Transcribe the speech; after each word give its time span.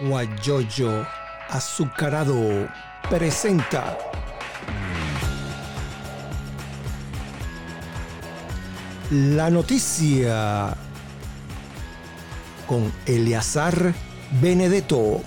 Guayoyo 0.00 1.06
Azucarado 1.50 2.68
presenta 3.10 3.98
la 9.10 9.50
noticia 9.50 10.72
con 12.66 12.92
Eleazar 13.04 13.92
Benedetto. 14.40 15.20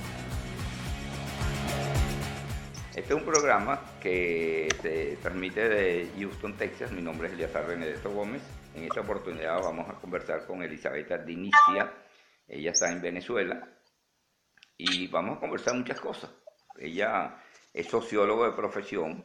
Este 2.95 3.01
es 3.01 3.11
un 3.11 3.25
programa 3.25 3.81
que 4.01 4.69
se 4.81 5.17
transmite 5.21 5.67
de 5.67 6.09
Houston, 6.17 6.55
Texas. 6.57 6.91
Mi 6.91 7.01
nombre 7.01 7.27
es 7.27 7.33
Eleazar 7.33 7.67
Benedetto 7.67 8.09
Gómez. 8.09 8.41
En 8.75 8.85
esta 8.85 9.01
oportunidad 9.01 9.61
vamos 9.61 9.89
a 9.89 9.93
conversar 9.93 10.47
con 10.47 10.63
Elizabeth 10.63 11.25
Dinicia. 11.25 11.91
Ella 12.47 12.71
está 12.71 12.89
en 12.91 13.01
Venezuela 13.01 13.67
y 14.85 15.07
vamos 15.07 15.37
a 15.37 15.39
conversar 15.39 15.75
muchas 15.75 15.99
cosas. 15.99 16.29
Ella 16.77 17.37
es 17.73 17.87
sociólogo 17.87 18.43
de 18.43 18.51
profesión 18.51 19.23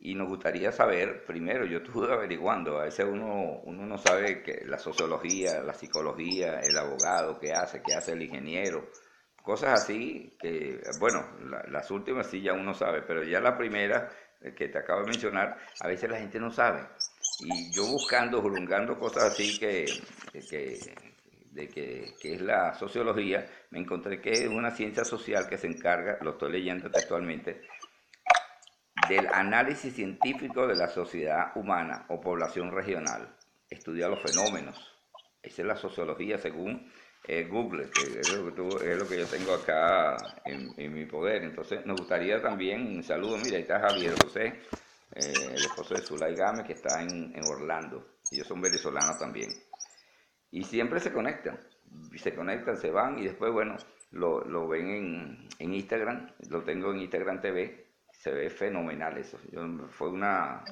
y 0.00 0.14
nos 0.14 0.28
gustaría 0.28 0.72
saber, 0.72 1.24
primero, 1.24 1.64
yo 1.66 1.78
estuve 1.78 2.12
averiguando, 2.12 2.80
a 2.80 2.84
veces 2.84 3.06
uno, 3.08 3.60
uno 3.62 3.86
no 3.86 3.96
sabe 3.96 4.42
que 4.42 4.64
la 4.66 4.78
sociología, 4.78 5.62
la 5.62 5.72
psicología, 5.72 6.60
el 6.60 6.76
abogado, 6.76 7.38
qué 7.38 7.52
hace, 7.52 7.80
qué 7.80 7.94
hace 7.94 8.12
el 8.12 8.22
ingeniero, 8.22 8.88
cosas 9.40 9.82
así 9.82 10.36
que, 10.40 10.80
bueno, 10.98 11.24
las 11.68 11.90
últimas 11.92 12.26
sí 12.26 12.42
ya 12.42 12.52
uno 12.52 12.74
sabe, 12.74 13.02
pero 13.02 13.22
ya 13.22 13.40
la 13.40 13.56
primera 13.56 14.08
que 14.56 14.68
te 14.68 14.78
acabo 14.78 15.02
de 15.02 15.10
mencionar, 15.10 15.58
a 15.80 15.86
veces 15.86 16.10
la 16.10 16.18
gente 16.18 16.40
no 16.40 16.50
sabe. 16.50 16.84
Y 17.40 17.72
yo 17.72 17.86
buscando, 17.86 18.40
jurungando 18.40 18.98
cosas 18.98 19.32
así 19.32 19.58
que, 19.58 19.84
que, 20.32 20.78
de 21.52 21.68
que, 21.68 22.14
que, 22.20 22.34
es 22.34 22.40
la 22.40 22.74
sociología, 22.74 23.46
me 23.70 23.78
encontré 23.78 24.20
que 24.20 24.30
es 24.30 24.48
una 24.48 24.70
ciencia 24.70 25.04
social 25.04 25.48
que 25.48 25.58
se 25.58 25.66
encarga, 25.66 26.18
lo 26.22 26.30
estoy 26.30 26.52
leyendo 26.52 26.90
textualmente, 26.90 27.62
del 29.08 29.26
análisis 29.28 29.94
científico 29.94 30.66
de 30.66 30.76
la 30.76 30.88
sociedad 30.88 31.52
humana 31.56 32.06
o 32.08 32.20
población 32.20 32.72
regional. 32.72 33.36
Estudia 33.70 34.08
los 34.08 34.22
fenómenos. 34.22 34.76
Esa 35.42 35.62
es 35.62 35.68
la 35.68 35.76
sociología 35.76 36.38
según 36.38 36.90
eh, 37.26 37.44
Google, 37.44 37.90
que 37.90 38.20
es 38.20 38.32
lo, 38.32 39.08
que 39.08 39.18
yo 39.18 39.26
tengo 39.26 39.54
acá 39.54 40.16
en, 40.44 40.92
mi 40.92 41.04
poder. 41.06 41.42
Entonces, 41.42 41.84
nos 41.86 41.98
gustaría 41.98 42.40
también, 42.40 42.96
un 42.96 43.02
saludo, 43.02 43.36
mira, 43.38 43.56
ahí 43.56 43.62
está 43.62 43.80
Javier 43.80 44.14
José, 44.22 44.46
eh, 45.14 45.32
el 45.50 45.56
esposo 45.56 45.94
de 45.94 46.00
Zulay 46.00 46.34
Game, 46.34 46.64
que 46.64 46.72
está 46.72 47.02
en, 47.02 47.32
en 47.34 47.42
Orlando. 47.46 48.18
Ellos 48.30 48.46
son 48.46 48.60
venezolanos 48.60 49.18
también. 49.18 49.50
Y 50.50 50.64
siempre 50.64 51.00
se 51.00 51.12
conectan, 51.12 51.58
se 52.16 52.34
conectan, 52.34 52.76
se 52.76 52.90
van 52.90 53.18
y 53.18 53.24
después, 53.24 53.52
bueno, 53.52 53.76
lo, 54.12 54.44
lo 54.44 54.66
ven 54.68 54.88
en, 54.88 55.48
en, 55.58 55.74
Instagram, 55.74 56.30
lo 56.48 56.62
tengo 56.62 56.92
en 56.92 57.00
Instagram 57.00 57.40
TV, 57.40 57.86
se 58.10 58.30
ve 58.32 58.50
fenomenal 58.50 59.18
eso. 59.18 59.38
fue 59.90 60.10
una, 60.10 60.64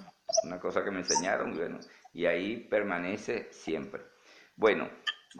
una, 0.45 0.59
cosa 0.59 0.83
que 0.83 0.91
me 0.91 1.01
enseñaron 1.01 1.81
y, 2.13 2.27
ahí 2.27 2.57
permanece 2.57 3.49
siempre. 3.51 4.03
Bueno, 4.57 4.89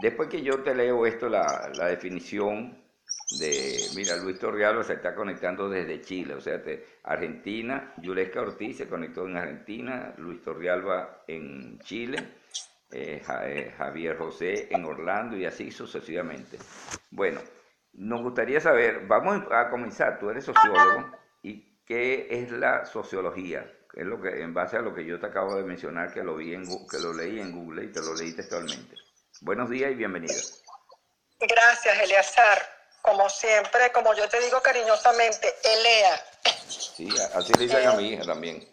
después 0.01 0.29
que 0.29 0.43
yo 0.43 0.63
te 0.63 0.75
leo 0.75 1.07
esto, 1.07 1.29
la, 1.29 1.71
la 1.75 1.87
definición 1.87 2.87
de, 3.41 3.79
mira, 3.97 4.17
Luis 4.17 4.39
Torrialo 4.39 4.83
se 4.85 4.95
está 4.95 5.15
conectando 5.15 5.69
desde 5.69 6.01
Chile, 6.01 6.35
o 6.35 6.41
sea, 6.41 6.59
de 6.59 6.87
Argentina, 7.05 7.95
Yulesca 7.99 8.41
Ortiz 8.41 8.77
se 8.77 8.89
conectó 8.89 9.27
en 9.27 9.37
Argentina, 9.37 10.15
Luis 10.19 10.43
Torrialba 10.43 11.25
en 11.27 11.79
Chile, 11.81 12.19
eh, 12.93 13.23
eh, 13.45 13.75
Javier 13.77 14.17
José 14.17 14.69
en 14.71 14.85
Orlando 14.85 15.37
y 15.37 15.45
así 15.45 15.71
sucesivamente. 15.71 16.59
Bueno, 17.11 17.41
nos 17.93 18.23
gustaría 18.23 18.61
saber, 18.61 19.07
vamos 19.07 19.43
a 19.51 19.71
comenzar, 19.71 20.19
tú 20.19 20.31
eres 20.31 20.45
sociólogo, 20.45 21.11
¿y 21.43 21.83
qué 21.85 22.29
es 22.31 22.51
la 22.53 22.87
sociología? 22.87 23.71
Es 23.95 24.05
lo 24.05 24.21
que, 24.21 24.43
en 24.43 24.53
base 24.53 24.77
a 24.77 24.83
lo 24.83 24.95
que 24.95 25.05
yo 25.05 25.19
te 25.19 25.27
acabo 25.27 25.57
de 25.57 25.63
mencionar, 25.63 26.13
que 26.13 26.23
lo, 26.23 26.37
vi 26.37 26.55
en, 26.55 26.65
que 26.89 26.99
lo 26.99 27.13
leí 27.13 27.41
en 27.41 27.53
Google 27.53 27.85
y 27.85 27.93
te 27.93 28.01
lo 28.01 28.15
leí 28.15 28.33
textualmente. 28.33 28.95
Buenos 29.41 29.71
días 29.71 29.91
y 29.91 29.95
bienvenido. 29.95 30.35
Gracias, 31.41 31.99
Eleazar. 31.99 32.77
Como 33.03 33.29
siempre, 33.31 33.91
como 33.93 34.15
yo 34.15 34.29
te 34.29 34.41
digo 34.41 34.61
cariñosamente, 34.61 35.55
Elea. 35.65 36.25
Sí, 36.69 37.09
así 37.35 37.53
le 37.55 37.65
dicen 37.65 37.89
a 37.89 37.93
mi 37.93 38.11
hija 38.11 38.25
también. 38.25 38.69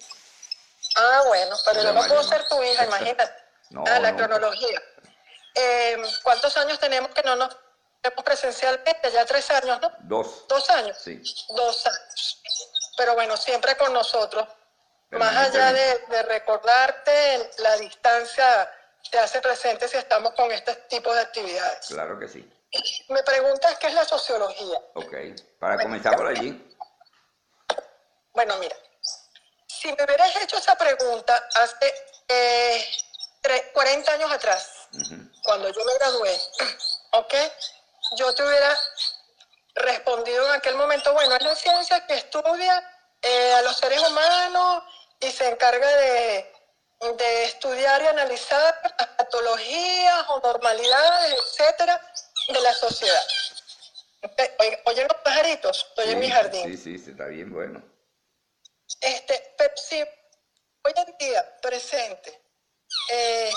Ah, 0.95 1.24
bueno, 1.28 1.56
pero 1.66 1.84
yo 1.84 1.94
no 1.94 2.07
puedo 2.07 2.24
ser 2.24 2.47
tu 2.47 2.62
hija, 2.63 2.85
imagínate. 2.85 3.43
No, 3.73 3.84
ah, 3.88 4.00
la 4.00 4.16
cronología. 4.16 4.81
Eh, 5.56 5.97
¿Cuántos 6.22 6.56
años 6.57 6.79
tenemos 6.79 7.09
que 7.11 7.23
no 7.23 7.35
nos 7.35 7.57
vemos 8.03 8.23
presencialmente? 8.23 9.11
Ya 9.11 9.25
tres 9.25 9.50
años, 9.50 9.81
¿no? 9.81 9.91
Dos. 10.01 10.47
¿Dos 10.47 10.69
años? 10.69 10.95
Sí. 11.03 11.22
Dos 11.50 11.85
años. 11.88 12.41
Pero 12.95 13.16
bueno, 13.16 13.35
siempre 13.35 13.75
con 13.75 13.91
nosotros. 13.91 14.47
Más 15.09 15.35
allá 15.35 15.73
de, 15.73 16.23
recordarte, 16.23 17.51
la 17.59 17.78
distancia 17.78 18.72
te 19.12 19.19
hace 19.19 19.41
presente 19.41 19.88
si 19.88 19.97
estamos 19.97 20.33
con 20.33 20.51
este 20.51 20.75
tipo 20.89 21.13
de 21.13 21.22
actividades. 21.22 21.88
Claro 21.88 22.17
que 22.19 22.28
sí. 22.28 22.47
Me 23.09 23.22
preguntas 23.23 23.78
qué 23.79 23.88
es 23.88 23.94
la 23.94 24.06
sociología. 24.06 24.79
Ok, 24.95 25.13
para 25.59 25.81
comenzar 25.81 26.16
por 26.16 26.28
allí. 26.28 26.75
Bueno, 28.33 28.57
mira, 28.57 28.75
si 29.67 29.88
me 29.89 30.03
hubieras 30.03 30.35
hecho 30.38 30.57
esa 30.57 30.75
pregunta 30.75 31.47
hace 31.56 31.94
eh, 32.28 32.83
40 33.74 34.12
años 34.14 34.31
atrás, 34.31 34.88
cuando 35.44 35.70
yo 35.70 35.86
me 35.86 35.94
gradué, 35.96 36.42
¿ok? 37.12 37.34
Yo 38.18 38.34
te 38.34 38.44
hubiera 38.44 38.78
respondido 39.76 40.46
en 40.48 40.54
aquel 40.54 40.76
momento, 40.76 41.14
bueno, 41.14 41.36
es 41.36 41.44
la 41.44 41.56
ciencia 41.56 42.06
que 42.06 42.16
estudia 42.16 42.90
eh, 43.22 43.54
a 43.54 43.62
los 43.64 43.78
seres 43.78 44.00
humanos 44.00 44.84
y 45.20 45.31
se 45.31 45.50
encarga 45.50 45.88
de, 45.88 46.54
de 47.18 47.44
estudiar 47.46 48.02
y 48.04 48.08
analizar 48.08 48.80
las 48.98 49.08
patologías 49.09 50.25
o 50.30 50.40
normalidades, 50.40 51.34
etcétera, 51.34 52.00
de 52.48 52.62
la 52.62 52.74
sociedad. 52.74 53.24
Oye, 54.60 54.81
oye 54.86 55.04
los 55.04 55.22
pajaritos, 55.22 55.86
estoy 55.90 56.12
en 56.12 56.20
mi 56.20 56.30
jardín. 56.30 56.78
Sí, 56.78 56.98
sí, 56.98 57.12
está 57.12 57.25
bien 57.25 57.52
bueno. 57.52 57.84
Este, 59.02 59.54
pero 59.58 59.74
hoy 60.84 60.94
en 60.96 61.18
día, 61.18 61.58
presente, 61.62 62.43
eh, 63.09 63.52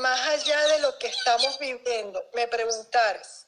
más 0.00 0.20
allá 0.28 0.66
de 0.68 0.80
lo 0.80 0.98
que 0.98 1.08
estamos 1.08 1.58
viviendo, 1.58 2.24
me 2.34 2.46
preguntares, 2.48 3.46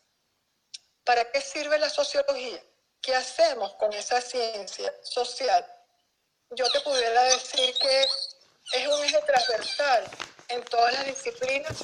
¿para 1.05 1.31
qué 1.31 1.41
sirve 1.41 1.79
la 1.79 1.91
sociología? 1.91 2.63
¿Qué 3.03 3.15
hacemos 3.15 3.75
con 3.75 3.93
esa 3.93 4.21
ciencia 4.21 4.93
social? 5.03 5.67
Yo 6.51 6.71
te 6.71 6.81
pudiera 6.81 7.23
decir 7.25 7.75
que 7.79 8.07
es 8.73 8.87
un 8.87 9.05
eje 9.05 9.21
transversal 9.23 10.05
en 10.49 10.65
todas 10.65 10.93
las 10.95 11.07
disciplinas, 11.07 11.77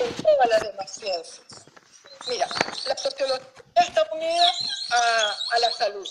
en 0.00 0.22
todas 0.22 0.48
las 0.48 0.62
demás 0.62 0.90
ciencias. 0.92 1.64
Mira, 2.26 2.48
la 2.86 2.96
sociología 2.96 3.46
está 3.76 4.08
unida 4.12 4.52
a, 4.90 5.58
la 5.58 5.72
salud. 5.72 6.08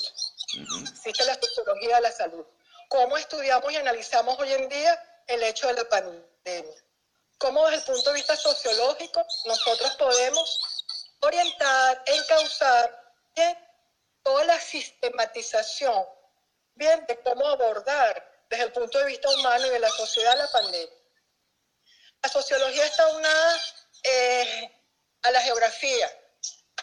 Existe 0.92 1.26
la 1.26 1.36
sociología 1.36 1.96
de 1.96 2.02
la 2.02 2.12
salud. 2.12 2.46
¿Cómo 2.90 3.18
estudiamos 3.18 3.72
y 3.72 3.78
analizamos 3.78 4.38
hoy 4.40 4.54
en 4.54 4.70
día 4.70 5.02
el 5.28 5.44
hecho 5.44 5.68
de 5.68 5.74
la 5.74 5.90
pandemia. 5.90 6.84
Cómo 7.38 7.66
desde 7.66 7.78
el 7.78 7.84
punto 7.84 8.10
de 8.10 8.16
vista 8.16 8.36
sociológico 8.36 9.26
nosotros 9.46 9.96
podemos 9.96 10.60
orientar, 11.20 12.04
encauzar 12.06 13.14
bien 13.36 13.58
toda 14.24 14.46
la 14.46 14.60
sistematización, 14.60 16.06
bien 16.76 17.06
de 17.08 17.20
cómo 17.22 17.46
abordar 17.48 18.32
desde 18.50 18.66
el 18.66 18.72
punto 18.72 19.00
de 19.00 19.06
vista 19.06 19.30
humano 19.30 19.66
y 19.68 19.70
de 19.70 19.80
la 19.80 19.90
sociedad 19.90 20.38
la 20.38 20.52
pandemia. 20.52 20.96
La 22.22 22.30
sociología 22.30 22.86
está 22.86 23.08
unada 23.10 23.62
eh, 24.04 24.72
a 25.24 25.32
la 25.32 25.42
geografía, 25.42 26.10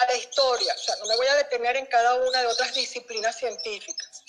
a 0.00 0.06
la 0.06 0.16
historia, 0.16 0.74
o 0.74 0.78
sea, 0.78 0.96
no 0.96 1.06
me 1.06 1.16
voy 1.16 1.26
a 1.26 1.36
detener 1.36 1.76
en 1.76 1.86
cada 1.86 2.14
una 2.14 2.40
de 2.40 2.46
otras 2.46 2.74
disciplinas 2.74 3.36
científicas. 3.36 4.22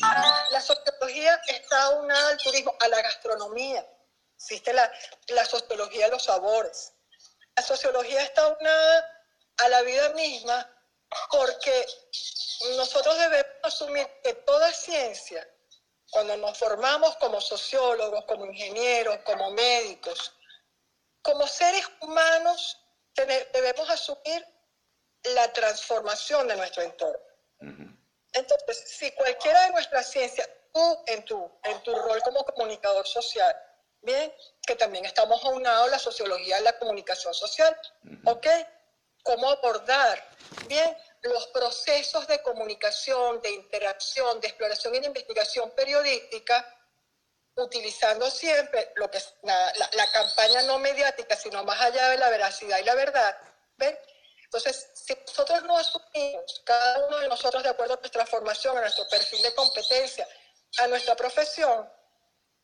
La 0.51 0.61
sociología 0.61 1.41
está 1.47 1.89
unada 1.89 2.29
al 2.29 2.37
turismo, 2.37 2.75
a 2.79 2.87
la 2.87 3.01
gastronomía, 3.01 3.85
Existe 4.41 4.73
la, 4.73 4.91
la 5.27 5.45
sociología 5.45 6.05
de 6.05 6.13
los 6.13 6.23
sabores. 6.23 6.93
La 7.55 7.61
sociología 7.61 8.23
está 8.23 8.47
unada 8.47 9.25
a 9.57 9.69
la 9.69 9.83
vida 9.83 10.09
misma 10.13 10.67
porque 11.29 11.85
nosotros 12.75 13.19
debemos 13.19 13.55
asumir 13.61 14.07
que 14.23 14.33
toda 14.33 14.73
ciencia, 14.73 15.47
cuando 16.09 16.35
nos 16.37 16.57
formamos 16.57 17.15
como 17.17 17.39
sociólogos, 17.39 18.25
como 18.25 18.47
ingenieros, 18.47 19.19
como 19.25 19.51
médicos, 19.51 20.33
como 21.21 21.45
seres 21.45 21.85
humanos, 22.01 22.79
debemos 23.13 23.89
asumir 23.91 24.43
la 25.35 25.53
transformación 25.53 26.47
de 26.47 26.55
nuestro 26.55 26.81
entorno. 26.81 27.23
Entonces, 28.33 28.89
si 28.97 29.11
cualquiera 29.11 29.65
de 29.65 29.71
nuestras 29.71 30.09
ciencias, 30.09 30.49
tú 30.73 31.03
en 31.05 31.23
tu, 31.25 31.51
en 31.63 31.83
tu 31.83 31.93
rol 31.93 32.21
como 32.23 32.43
comunicador 32.43 33.05
social, 33.05 33.55
Bien, 34.01 34.33
que 34.65 34.75
también 34.75 35.05
estamos 35.05 35.43
aunados 35.45 35.89
la 35.91 35.99
sociología 35.99 36.57
de 36.57 36.63
la 36.63 36.77
comunicación 36.79 37.33
social. 37.33 37.75
¿Ok? 38.25 38.47
¿Cómo 39.23 39.49
abordar? 39.49 40.27
Bien, 40.67 40.97
los 41.21 41.47
procesos 41.47 42.27
de 42.27 42.41
comunicación, 42.41 43.41
de 43.41 43.51
interacción, 43.51 44.41
de 44.41 44.47
exploración 44.47 44.95
y 44.95 44.99
de 44.99 45.07
investigación 45.07 45.69
periodística, 45.71 46.65
utilizando 47.55 48.31
siempre 48.31 48.91
lo 48.95 49.11
que 49.11 49.19
es 49.19 49.35
la, 49.43 49.71
la, 49.93 50.11
campaña 50.11 50.63
no 50.63 50.79
mediática, 50.79 51.35
sino 51.35 51.63
más 51.63 51.79
allá 51.79 52.09
de 52.09 52.17
la 52.17 52.29
veracidad 52.29 52.79
y 52.79 52.83
la 52.83 52.95
verdad. 52.95 53.37
¿ven? 53.77 53.97
Entonces, 54.45 54.89
si 54.93 55.13
nosotros 55.27 55.63
no 55.63 55.77
asumimos, 55.77 56.61
cada 56.65 57.05
uno 57.05 57.19
de 57.19 57.27
nosotros 57.27 57.61
de 57.61 57.69
acuerdo 57.69 57.93
a 57.93 57.97
nuestra 57.97 58.25
formación, 58.25 58.77
a 58.77 58.81
nuestro 58.81 59.07
perfil 59.07 59.41
de 59.43 59.53
competencia, 59.53 60.27
a 60.79 60.87
nuestra 60.87 61.15
profesión, 61.15 61.87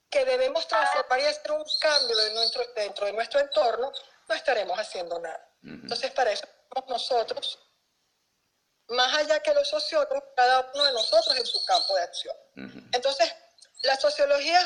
que 0.10 0.26
debemos 0.26 0.68
transformar 0.68 1.20
y 1.20 1.26
hacer 1.26 1.52
un 1.52 1.66
cambio 1.80 2.18
dentro 2.76 3.06
de 3.06 3.14
nuestro 3.14 3.40
entorno, 3.40 3.92
no 4.28 4.36
estaremos 4.36 4.78
haciendo 4.80 5.20
nada. 5.20 5.44
Entonces, 5.64 6.12
para 6.12 6.32
eso 6.32 6.48
nosotros, 6.88 7.60
más 8.90 9.18
allá 9.18 9.42
que 9.42 9.54
los 9.54 9.68
sociólogos, 9.68 10.24
cada 10.36 10.72
uno 10.74 10.84
de 10.86 10.94
nosotros 10.94 11.36
en 11.36 11.46
su 11.46 11.64
campo 11.66 11.96
de 11.96 12.02
acción. 12.04 12.36
Entonces, 12.94 13.34
la 13.84 13.98
sociología, 13.98 14.62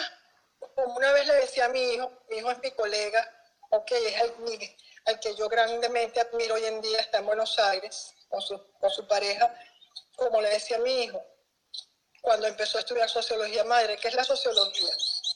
como 0.75 0.95
una 0.95 1.11
vez 1.13 1.27
le 1.27 1.33
decía 1.35 1.65
a 1.65 1.69
mi 1.69 1.81
hijo, 1.93 2.11
mi 2.29 2.37
hijo 2.37 2.51
es 2.51 2.59
mi 2.59 2.71
colega, 2.71 3.27
ok, 3.69 3.91
es 3.91 4.21
el, 4.21 4.75
al 5.05 5.19
que 5.19 5.35
yo 5.35 5.49
grandemente 5.49 6.19
admiro 6.19 6.55
hoy 6.55 6.65
en 6.65 6.81
día, 6.81 6.99
está 6.99 7.19
en 7.19 7.25
Buenos 7.25 7.57
Aires 7.59 8.13
con 8.29 8.41
su, 8.41 8.71
con 8.79 8.89
su 8.89 9.07
pareja, 9.07 9.53
como 10.15 10.41
le 10.41 10.49
decía 10.49 10.77
a 10.77 10.81
mi 10.81 11.03
hijo, 11.03 11.23
cuando 12.21 12.47
empezó 12.47 12.77
a 12.77 12.81
estudiar 12.81 13.09
sociología 13.09 13.63
madre, 13.63 13.97
¿qué 13.97 14.09
es 14.09 14.13
la 14.13 14.23
sociología? 14.23 14.93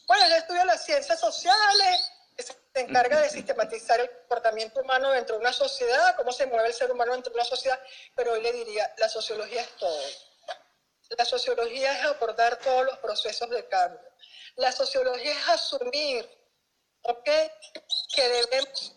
Bueno, 0.08 0.26
él 0.26 0.34
estudia 0.34 0.66
las 0.66 0.86
ciencias 0.86 1.20
sociales, 1.20 2.12
se 2.38 2.82
encarga 2.82 3.22
de 3.22 3.30
sistematizar 3.30 4.00
el 4.00 4.12
comportamiento 4.12 4.82
humano 4.82 5.12
dentro 5.12 5.36
de 5.36 5.42
una 5.42 5.54
sociedad, 5.54 6.16
cómo 6.16 6.32
se 6.32 6.46
mueve 6.46 6.68
el 6.68 6.74
ser 6.74 6.92
humano 6.92 7.14
dentro 7.14 7.32
de 7.32 7.40
una 7.40 7.46
sociedad, 7.46 7.80
pero 8.14 8.34
hoy 8.34 8.42
le 8.42 8.52
diría, 8.52 8.94
la 8.98 9.10
sociología 9.10 9.62
es 9.62 9.70
todo. 9.78 10.02
La 11.18 11.26
sociología 11.26 11.98
es 11.98 12.06
abordar 12.06 12.58
todos 12.58 12.86
los 12.86 12.98
procesos 12.98 13.50
de 13.50 13.66
cambio. 13.68 14.02
La 14.56 14.72
sociología 14.72 15.32
es 15.32 15.50
asumir 15.50 16.30
¿ok? 17.04 17.30
que 18.14 18.30
debemos, 18.30 18.96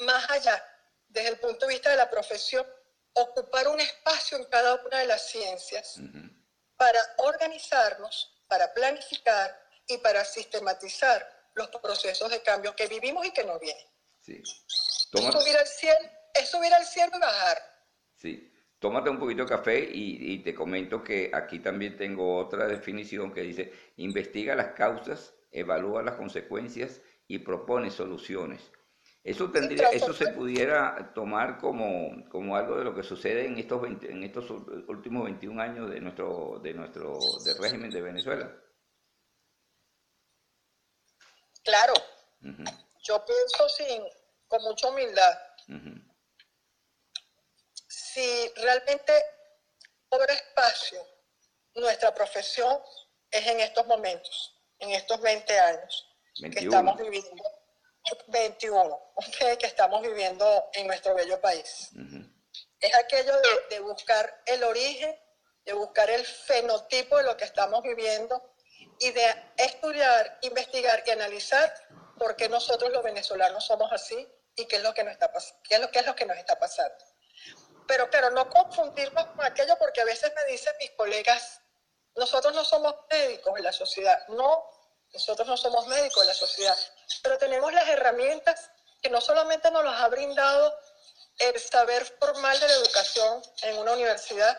más 0.00 0.28
allá, 0.30 0.64
desde 1.08 1.28
el 1.28 1.38
punto 1.38 1.66
de 1.66 1.74
vista 1.74 1.90
de 1.90 1.96
la 1.96 2.10
profesión, 2.10 2.66
ocupar 3.12 3.68
un 3.68 3.80
espacio 3.80 4.38
en 4.38 4.44
cada 4.46 4.74
una 4.76 4.98
de 4.98 5.06
las 5.06 5.28
ciencias 5.28 5.96
para 6.76 7.00
organizarnos, 7.18 8.42
para 8.46 8.72
planificar 8.72 9.67
y 9.88 9.98
para 9.98 10.24
sistematizar 10.24 11.26
los 11.54 11.68
procesos 11.68 12.30
de 12.30 12.42
cambio 12.42 12.76
que 12.76 12.86
vivimos 12.86 13.26
y 13.26 13.32
que 13.32 13.44
nos 13.44 13.58
vienen. 13.58 13.86
Sí. 14.20 14.40
Subir 14.44 15.56
al 15.56 15.66
cielo, 15.66 15.98
es 16.34 16.48
subir 16.48 16.72
al 16.72 16.84
cielo 16.84 17.12
y 17.16 17.20
bajar. 17.20 17.58
Sí. 18.14 18.52
Tómate 18.78 19.10
un 19.10 19.18
poquito 19.18 19.42
de 19.42 19.48
café 19.48 19.80
y, 19.80 20.34
y, 20.34 20.42
te 20.44 20.54
comento 20.54 21.02
que 21.02 21.32
aquí 21.34 21.58
también 21.58 21.96
tengo 21.96 22.36
otra 22.36 22.68
definición 22.68 23.32
que 23.32 23.40
dice, 23.40 23.72
investiga 23.96 24.54
las 24.54 24.74
causas, 24.74 25.34
evalúa 25.50 26.02
las 26.02 26.14
consecuencias 26.14 27.00
y 27.26 27.38
propone 27.38 27.90
soluciones. 27.90 28.70
Eso, 29.24 29.50
tendría, 29.50 29.88
eso 29.88 30.12
se 30.12 30.28
pudiera 30.28 31.12
tomar 31.12 31.58
como, 31.58 32.24
como, 32.30 32.56
algo 32.56 32.76
de 32.76 32.84
lo 32.84 32.94
que 32.94 33.02
sucede 33.02 33.46
en 33.46 33.58
estos, 33.58 33.84
en 33.84 34.22
estos 34.22 34.48
últimos 34.86 35.24
21 35.24 35.60
años 35.60 35.90
de 35.90 36.00
nuestro, 36.00 36.60
de 36.62 36.72
nuestro 36.72 37.18
del 37.44 37.58
régimen 37.58 37.90
de 37.90 38.00
Venezuela. 38.00 38.56
Claro, 41.68 41.92
yo 43.02 43.22
pienso 43.26 43.68
sin, 43.68 44.02
con 44.46 44.62
mucha 44.62 44.88
humildad. 44.88 45.38
Si 47.86 48.48
realmente 48.56 49.12
cobra 50.08 50.32
espacio 50.32 51.06
nuestra 51.74 52.14
profesión 52.14 52.80
es 53.30 53.46
en 53.46 53.60
estos 53.60 53.86
momentos, 53.86 54.58
en 54.78 54.92
estos 54.92 55.20
20 55.20 55.60
años 55.60 56.08
que 56.36 56.58
estamos 56.60 56.96
viviendo, 56.96 57.42
21, 58.28 59.12
que 59.58 59.66
estamos 59.66 60.00
viviendo 60.00 60.70
en 60.72 60.86
nuestro 60.86 61.14
bello 61.14 61.38
país. 61.38 61.90
Es 62.80 62.94
aquello 62.94 63.34
de, 63.42 63.76
de 63.76 63.80
buscar 63.80 64.42
el 64.46 64.64
origen, 64.64 65.14
de 65.66 65.74
buscar 65.74 66.08
el 66.08 66.24
fenotipo 66.24 67.18
de 67.18 67.24
lo 67.24 67.36
que 67.36 67.44
estamos 67.44 67.82
viviendo 67.82 68.54
y 68.98 69.10
de 69.12 69.52
estudiar, 69.56 70.38
investigar 70.42 71.02
y 71.06 71.10
analizar 71.10 71.72
por 72.18 72.36
qué 72.36 72.48
nosotros 72.48 72.90
los 72.90 73.02
venezolanos 73.02 73.64
somos 73.64 73.92
así 73.92 74.28
y 74.56 74.66
qué 74.66 74.76
es 74.76 74.82
lo 74.82 74.92
que 74.92 75.04
nos 75.04 75.12
está, 75.12 75.30
qué 75.68 75.76
es 75.76 75.80
lo, 75.80 75.90
qué 75.90 76.00
es 76.00 76.06
lo 76.06 76.16
que 76.16 76.26
nos 76.26 76.36
está 76.36 76.58
pasando. 76.58 77.04
Pero 77.86 78.10
claro, 78.10 78.30
no 78.30 78.48
confundirnos 78.50 79.24
con 79.26 79.44
aquello 79.44 79.76
porque 79.78 80.00
a 80.00 80.04
veces 80.04 80.32
me 80.34 80.52
dicen 80.52 80.74
mis 80.80 80.90
colegas, 80.90 81.60
nosotros 82.16 82.54
no 82.54 82.64
somos 82.64 82.94
médicos 83.10 83.56
en 83.56 83.64
la 83.64 83.72
sociedad. 83.72 84.26
No, 84.28 84.64
nosotros 85.12 85.48
no 85.48 85.56
somos 85.56 85.86
médicos 85.86 86.22
en 86.22 86.28
la 86.28 86.34
sociedad, 86.34 86.76
pero 87.22 87.38
tenemos 87.38 87.72
las 87.72 87.88
herramientas 87.88 88.70
que 89.00 89.08
no 89.08 89.20
solamente 89.20 89.70
nos 89.70 89.84
las 89.84 90.00
ha 90.00 90.08
brindado 90.08 90.76
el 91.38 91.58
saber 91.60 92.04
formal 92.18 92.58
de 92.58 92.66
la 92.66 92.74
educación 92.74 93.42
en 93.62 93.78
una 93.78 93.92
universidad, 93.92 94.58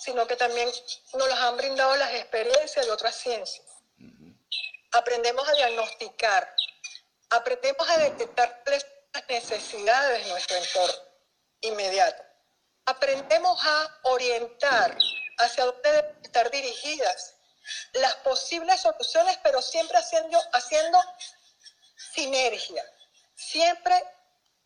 sino 0.00 0.26
que 0.26 0.36
también 0.36 0.70
nos 1.14 1.28
las 1.28 1.38
han 1.40 1.56
brindado 1.56 1.96
las 1.96 2.12
experiencias 2.14 2.86
de 2.86 2.92
otras 2.92 3.14
ciencias 3.14 3.68
aprendemos 4.92 5.46
a 5.48 5.52
diagnosticar, 5.52 6.54
aprendemos 7.30 7.88
a 7.88 7.98
detectar 7.98 8.62
las 8.66 8.84
necesidades 9.28 10.24
de 10.24 10.30
nuestro 10.30 10.56
entorno 10.56 11.02
inmediato. 11.60 12.22
Aprendemos 12.86 13.58
a 13.64 13.98
orientar 14.04 14.96
hacia 15.38 15.64
dónde 15.66 15.92
deben 15.92 16.24
estar 16.24 16.50
dirigidas 16.50 17.34
las 17.92 18.14
posibles 18.16 18.80
soluciones, 18.80 19.38
pero 19.42 19.60
siempre 19.60 19.98
haciendo, 19.98 20.38
haciendo 20.54 20.98
sinergia, 22.14 22.82
siempre 23.34 24.02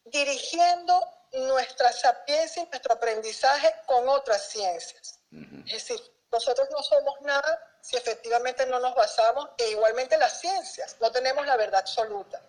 dirigiendo 0.05 1.09
nuestra 1.33 1.93
sapiencia 1.93 2.63
y 2.63 2.67
nuestro 2.67 2.95
aprendizaje 2.95 3.75
con 3.87 4.09
otras 4.09 4.51
ciencias. 4.51 5.19
Es 5.67 5.73
decir, 5.73 6.01
nosotros 6.31 6.69
no 6.71 6.83
somos 6.83 7.21
nada 7.23 7.77
si 7.81 7.97
efectivamente 7.97 8.65
no 8.67 8.79
nos 8.81 8.95
basamos, 8.95 9.51
e 9.59 9.71
igualmente 9.71 10.17
las 10.17 10.41
ciencias, 10.41 10.97
no 11.01 11.11
tenemos 11.11 11.47
la 11.47 11.57
verdad 11.57 11.81
absoluta. 11.81 12.41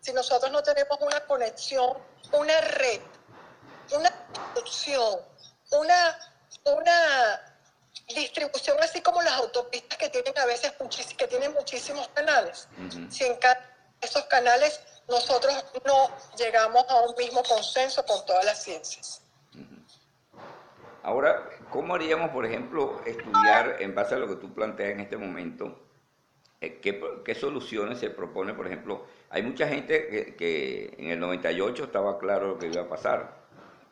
Si 0.00 0.12
nosotros 0.12 0.50
no 0.52 0.62
tenemos 0.62 0.98
una 1.00 1.20
conexión, 1.26 1.98
una 2.32 2.60
red, 2.60 3.00
una 3.92 4.10
distribución, 4.54 5.20
una, 5.72 6.18
una 6.64 7.56
distribución 8.08 8.80
así 8.82 9.00
como 9.00 9.20
las 9.22 9.34
autopistas 9.34 9.98
que 9.98 10.08
tienen 10.08 10.38
a 10.38 10.46
veces 10.46 10.72
que 11.16 11.26
tienen 11.26 11.52
muchísimos 11.52 12.08
canales. 12.08 12.68
Si 13.10 13.24
en 13.24 13.38
esos 14.00 14.24
canales 14.26 14.80
nosotros 15.08 15.54
no 15.84 16.10
llegamos 16.36 16.84
a 16.88 17.00
un 17.00 17.14
mismo 17.16 17.42
consenso 17.42 18.04
con 18.04 18.24
todas 18.26 18.44
las 18.44 18.62
ciencias. 18.62 19.20
Ahora, 21.06 21.48
¿cómo 21.70 21.94
haríamos, 21.94 22.30
por 22.30 22.44
ejemplo, 22.44 23.00
estudiar 23.06 23.76
en 23.78 23.94
base 23.94 24.16
a 24.16 24.18
lo 24.18 24.26
que 24.26 24.34
tú 24.34 24.52
planteas 24.52 24.90
en 24.90 24.98
este 24.98 25.16
momento? 25.16 25.78
Eh, 26.60 26.80
¿Qué, 26.82 27.34
soluciones 27.36 28.00
se 28.00 28.10
propone? 28.10 28.54
Por 28.54 28.66
ejemplo, 28.66 29.04
hay 29.30 29.44
mucha 29.44 29.68
gente 29.68 30.34
que, 30.36 30.96
en 30.98 31.10
el 31.10 31.20
98 31.20 31.84
estaba 31.84 32.18
claro 32.18 32.48
lo 32.48 32.58
que 32.58 32.66
iba 32.66 32.82
a 32.82 32.88
pasar. 32.88 33.36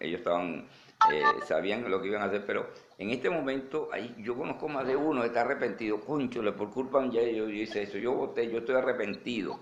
Ellos 0.00 0.18
estaban, 0.18 0.66
eh, 1.12 1.22
sabían 1.46 1.88
lo 1.88 2.02
que 2.02 2.08
iban 2.08 2.22
a 2.22 2.24
hacer, 2.24 2.44
pero 2.44 2.66
en 2.98 3.10
este 3.10 3.30
momento 3.30 3.90
ahí, 3.92 4.12
yo 4.18 4.34
conozco 4.36 4.66
más 4.66 4.84
de 4.84 4.96
uno 4.96 5.20
que 5.20 5.28
está 5.28 5.42
arrepentido. 5.42 6.00
Conchole, 6.00 6.50
por 6.50 6.70
culpa 6.72 7.00
de 7.00 7.10
yo, 7.12 7.46
yo 7.46 7.48
hice 7.48 7.82
eso, 7.82 7.96
yo 7.96 8.12
voté, 8.12 8.50
yo 8.50 8.58
estoy 8.58 8.74
arrepentido. 8.74 9.60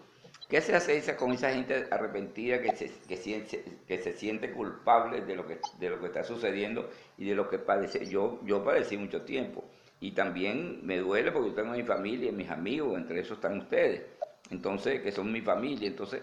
¿Qué 0.53 0.61
se 0.61 0.77
hace 0.77 1.17
con 1.17 1.33
esa 1.33 1.51
gente 1.51 1.87
arrepentida 1.91 2.61
que 2.61 2.77
se, 2.77 2.93
que, 3.09 3.17
siente, 3.17 3.65
que 3.89 3.97
se 4.03 4.13
siente 4.13 4.53
culpable 4.53 5.23
de 5.23 5.35
lo 5.35 5.47
que, 5.47 5.59
de 5.81 5.89
lo 5.89 5.99
que 5.99 6.09
está 6.09 6.25
sucediendo 6.25 6.91
y 7.17 7.27
de 7.31 7.35
lo 7.35 7.49
que 7.49 7.59
padece? 7.59 8.05
Yo, 8.05 8.39
yo 8.45 8.63
padecí 8.63 8.99
mucho 8.99 9.23
tiempo 9.23 9.65
y 9.99 10.11
también 10.11 10.81
me 10.83 10.99
duele 10.99 11.33
porque 11.33 11.49
yo 11.49 11.55
tengo 11.55 11.73
mi 11.73 11.85
familia, 11.85 12.31
mis 12.33 12.51
amigos, 12.51 12.99
entre 12.99 13.21
esos 13.21 13.39
están 13.39 13.61
ustedes, 13.61 14.03
entonces, 14.51 15.01
que 15.01 15.11
son 15.11 15.33
mi 15.33 15.41
familia. 15.41 15.89
Entonces, 15.89 16.21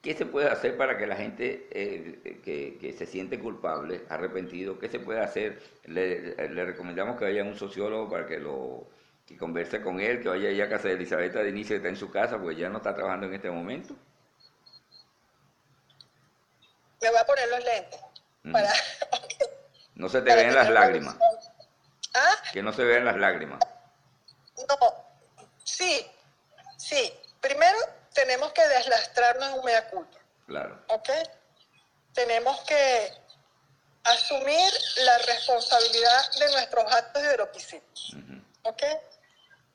¿qué 0.00 0.14
se 0.14 0.24
puede 0.24 0.48
hacer 0.48 0.78
para 0.78 0.96
que 0.96 1.06
la 1.06 1.16
gente 1.16 1.68
eh, 1.70 2.40
que, 2.42 2.78
que, 2.80 2.94
se 2.94 3.04
siente 3.04 3.38
culpable, 3.38 4.00
arrepentido, 4.08 4.78
qué 4.78 4.88
se 4.88 4.98
puede 4.98 5.20
hacer? 5.20 5.58
Le, 5.84 6.34
le 6.48 6.64
recomendamos 6.64 7.18
que 7.18 7.26
vaya 7.26 7.42
a 7.42 7.46
un 7.46 7.54
sociólogo 7.54 8.08
para 8.08 8.26
que 8.26 8.38
lo 8.38 8.86
que 9.28 9.36
converse 9.36 9.82
con 9.82 10.00
él, 10.00 10.22
que 10.22 10.30
vaya 10.30 10.48
allá 10.48 10.64
a 10.64 10.68
casa 10.70 10.88
de 10.88 10.94
Elizabeth 10.94 11.34
de 11.34 11.50
inicio, 11.50 11.74
que 11.74 11.76
está 11.76 11.88
en 11.88 11.96
su 11.96 12.10
casa, 12.10 12.38
porque 12.38 12.56
ya 12.56 12.70
no 12.70 12.78
está 12.78 12.94
trabajando 12.94 13.26
en 13.26 13.34
este 13.34 13.50
momento. 13.50 13.94
Me 17.02 17.10
voy 17.10 17.18
a 17.18 17.26
poner 17.26 17.48
los 17.50 17.62
lentes. 17.62 18.00
Para, 18.50 18.72
no 19.96 20.08
se 20.08 20.22
te 20.22 20.34
vean 20.34 20.54
las 20.54 20.70
lágrimas. 20.70 21.14
¿Ah? 22.14 22.36
Que 22.54 22.62
no 22.62 22.72
se 22.72 22.84
vean 22.84 23.04
las 23.04 23.18
lágrimas. 23.18 23.60
No, 24.56 24.76
sí, 25.62 26.10
sí. 26.78 27.12
Primero 27.42 27.76
tenemos 28.14 28.50
que 28.52 28.66
deslastrarnos 28.66 29.50
en 29.50 29.58
un 29.58 29.64
mea 29.66 29.90
culpa. 29.90 30.18
Claro. 30.46 30.82
¿Ok? 30.88 31.10
Tenemos 32.14 32.58
que 32.62 33.12
asumir 34.04 34.72
la 35.04 35.18
responsabilidad 35.18 36.32
de 36.38 36.52
nuestros 36.52 36.92
actos 36.92 37.22
de 37.22 37.34
heroicidio. 37.34 37.82
¿Ok? 38.62 38.82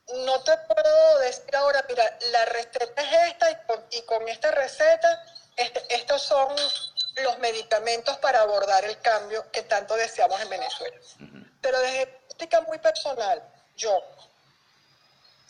No 0.09 0.43
te 0.43 0.57
puedo 0.57 1.19
decir 1.19 1.55
ahora, 1.55 1.83
mira, 1.87 2.17
la 2.31 2.45
receta 2.45 3.01
es 3.01 3.31
esta 3.31 3.51
y 3.91 4.01
con, 4.01 4.27
esta 4.27 4.51
receta, 4.51 5.25
este, 5.55 5.81
estos 5.95 6.21
son 6.21 6.53
los 7.15 7.39
medicamentos 7.39 8.17
para 8.17 8.41
abordar 8.41 8.83
el 8.83 8.99
cambio 8.99 9.49
que 9.51 9.61
tanto 9.63 9.95
deseamos 9.95 10.41
en 10.41 10.49
Venezuela. 10.49 10.97
Pero 11.61 11.79
desde 11.79 12.07
práctica 12.07 12.61
muy 12.61 12.79
personal, 12.79 13.41
yo, 13.77 14.03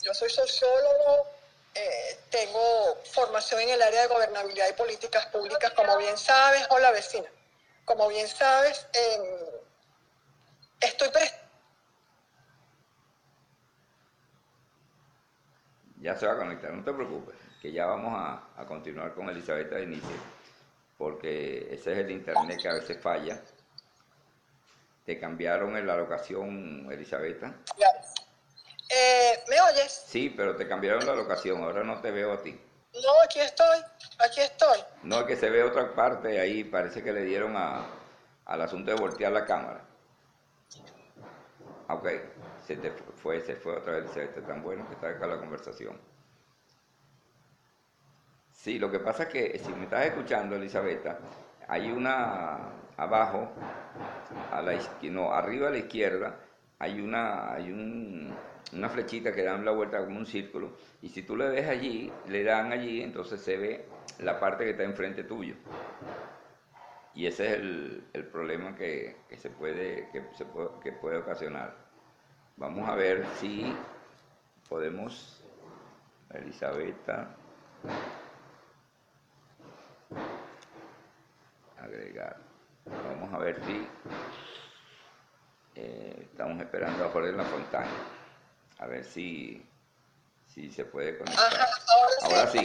yo 0.02 0.14
soy 0.14 0.30
sociólogo, 0.30 1.26
eh, 1.74 2.20
tengo 2.30 3.02
formación 3.10 3.62
en 3.62 3.70
el 3.70 3.82
área 3.82 4.02
de 4.02 4.06
gobernabilidad 4.06 4.68
y 4.68 4.74
políticas 4.74 5.26
públicas, 5.26 5.72
como 5.72 5.96
bien 5.98 6.16
sabes, 6.16 6.64
hola 6.70 6.92
vecina, 6.92 7.28
como 7.84 8.06
bien 8.06 8.28
sabes, 8.28 8.86
estoy 10.80 11.08
Ya 16.04 16.14
se 16.14 16.26
va 16.26 16.34
a 16.34 16.36
conectar, 16.36 16.70
no 16.70 16.84
te 16.84 16.92
preocupes, 16.92 17.34
que 17.62 17.72
ya 17.72 17.86
vamos 17.86 18.12
a, 18.14 18.60
a 18.60 18.66
continuar 18.66 19.14
con 19.14 19.30
Elizabeth 19.30 19.70
de 19.70 19.84
inicio, 19.84 20.16
porque 20.98 21.74
ese 21.74 21.92
es 21.92 21.98
el 22.00 22.10
internet 22.10 22.60
que 22.60 22.68
a 22.68 22.74
veces 22.74 23.00
falla. 23.00 23.40
¿Te 25.06 25.18
cambiaron 25.18 25.74
en 25.78 25.86
la 25.86 25.96
locación, 25.96 26.86
Elizabeth? 26.92 27.42
Eh, 27.42 29.44
¿Me 29.48 29.60
oyes? 29.62 30.04
Sí, 30.06 30.28
pero 30.28 30.54
te 30.54 30.68
cambiaron 30.68 31.06
la 31.06 31.14
locación, 31.14 31.62
ahora 31.62 31.82
no 31.82 31.98
te 32.02 32.10
veo 32.10 32.34
a 32.34 32.42
ti. 32.42 32.60
No, 32.92 33.10
aquí 33.24 33.40
estoy, 33.40 33.78
aquí 34.18 34.42
estoy. 34.42 34.80
No, 35.04 35.20
es 35.20 35.26
que 35.26 35.36
se 35.36 35.48
ve 35.48 35.62
otra 35.62 35.94
parte 35.94 36.38
ahí, 36.38 36.64
parece 36.64 37.02
que 37.02 37.14
le 37.14 37.22
dieron 37.22 37.56
a, 37.56 37.86
al 38.44 38.60
asunto 38.60 38.90
de 38.90 39.00
voltear 39.00 39.32
la 39.32 39.46
cámara. 39.46 39.80
Ok, 41.88 42.08
se 42.66 42.76
te 42.76 42.90
fue, 42.90 43.40
se 43.40 43.56
fue 43.56 43.76
otra 43.76 44.00
vez, 44.00 44.10
se 44.10 44.26
tan 44.26 44.62
bueno 44.62 44.86
que 44.88 44.94
está 44.94 45.10
acá 45.10 45.26
la 45.26 45.38
conversación. 45.38 45.98
Sí, 48.52 48.78
lo 48.78 48.90
que 48.90 48.98
pasa 48.98 49.24
es 49.24 49.28
que 49.28 49.58
si 49.58 49.72
me 49.72 49.84
estás 49.84 50.06
escuchando, 50.06 50.56
Elisabetta, 50.56 51.18
hay 51.68 51.90
una 51.92 52.70
abajo, 52.96 53.50
a 54.50 54.62
la, 54.62 54.78
no, 55.10 55.32
arriba 55.32 55.68
a 55.68 55.70
la 55.70 55.78
izquierda, 55.78 56.36
hay 56.78 57.00
una, 57.00 57.52
hay 57.52 57.70
un, 57.70 58.34
una 58.72 58.88
flechita 58.88 59.32
que 59.32 59.42
dan 59.42 59.64
la 59.64 59.72
vuelta 59.72 60.02
como 60.04 60.18
un 60.18 60.26
círculo, 60.26 60.72
y 61.02 61.10
si 61.10 61.22
tú 61.22 61.36
le 61.36 61.50
ves 61.50 61.68
allí, 61.68 62.10
le 62.28 62.42
dan 62.44 62.72
allí, 62.72 63.02
entonces 63.02 63.40
se 63.40 63.56
ve 63.58 63.84
la 64.20 64.40
parte 64.40 64.64
que 64.64 64.70
está 64.70 64.84
enfrente 64.84 65.24
tuyo. 65.24 65.56
Y 67.14 67.26
ese 67.26 67.46
es 67.46 67.52
el, 67.54 68.26
problema 68.32 68.74
que, 68.74 69.16
se 69.36 69.50
puede, 69.50 70.08
que, 70.10 70.24
se 70.34 70.44
puede, 70.46 70.68
que 70.82 70.92
puede 70.92 71.18
ocasionar. 71.18 71.83
Vamos 72.56 72.88
a 72.88 72.94
ver 72.94 73.26
si 73.40 73.74
podemos, 74.68 75.40
Elisabetta, 76.32 77.34
agregar. 81.78 82.36
Vamos 82.84 83.32
a 83.34 83.38
ver 83.38 83.60
si 83.64 83.86
eh, 85.74 86.28
estamos 86.30 86.60
esperando 86.60 87.04
a 87.04 87.28
en 87.28 87.36
la 87.36 87.44
Fontana. 87.44 87.90
A 88.78 88.86
ver 88.86 89.04
si, 89.04 89.64
si 90.46 90.70
se 90.70 90.84
puede 90.84 91.18
conectar. 91.18 91.52
ahora, 92.22 92.46
sí. 92.48 92.60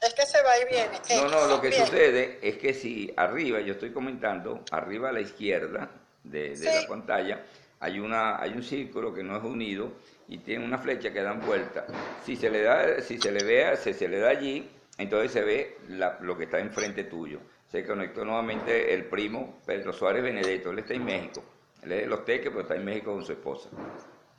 Es 0.00 0.14
que 0.14 0.26
se 0.26 0.42
va 0.42 0.58
y 0.58 0.64
viene. 0.64 1.00
No, 1.16 1.28
no, 1.28 1.46
lo 1.46 1.60
que 1.60 1.70
sucede 1.70 2.38
es 2.42 2.56
que 2.56 2.74
si 2.74 3.12
arriba, 3.16 3.60
yo 3.60 3.74
estoy 3.74 3.92
comentando, 3.92 4.64
arriba 4.70 5.10
a 5.10 5.12
la 5.12 5.20
izquierda 5.20 5.90
de, 6.24 6.56
la 6.56 6.88
pantalla, 6.88 7.44
hay, 7.82 7.98
una, 7.98 8.40
hay 8.40 8.52
un 8.52 8.62
círculo 8.62 9.12
que 9.12 9.24
no 9.24 9.36
es 9.36 9.42
unido 9.42 9.90
y 10.28 10.38
tiene 10.38 10.64
una 10.64 10.78
flecha 10.78 11.12
que 11.12 11.20
dan 11.20 11.44
vuelta. 11.44 11.84
Si 12.24 12.36
se 12.36 12.48
le 12.48 12.62
da, 12.62 13.00
si 13.02 13.18
se 13.18 13.32
le 13.32 13.42
vea, 13.42 13.74
si 13.74 13.92
se 13.92 14.06
le 14.06 14.20
da 14.20 14.28
allí, 14.28 14.70
entonces 14.98 15.32
se 15.32 15.42
ve 15.42 15.78
lo 16.20 16.38
que 16.38 16.44
está 16.44 16.60
enfrente 16.60 17.02
tuyo. 17.04 17.40
Se 17.72 17.84
conectó 17.84 18.24
nuevamente 18.24 18.94
el 18.94 19.06
primo 19.06 19.60
Pedro 19.66 19.92
Suárez 19.92 20.22
Benedetto, 20.22 20.70
él 20.70 20.78
está 20.78 20.94
en 20.94 21.04
México. 21.04 21.42
Él 21.82 21.90
es 21.90 22.02
de 22.02 22.06
los 22.06 22.24
teques, 22.24 22.50
pero 22.50 22.60
está 22.60 22.76
en 22.76 22.84
México 22.84 23.14
con 23.14 23.24
su 23.24 23.32
esposa. 23.32 23.68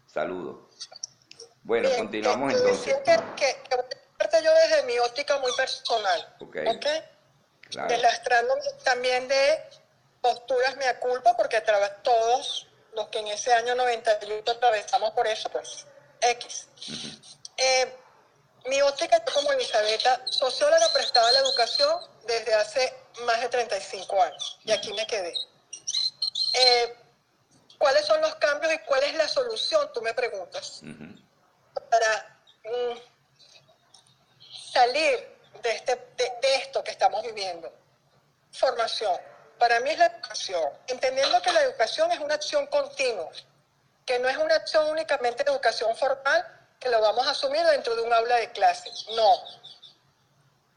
Saludos. 0.06 0.90
Bueno, 1.64 1.90
continuamos 1.98 2.54
entonces. 2.54 2.96
Que, 2.96 3.18
que, 3.36 3.56
que, 3.70 4.42
yo 4.42 4.52
desde 4.54 4.84
mi 4.86 4.98
óptica 5.00 5.38
muy 5.40 5.52
personal. 5.58 6.36
Ok. 6.40 6.58
okay? 6.78 7.02
Claro. 7.70 7.94
también 8.86 9.28
de 9.28 9.60
posturas 10.22 10.78
me 10.78 10.86
culpa 11.00 11.36
porque 11.36 11.62
todos 12.04 12.70
los 12.96 13.08
que 13.10 13.20
en 13.20 13.28
ese 13.28 13.54
año 13.54 13.76
98 13.76 14.52
atravesamos 14.52 15.12
por 15.12 15.28
eso, 15.28 15.50
pues 15.50 15.86
X. 16.22 16.68
eh, 17.58 17.94
mi 18.66 18.82
óptica 18.82 19.24
como 19.26 19.52
Elisabetta, 19.52 20.22
socióloga 20.26 20.88
prestada 20.94 21.32
la 21.34 21.40
educación 21.40 22.00
desde 22.26 22.54
hace 22.54 22.96
más 23.26 23.42
de 23.42 23.50
35 23.50 24.24
años. 24.24 24.60
Y 24.64 24.72
aquí 24.72 24.94
me 24.94 25.06
quedé. 25.06 25.34
Eh, 26.54 26.96
¿Cuáles 27.78 28.06
son 28.06 28.22
los 28.22 28.36
cambios 28.36 28.74
y 28.74 28.80
cuál 28.80 29.04
es 29.04 29.16
la 29.16 29.28
solución? 29.28 29.92
Tú 29.94 30.02
me 30.02 30.14
preguntas. 30.14 30.82
Para 31.90 32.40
mm, 32.64 32.98
salir 34.72 35.28
de, 35.62 35.72
este, 35.72 35.96
de, 36.16 36.56
esto 36.56 36.84
que 36.84 36.92
estamos 36.92 37.22
viviendo. 37.24 37.72
Formación. 38.52 39.20
Para 39.60 39.80
mí 39.80 39.90
es 39.90 39.98
la 39.98 40.08
educación. 40.08 40.70
Entendiendo 40.88 41.42
que 41.42 41.52
la 41.52 41.62
educación 41.64 42.12
es 42.12 42.20
una 42.20 42.36
acción 42.36 42.68
continua, 42.68 43.30
que 44.06 44.20
no 44.20 44.30
es 44.30 44.38
una 44.38 44.56
acción 44.56 44.90
únicamente 44.90 45.44
de 45.44 45.52
educación 45.52 45.96
formal, 45.96 46.46
que 46.80 46.90
lo 46.90 47.00
vamos 47.00 47.26
a 47.28 47.32
asumir 47.32 47.66
dentro 47.68 47.96
de 47.96 48.02
un 48.02 48.14
aula 48.14 48.36
de 48.38 48.52
clases. 48.52 49.06
No. 49.16 49.34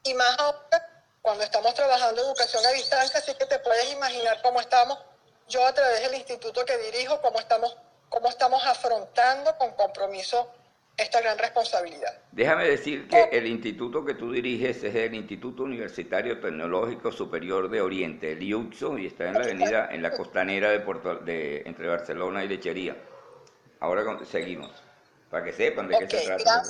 Y 0.04 0.14
más 0.14 0.38
ahora, 0.38 1.04
cuando 1.20 1.42
estamos 1.42 1.74
trabajando 1.74 2.22
educación 2.22 2.64
a 2.64 2.70
distancia, 2.70 3.18
así 3.18 3.34
que 3.34 3.46
te 3.46 3.58
puedes 3.58 3.92
imaginar 3.92 4.40
cómo 4.42 4.60
estamos, 4.60 4.98
yo 5.48 5.66
a 5.66 5.72
través 5.72 6.02
del 6.02 6.14
instituto 6.14 6.64
que 6.64 6.76
dirijo, 6.78 7.20
cómo 7.20 7.40
estamos, 7.40 7.76
cómo 8.08 8.28
estamos 8.28 8.64
afrontando 8.64 9.56
con 9.58 9.72
compromiso 9.72 10.52
esta 10.96 11.20
gran 11.20 11.38
responsabilidad. 11.38 12.22
Déjame 12.32 12.68
decir 12.68 13.06
que 13.08 13.24
el 13.32 13.46
instituto 13.46 14.04
que 14.04 14.14
tú 14.14 14.32
diriges 14.32 14.82
es 14.82 14.94
el 14.94 15.14
Instituto 15.14 15.64
Universitario 15.64 16.40
Tecnológico 16.40 17.12
Superior 17.12 17.68
de 17.68 17.80
Oriente, 17.80 18.32
el 18.32 18.42
IUXO, 18.42 18.98
y 18.98 19.06
está 19.06 19.28
en 19.28 19.34
la 19.34 19.40
avenida, 19.40 19.88
en 19.92 20.02
la 20.02 20.10
costanera 20.12 20.70
de, 20.70 20.80
Puerto, 20.80 21.16
de 21.16 21.62
entre 21.66 21.88
Barcelona 21.88 22.44
y 22.44 22.48
Lechería. 22.48 22.96
Ahora 23.80 24.04
seguimos 24.24 24.70
para 25.30 25.44
que 25.44 25.52
sepan 25.52 25.88
de 25.88 25.98
qué 25.98 26.08
se 26.08 26.26
trata. 26.26 26.62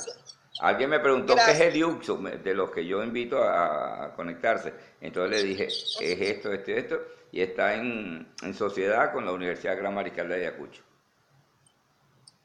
Alguien 0.59 0.89
me 0.89 0.99
preguntó 0.99 1.35
qué 1.35 1.51
es 1.51 1.59
el 1.59 1.75
IUXO, 1.75 2.17
de 2.17 2.53
los 2.53 2.71
que 2.71 2.85
yo 2.85 3.03
invito 3.03 3.43
a, 3.43 4.13
conectarse. 4.15 4.73
Entonces 4.99 5.41
le 5.41 5.47
dije, 5.47 5.67
es 5.67 6.01
esto, 6.01 6.51
esto 6.51 6.71
esto, 6.71 7.01
y 7.31 7.41
está 7.41 7.75
en, 7.75 8.27
sociedad 8.53 9.13
con 9.13 9.25
la 9.25 9.31
Universidad 9.31 9.77
Gran 9.77 9.93
Mariscal 9.93 10.27
de 10.27 10.35
Ayacucho. 10.35 10.81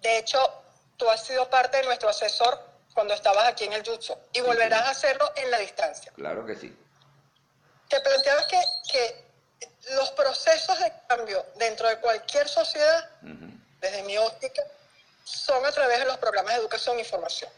De 0.02 0.18
hecho, 0.18 0.38
tú 1.02 1.10
has 1.10 1.24
sido 1.24 1.50
parte 1.50 1.78
de 1.78 1.82
nuestro 1.82 2.08
asesor 2.08 2.60
cuando 2.94 3.12
estabas 3.12 3.48
aquí 3.48 3.64
en 3.64 3.72
el 3.72 3.84
IUXO 3.84 4.16
y 4.34 4.40
volverás 4.40 4.82
a 4.82 4.90
hacerlo 4.90 5.32
en 5.34 5.50
la 5.50 5.58
distancia. 5.58 6.12
Claro 6.14 6.46
que 6.46 6.54
sí. 6.54 6.76
Te 7.88 8.00
planteabas 8.00 8.46
que, 8.46 8.62
que 8.92 9.24
los 9.96 10.12
procesos 10.12 10.78
de 10.78 10.92
cambio 11.08 11.44
dentro 11.56 11.88
de 11.88 11.98
cualquier 11.98 12.48
sociedad, 12.48 13.10
desde 13.80 14.02
mi 14.04 14.16
óptica, 14.16 14.62
son 15.24 15.66
a 15.66 15.72
través 15.72 15.98
de 15.98 16.04
los 16.04 16.18
programas 16.18 16.54
de 16.54 16.60
educación 16.60 16.96
e 16.98 17.00
información. 17.00 17.50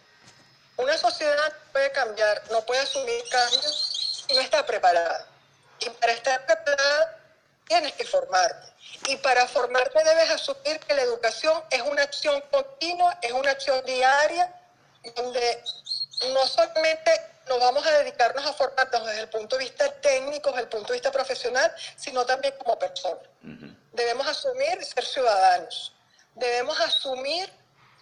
Una 0.79 0.97
sociedad 0.97 1.53
puede 1.71 1.93
cambiar, 1.93 2.43
no 2.51 2.65
puede 2.65 2.81
asumir 2.81 3.23
cambios 3.31 4.25
si 4.27 4.35
no 4.35 4.41
está 4.41 4.65
preparada. 4.65 5.27
Y 5.81 5.91
para 5.91 6.13
estar 6.13 6.47
preparada 6.47 7.19
tienes 7.67 7.93
que 7.95 8.05
formarte. 8.05 8.73
Y 9.09 9.17
para 9.17 9.47
formarte 9.49 10.03
debes 10.05 10.31
asumir 10.31 10.79
que 10.81 10.95
la 10.95 11.03
educación 11.03 11.63
es 11.71 11.83
una 11.83 12.03
acción 12.03 12.43
continua, 12.51 13.19
es 13.23 13.33
una 13.33 13.51
acción 13.51 13.85
diaria, 13.85 14.55
donde 15.17 15.63
no 16.33 16.47
solamente 16.47 17.11
nos 17.49 17.61
vamos 17.61 17.87
a 17.87 17.99
dedicarnos 17.99 18.47
a 18.47 18.53
formarnos 18.55 19.07
desde 19.07 19.21
el 19.21 19.29
punto 19.29 19.57
de 19.57 19.65
vista 19.65 19.93
técnico, 20.01 20.51
desde 20.51 20.63
el 20.63 20.69
punto 20.69 20.89
de 20.89 20.95
vista 20.95 21.13
profesional, 21.13 21.75
sino 21.97 22.25
también 22.25 22.55
como 22.59 22.79
personas. 22.79 23.25
Debemos 23.93 24.27
asumir 24.27 24.83
ser 24.85 25.05
ciudadanos 25.05 25.95
debemos 26.35 26.79
asumir, 26.81 27.51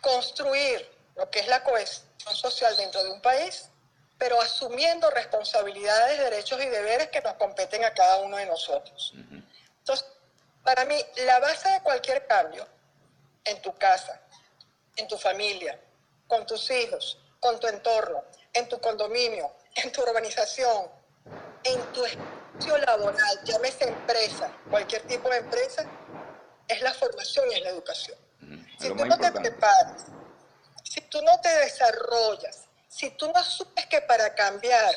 construir 0.01 0.89
lo 1.17 1.31
que 1.31 1.41
es 1.41 1.49
la 1.49 1.63
cohesión 1.63 2.35
social 2.35 2.77
dentro 2.77 3.03
de 3.05 3.11
un 3.11 3.21
país, 3.21 3.69
pero 4.23 4.41
asumiendo 4.41 5.11
responsabilidades, 5.11 6.17
derechos 6.17 6.63
y 6.63 6.69
deberes 6.69 7.09
que 7.09 7.21
nos 7.23 7.35
competen 7.35 7.83
a 7.85 7.93
cada 7.93 8.19
uno 8.19 8.37
de 8.37 8.47
nosotros. 8.47 9.13
Entonces, 9.81 10.07
para 10.63 10.85
mí, 10.85 10.95
la 11.27 11.41
base 11.41 11.69
de 11.69 11.81
cualquier 11.81 12.25
cambio 12.29 12.65
en 13.45 13.61
tu 13.61 13.77
casa, 13.77 14.21
en 14.95 15.09
tu 15.09 15.19
familia, 15.19 15.77
con 16.29 16.47
tus 16.47 16.71
hijos, 16.71 17.19
con 17.41 17.59
tu 17.59 17.67
entorno, 17.67 18.23
en 18.53 18.69
tu 18.69 18.81
condominio, 18.81 19.57
en 19.75 19.91
tu 19.91 20.03
urbanización, 20.03 20.89
en 21.65 21.81
tu 21.93 22.05
espacio 22.05 22.79
laboral, 22.79 23.41
llámese 23.43 23.89
empresa, 23.89 24.53
cualquier 24.71 25.03
tipo 25.03 25.31
de 25.31 25.39
empresa, 25.39 25.85
es 26.69 26.81
la 26.81 26.95
formación 26.95 27.51
y 27.51 27.55
es 27.55 27.63
la 27.63 27.71
educación. 27.71 28.19
Si 28.79 28.89
tú 28.89 29.05
no 29.05 29.19
te 29.19 29.33
preparas, 29.33 30.05
si 30.85 31.01
tú 31.01 31.21
no 31.23 31.41
te 31.41 31.49
desarrollas, 31.49 32.69
si 32.93 33.09
tú 33.11 33.27
no 33.29 33.39
asumes 33.39 33.87
que 33.87 34.03
para 34.03 34.35
cambiar 34.35 34.95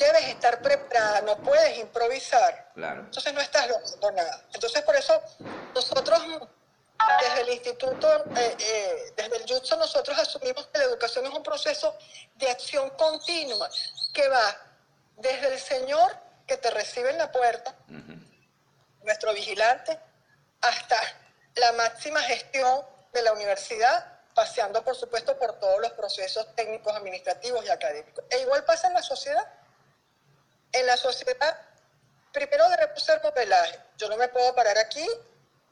debes 0.00 0.24
estar 0.24 0.60
preparada, 0.60 1.20
no 1.20 1.36
puedes 1.38 1.78
improvisar, 1.78 2.72
entonces 2.74 3.32
no 3.32 3.40
estás 3.40 3.68
logrando 3.68 4.10
nada. 4.10 4.44
Entonces 4.52 4.82
por 4.82 4.96
eso 4.96 5.22
nosotros 5.74 6.20
desde 7.20 7.40
el 7.42 7.50
instituto, 7.50 8.24
eh, 8.34 8.56
eh, 8.58 9.12
desde 9.16 9.36
el 9.36 9.42
Jutsu, 9.48 9.76
nosotros 9.76 10.18
asumimos 10.18 10.66
que 10.66 10.78
la 10.78 10.84
educación 10.84 11.24
es 11.26 11.32
un 11.32 11.42
proceso 11.44 11.96
de 12.34 12.50
acción 12.50 12.90
continua 12.90 13.70
que 14.12 14.28
va 14.28 14.56
desde 15.18 15.54
el 15.54 15.60
señor 15.60 16.16
que 16.48 16.56
te 16.56 16.70
recibe 16.70 17.10
en 17.10 17.18
la 17.18 17.30
puerta, 17.30 17.76
nuestro 19.04 19.32
vigilante, 19.34 19.96
hasta 20.60 20.96
la 21.54 21.72
máxima 21.72 22.20
gestión 22.22 22.82
de 23.12 23.22
la 23.22 23.32
universidad, 23.32 24.17
paseando 24.38 24.84
por 24.84 24.94
supuesto 24.94 25.36
por 25.36 25.58
todos 25.58 25.80
los 25.80 25.90
procesos 25.94 26.54
técnicos, 26.54 26.94
administrativos 26.94 27.64
y 27.64 27.70
académicos. 27.70 28.24
E 28.30 28.38
igual 28.38 28.64
pasa 28.64 28.86
en 28.86 28.94
la 28.94 29.02
sociedad. 29.02 29.44
En 30.70 30.86
la 30.86 30.96
sociedad, 30.96 31.60
primero 32.32 32.68
debemos 32.68 33.02
ser 33.02 33.20
modelaje. 33.20 33.80
Yo 33.96 34.08
no 34.08 34.16
me 34.16 34.28
puedo 34.28 34.54
parar 34.54 34.78
aquí 34.78 35.04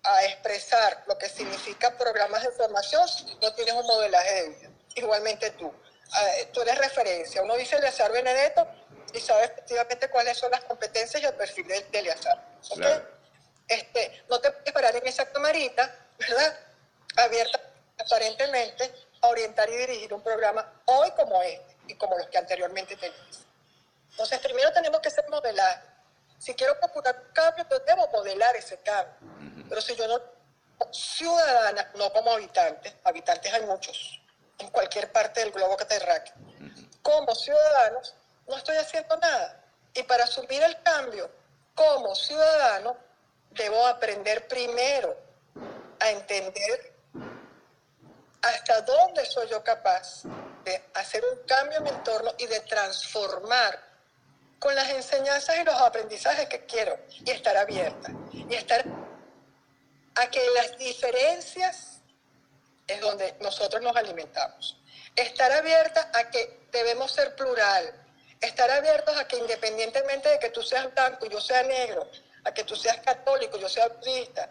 a 0.02 0.24
expresar 0.24 1.04
lo 1.06 1.16
que 1.16 1.28
significa 1.28 1.96
programas 1.96 2.42
de 2.42 2.50
formación 2.50 3.06
si 3.06 3.36
no 3.40 3.54
tienes 3.54 3.72
un 3.74 3.86
modelaje 3.86 4.34
de 4.34 4.48
vida. 4.48 4.70
Igualmente 4.96 5.50
tú. 5.52 5.72
Ah, 6.14 6.30
tú 6.52 6.62
eres 6.62 6.76
referencia. 6.78 7.44
Uno 7.44 7.54
dice 7.54 7.76
Eleazar 7.76 8.10
Benedetto 8.10 8.66
y 9.14 9.20
sabe 9.20 9.44
efectivamente 9.44 10.10
cuáles 10.10 10.36
son 10.38 10.50
las 10.50 10.64
competencias 10.64 11.22
y 11.22 11.26
el 11.26 11.34
perfil 11.34 11.68
de, 11.68 11.86
Eleazar. 11.92 12.44
Este, 13.68 14.24
no 14.28 14.40
te 14.40 14.50
puedes 14.50 14.72
parar 14.72 14.96
en 14.96 15.06
esa 15.06 15.24
camarita, 15.30 15.94
¿verdad? 16.18 16.58
Abierta 17.16 17.65
aparentemente 17.98 18.92
a 19.20 19.28
orientar 19.28 19.68
y 19.70 19.76
dirigir 19.76 20.12
un 20.12 20.22
programa 20.22 20.70
hoy 20.86 21.10
como 21.12 21.42
este 21.42 21.76
y 21.88 21.94
como 21.94 22.16
los 22.18 22.28
que 22.28 22.38
anteriormente 22.38 22.96
tenías. 22.96 23.46
Entonces, 24.10 24.38
primero 24.40 24.72
tenemos 24.72 25.00
que 25.00 25.10
ser 25.10 25.28
modelaje. 25.28 25.82
Si 26.38 26.54
quiero 26.54 26.78
procurar 26.78 27.22
un 27.26 27.32
cambio, 27.32 27.66
yo 27.70 27.78
debo 27.80 28.08
modelar 28.08 28.56
ese 28.56 28.78
cambio. 28.78 29.14
Pero 29.68 29.80
si 29.80 29.96
yo 29.96 30.06
no, 30.06 30.20
ciudadana, 30.92 31.90
no 31.94 32.12
como 32.12 32.32
habitante, 32.32 32.94
habitantes 33.04 33.52
hay 33.52 33.62
muchos, 33.62 34.20
en 34.58 34.70
cualquier 34.70 35.10
parte 35.12 35.40
del 35.40 35.50
globo 35.50 35.76
terráqueo, 35.76 36.34
como 37.02 37.34
ciudadanos, 37.34 38.14
no 38.46 38.56
estoy 38.56 38.76
haciendo 38.76 39.16
nada. 39.16 39.64
Y 39.94 40.02
para 40.02 40.24
asumir 40.24 40.62
el 40.62 40.80
cambio 40.82 41.30
como 41.74 42.14
ciudadano, 42.14 42.96
debo 43.50 43.86
aprender 43.86 44.46
primero 44.48 45.16
a 46.00 46.10
entender 46.10 46.95
hasta 48.48 48.80
dónde 48.82 49.24
soy 49.26 49.48
yo 49.48 49.62
capaz 49.62 50.22
de 50.64 50.84
hacer 50.94 51.24
un 51.24 51.46
cambio 51.46 51.78
en 51.78 51.84
mi 51.84 51.90
entorno 51.90 52.32
y 52.38 52.46
de 52.46 52.60
transformar 52.60 53.80
con 54.58 54.74
las 54.74 54.90
enseñanzas 54.90 55.56
y 55.58 55.64
los 55.64 55.74
aprendizajes 55.80 56.48
que 56.48 56.64
quiero 56.66 56.98
y 57.24 57.30
estar 57.30 57.56
abierta 57.56 58.10
y 58.32 58.54
estar 58.54 58.84
a 60.14 60.26
que 60.28 60.40
las 60.54 60.78
diferencias 60.78 62.00
es 62.86 63.00
donde 63.00 63.36
nosotros 63.40 63.82
nos 63.82 63.94
alimentamos. 63.96 64.80
Estar 65.14 65.52
abierta 65.52 66.10
a 66.14 66.30
que 66.30 66.66
debemos 66.72 67.12
ser 67.12 67.34
plural, 67.36 67.92
estar 68.40 68.70
abiertos 68.70 69.16
a 69.16 69.26
que 69.26 69.36
independientemente 69.38 70.28
de 70.28 70.38
que 70.38 70.50
tú 70.50 70.62
seas 70.62 70.92
blanco 70.94 71.26
y 71.26 71.30
yo 71.30 71.40
sea 71.40 71.62
negro, 71.62 72.08
a 72.44 72.54
que 72.54 72.64
tú 72.64 72.76
seas 72.76 72.98
católico 72.98 73.58
yo 73.58 73.68
sea 73.68 73.88
budista, 73.88 74.48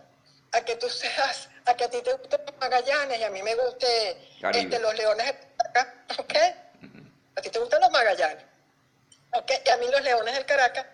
a 0.56 0.64
que 0.64 0.76
tú 0.78 0.90
seas, 0.90 1.50
a 1.66 1.76
que 1.76 1.84
a 1.84 1.90
ti 1.90 2.02
te 2.02 2.14
gusten 2.14 2.40
los 2.46 2.58
Magallanes 2.58 3.20
y 3.20 3.24
a 3.24 3.30
mí 3.30 3.44
me 3.44 3.56
guste 3.56 4.12
este, 4.54 4.80
los 4.80 4.96
Leones 4.96 5.26
del 5.26 5.36
Caracas, 5.58 6.20
¿ok? 6.20 6.34
A 7.36 7.42
ti 7.42 7.50
te 7.50 7.60
gustan 7.60 7.82
los 7.82 7.92
Magallanes, 7.92 8.46
¿ok? 9.34 9.52
Y 9.66 9.70
a 9.70 9.78
mí 9.78 9.88
los 9.92 10.02
Leones 10.02 10.34
del 10.34 10.46
Caracas, 10.46 10.86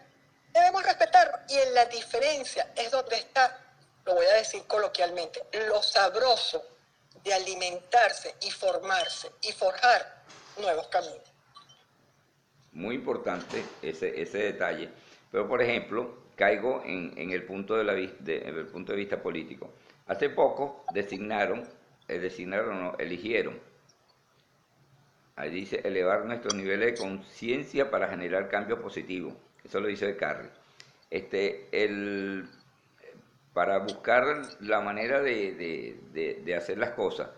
debemos 0.51 0.83
respetarlo. 0.83 1.37
Y 1.47 1.57
en 1.57 1.73
la 1.75 1.85
diferencia 1.85 2.71
es 2.75 2.89
donde 2.89 3.17
está, 3.17 3.59
lo 4.05 4.15
voy 4.15 4.25
a 4.25 4.33
decir 4.33 4.65
coloquialmente, 4.65 5.43
lo 5.67 5.83
sabroso 5.83 6.65
de 7.23 7.33
alimentarse 7.33 8.35
y 8.41 8.49
formarse 8.49 9.31
y 9.41 9.51
forjar 9.51 10.23
nuevos 10.57 10.87
caminos. 10.87 11.21
Muy 12.71 12.95
importante 12.95 13.63
ese, 13.83 14.19
ese 14.19 14.39
detalle. 14.39 14.89
Pero, 15.31 15.47
por 15.47 15.61
ejemplo, 15.61 16.20
caigo 16.35 16.81
en, 16.85 17.31
el, 17.31 17.43
punto 17.43 17.75
de 17.75 17.83
la, 17.83 17.93
el 17.93 18.65
punto 18.67 18.91
de 18.91 18.97
vista 18.97 19.21
político. 19.21 19.71
Hace 20.07 20.29
poco 20.29 20.83
designaron, 20.93 21.63
eh, 22.07 22.19
designaron 22.19 22.95
eligieron, 22.99 23.59
ahí 25.35 25.49
dice, 25.49 25.81
elevar 25.83 26.25
nuestros 26.25 26.53
niveles 26.55 26.93
de 26.93 26.97
conciencia 26.97 27.89
para 27.89 28.07
generar 28.07 28.49
cambios 28.49 28.79
positivos. 28.79 29.33
Eso 29.63 29.79
lo 29.79 29.87
dice 29.87 30.07
de 30.07 30.17
Carri. 30.17 30.49
Este, 31.09 31.67
el, 31.71 32.47
para 33.53 33.79
buscar 33.79 34.41
la 34.61 34.81
manera 34.81 35.21
de, 35.21 35.97
de 36.13 36.55
hacer 36.55 36.77
las 36.77 36.91
cosas. 36.91 37.29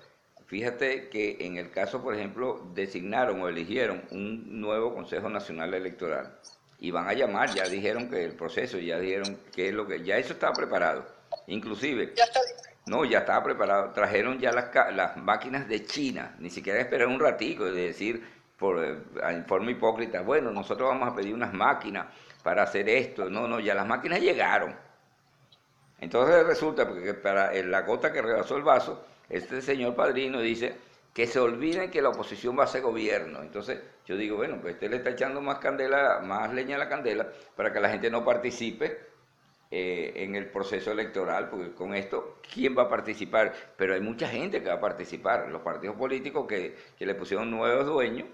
Fíjate 0.46 1.10
que 1.10 1.38
en 1.40 1.58
el 1.58 1.72
caso, 1.72 2.04
por 2.04 2.14
ejemplo, 2.14 2.70
designaron 2.74 3.42
o 3.42 3.48
eligieron 3.48 4.04
un 4.12 4.62
nuevo 4.62 4.94
Consejo 4.94 5.30
Nacional 5.30 5.74
Electoral 5.74 6.38
y 6.84 6.92
van 6.92 7.08
a 7.08 7.14
llamar, 7.14 7.50
ya 7.54 7.64
dijeron 7.64 8.10
que 8.10 8.26
el 8.26 8.34
proceso, 8.34 8.78
ya 8.78 9.00
dijeron 9.00 9.40
que 9.56 9.70
es 9.70 9.74
lo 9.74 9.88
que, 9.88 10.04
ya 10.04 10.18
eso 10.18 10.34
estaba 10.34 10.52
preparado, 10.52 11.06
inclusive. 11.48 12.12
Ya 12.14 12.26
está 12.26 12.42
No, 12.88 13.06
ya 13.06 13.20
estaba 13.20 13.42
preparado, 13.42 13.94
trajeron 13.94 14.38
ya 14.38 14.52
las, 14.52 14.68
las 14.94 15.16
máquinas 15.16 15.70
de 15.70 15.86
China, 15.86 16.36
ni 16.40 16.50
siquiera 16.50 16.82
esperar 16.82 17.08
un 17.08 17.22
ratico 17.22 17.64
de 17.64 17.86
decir 17.86 18.28
por, 18.58 18.84
eh, 18.84 18.98
en 19.30 19.46
forma 19.46 19.72
hipócrita, 19.72 20.20
bueno, 20.24 20.52
nosotros 20.52 20.90
vamos 20.90 21.08
a 21.08 21.16
pedir 21.16 21.34
unas 21.34 21.54
máquinas 21.54 22.08
para 22.44 22.64
hacer 22.64 22.90
esto, 22.90 23.30
no, 23.30 23.48
no, 23.48 23.62
ya 23.62 23.74
las 23.74 23.88
máquinas 23.88 24.20
llegaron. 24.20 24.76
Entonces 26.02 26.46
resulta 26.46 26.86
porque 26.86 27.14
para 27.14 27.54
la 27.64 27.82
gota 27.84 28.12
que 28.12 28.22
rebasó 28.22 28.58
el 28.58 28.64
vaso, 28.64 29.06
este 29.30 29.62
señor 29.62 29.96
padrino 29.96 30.42
dice, 30.42 30.76
que 31.14 31.28
se 31.28 31.40
olviden 31.40 31.92
que 31.92 32.02
la 32.02 32.10
oposición 32.10 32.58
va 32.58 32.64
a 32.64 32.68
ser 32.68 32.82
gobierno. 32.82 33.42
Entonces 33.42 33.80
yo 34.06 34.18
digo, 34.18 34.38
bueno, 34.38 34.60
pues 34.62 34.74
usted 34.74 34.90
le 34.90 34.98
está 34.98 35.12
echando 35.12 35.42
más 35.42 35.60
candela, 35.60 36.20
más 36.22 36.52
leña 36.54 36.76
a 36.76 36.80
la 36.80 36.90
candela 36.90 37.28
para 37.56 37.72
que 37.72 37.80
la 37.80 37.90
gente 37.90 38.10
no 38.10 38.26
participe 38.26 39.14
eh, 39.70 40.14
en 40.16 40.36
el 40.36 40.50
proceso 40.50 40.92
electoral, 40.92 41.50
porque 41.50 41.74
con 41.74 41.94
esto, 41.94 42.40
¿quién 42.54 42.76
va 42.78 42.84
a 42.84 42.90
participar? 42.90 43.54
Pero 43.78 43.94
hay 43.94 44.02
mucha 44.02 44.28
gente 44.28 44.62
que 44.62 44.70
va 44.70 44.76
a 44.76 44.80
participar, 44.82 45.50
los 45.50 45.62
partidos 45.62 45.96
políticos 45.96 46.48
que, 46.48 46.76
que 46.98 47.06
le 47.06 47.16
pusieron 47.16 47.50
nuevos 47.52 47.86
dueños, 47.86 48.28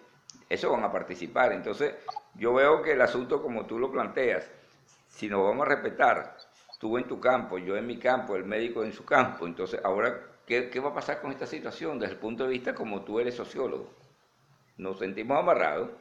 eso 0.48 0.72
van 0.72 0.84
a 0.84 0.92
participar. 0.92 1.52
Entonces 1.52 1.96
yo 2.36 2.54
veo 2.54 2.82
que 2.82 2.94
el 2.94 3.02
asunto 3.02 3.42
como 3.42 3.65
tú 3.65 3.78
lo 3.78 3.92
planteas, 3.92 4.50
si 5.08 5.28
nos 5.28 5.44
vamos 5.44 5.65
a 5.65 5.70
respetar, 5.70 6.38
tú 6.80 6.98
en 6.98 7.06
tu 7.06 7.20
campo, 7.20 7.58
yo 7.58 7.76
en 7.76 7.86
mi 7.86 8.00
campo, 8.00 8.38
el 8.38 8.46
médico 8.46 8.84
en 8.84 8.94
su 8.94 9.04
campo, 9.04 9.46
entonces 9.46 9.82
ahora 9.84 10.29
¿Qué, 10.49 10.79
va 10.79 10.89
a 10.89 10.95
pasar 10.95 11.21
con 11.21 11.31
esta 11.31 11.45
situación 11.45 11.99
desde 11.99 12.15
el 12.15 12.19
punto 12.19 12.43
de 12.43 12.49
vista 12.49 12.73
como 12.73 13.03
tú 13.03 13.19
eres 13.19 13.35
sociólogo? 13.35 13.93
¿Nos 14.77 14.97
sentimos 14.97 15.38
amarrados? 15.38 15.91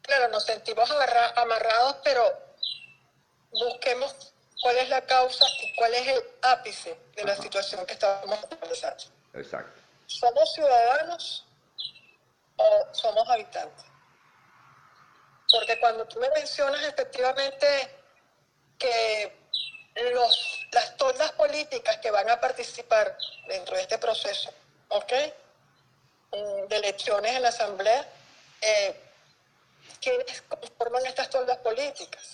Claro, 0.00 0.28
nos 0.28 0.42
sentimos 0.46 0.90
amarrados, 1.36 1.96
pero 2.02 2.22
busquemos 3.50 4.32
cuál 4.62 4.78
es 4.78 4.88
la 4.88 5.02
causa 5.02 5.44
y 5.60 5.76
cuál 5.76 5.92
es 5.92 6.08
el 6.08 6.22
ápice 6.40 6.98
de 7.14 7.24
la 7.24 7.36
situación 7.36 7.84
que 7.84 7.92
estamos 7.92 8.42
atravesando. 8.42 9.04
Exacto. 9.34 9.78
¿Somos 10.06 10.50
ciudadanos 10.54 11.46
o 12.56 12.88
somos 12.92 13.28
habitantes? 13.28 13.84
Porque 15.52 15.78
cuando 15.78 16.06
tú 16.06 16.18
me 16.20 16.30
mencionas 16.30 16.82
efectivamente 16.84 17.66
que 18.78 19.44
los, 20.14 20.63
las 20.74 20.96
toldas 20.96 21.32
políticas 21.32 21.98
que 21.98 22.10
van 22.10 22.28
a 22.28 22.40
participar 22.40 23.16
dentro 23.48 23.76
de 23.76 23.82
este 23.82 23.98
proceso, 23.98 24.52
¿ok? 24.88 25.12
Mm, 26.32 26.68
de 26.68 26.76
elecciones 26.76 27.32
en 27.36 27.42
la 27.42 27.48
Asamblea, 27.48 28.06
eh, 28.60 29.00
¿quiénes 30.00 30.42
conforman 30.42 31.06
estas 31.06 31.30
toldas 31.30 31.58
políticas? 31.58 32.30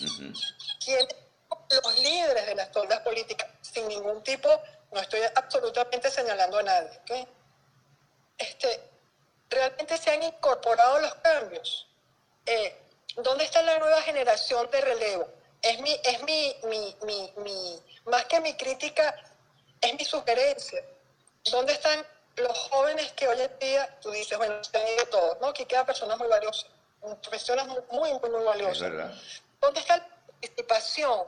¿Quiénes 0.84 1.14
son 1.48 1.82
los 1.84 1.98
líderes 1.98 2.46
de 2.46 2.54
las 2.54 2.72
toldas 2.72 3.00
políticas? 3.00 3.48
Sin 3.60 3.86
ningún 3.88 4.22
tipo, 4.22 4.48
no 4.90 5.00
estoy 5.00 5.20
absolutamente 5.34 6.10
señalando 6.10 6.58
a 6.58 6.62
nadie, 6.62 6.98
¿ok? 7.02 7.28
Este, 8.38 8.90
¿Realmente 9.50 9.98
se 9.98 10.10
han 10.10 10.22
incorporado 10.22 11.00
los 11.00 11.14
cambios? 11.16 11.88
Eh, 12.46 12.76
¿Dónde 13.16 13.44
está 13.44 13.60
la 13.62 13.78
nueva 13.78 14.00
generación 14.02 14.70
de 14.70 14.80
relevo? 14.80 15.39
Es 15.62 15.80
mi, 15.80 15.92
es 16.04 16.22
mi, 16.22 16.56
mi, 16.64 16.96
mi, 17.02 17.32
mi, 17.36 17.82
más 18.06 18.24
que 18.26 18.40
mi 18.40 18.54
crítica, 18.56 19.14
es 19.80 19.94
mi 19.94 20.04
sugerencia. 20.04 20.82
¿Dónde 21.50 21.72
están 21.72 22.04
los 22.36 22.56
jóvenes 22.70 23.12
que 23.12 23.28
hoy 23.28 23.40
en 23.40 23.58
día, 23.58 23.98
tú 24.00 24.10
dices, 24.10 24.36
bueno, 24.38 24.62
se 24.64 24.76
han 24.76 24.88
ido 24.88 25.06
todos, 25.06 25.40
¿no? 25.40 25.48
Aquí 25.48 25.64
quedan 25.66 25.86
personas 25.86 26.18
muy 26.18 26.28
valiosas. 26.28 26.70
Mencionas 27.30 27.66
muy, 27.66 28.12
muy, 28.12 28.30
muy 28.30 28.44
valioso. 28.44 28.86
Es. 28.86 29.42
¿Dónde 29.60 29.80
está 29.80 29.96
la 29.96 30.06
participación 30.40 31.26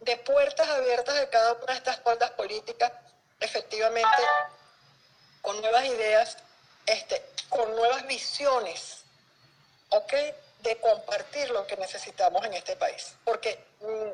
de 0.00 0.16
puertas 0.18 0.68
abiertas 0.68 1.14
de 1.14 1.28
cada 1.28 1.52
una 1.54 1.66
de 1.66 1.74
estas 1.74 2.00
fuerzas 2.00 2.30
políticas, 2.32 2.92
efectivamente, 3.40 4.22
con 5.40 5.60
nuevas 5.60 5.84
ideas, 5.84 6.36
este, 6.86 7.24
con 7.48 7.74
nuevas 7.74 8.06
visiones, 8.06 9.04
¿ok? 9.90 10.12
De 10.64 10.80
compartir 10.80 11.50
lo 11.50 11.66
que 11.66 11.76
necesitamos 11.76 12.44
en 12.44 12.54
este 12.54 12.74
país. 12.76 13.14
Porque, 13.24 13.64
mm, 13.80 14.10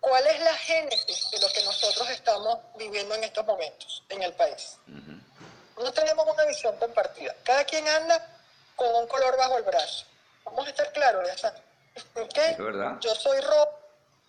¿cuál 0.00 0.26
es 0.26 0.40
la 0.40 0.54
génesis 0.54 1.30
de 1.30 1.38
lo 1.38 1.48
que 1.52 1.62
nosotros 1.62 2.10
estamos 2.10 2.58
viviendo 2.76 3.14
en 3.14 3.24
estos 3.24 3.44
momentos 3.44 4.02
en 4.08 4.22
el 4.22 4.32
país? 4.32 4.78
No 4.86 5.92
tenemos 5.92 6.26
una 6.26 6.44
visión 6.46 6.76
compartida. 6.78 7.34
Cada 7.44 7.64
quien 7.64 7.86
anda 7.86 8.26
con 8.74 8.92
un 8.94 9.06
color 9.06 9.36
bajo 9.36 9.58
el 9.58 9.64
brazo. 9.64 10.06
Vamos 10.44 10.66
a 10.66 10.70
estar 10.70 10.90
claros, 10.92 11.28
ya 11.40 11.54
¿Ok? 12.14 12.38
Es 12.38 12.58
verdad. 12.58 12.96
Yo 13.00 13.14
soy 13.14 13.40
rojo, 13.40 13.78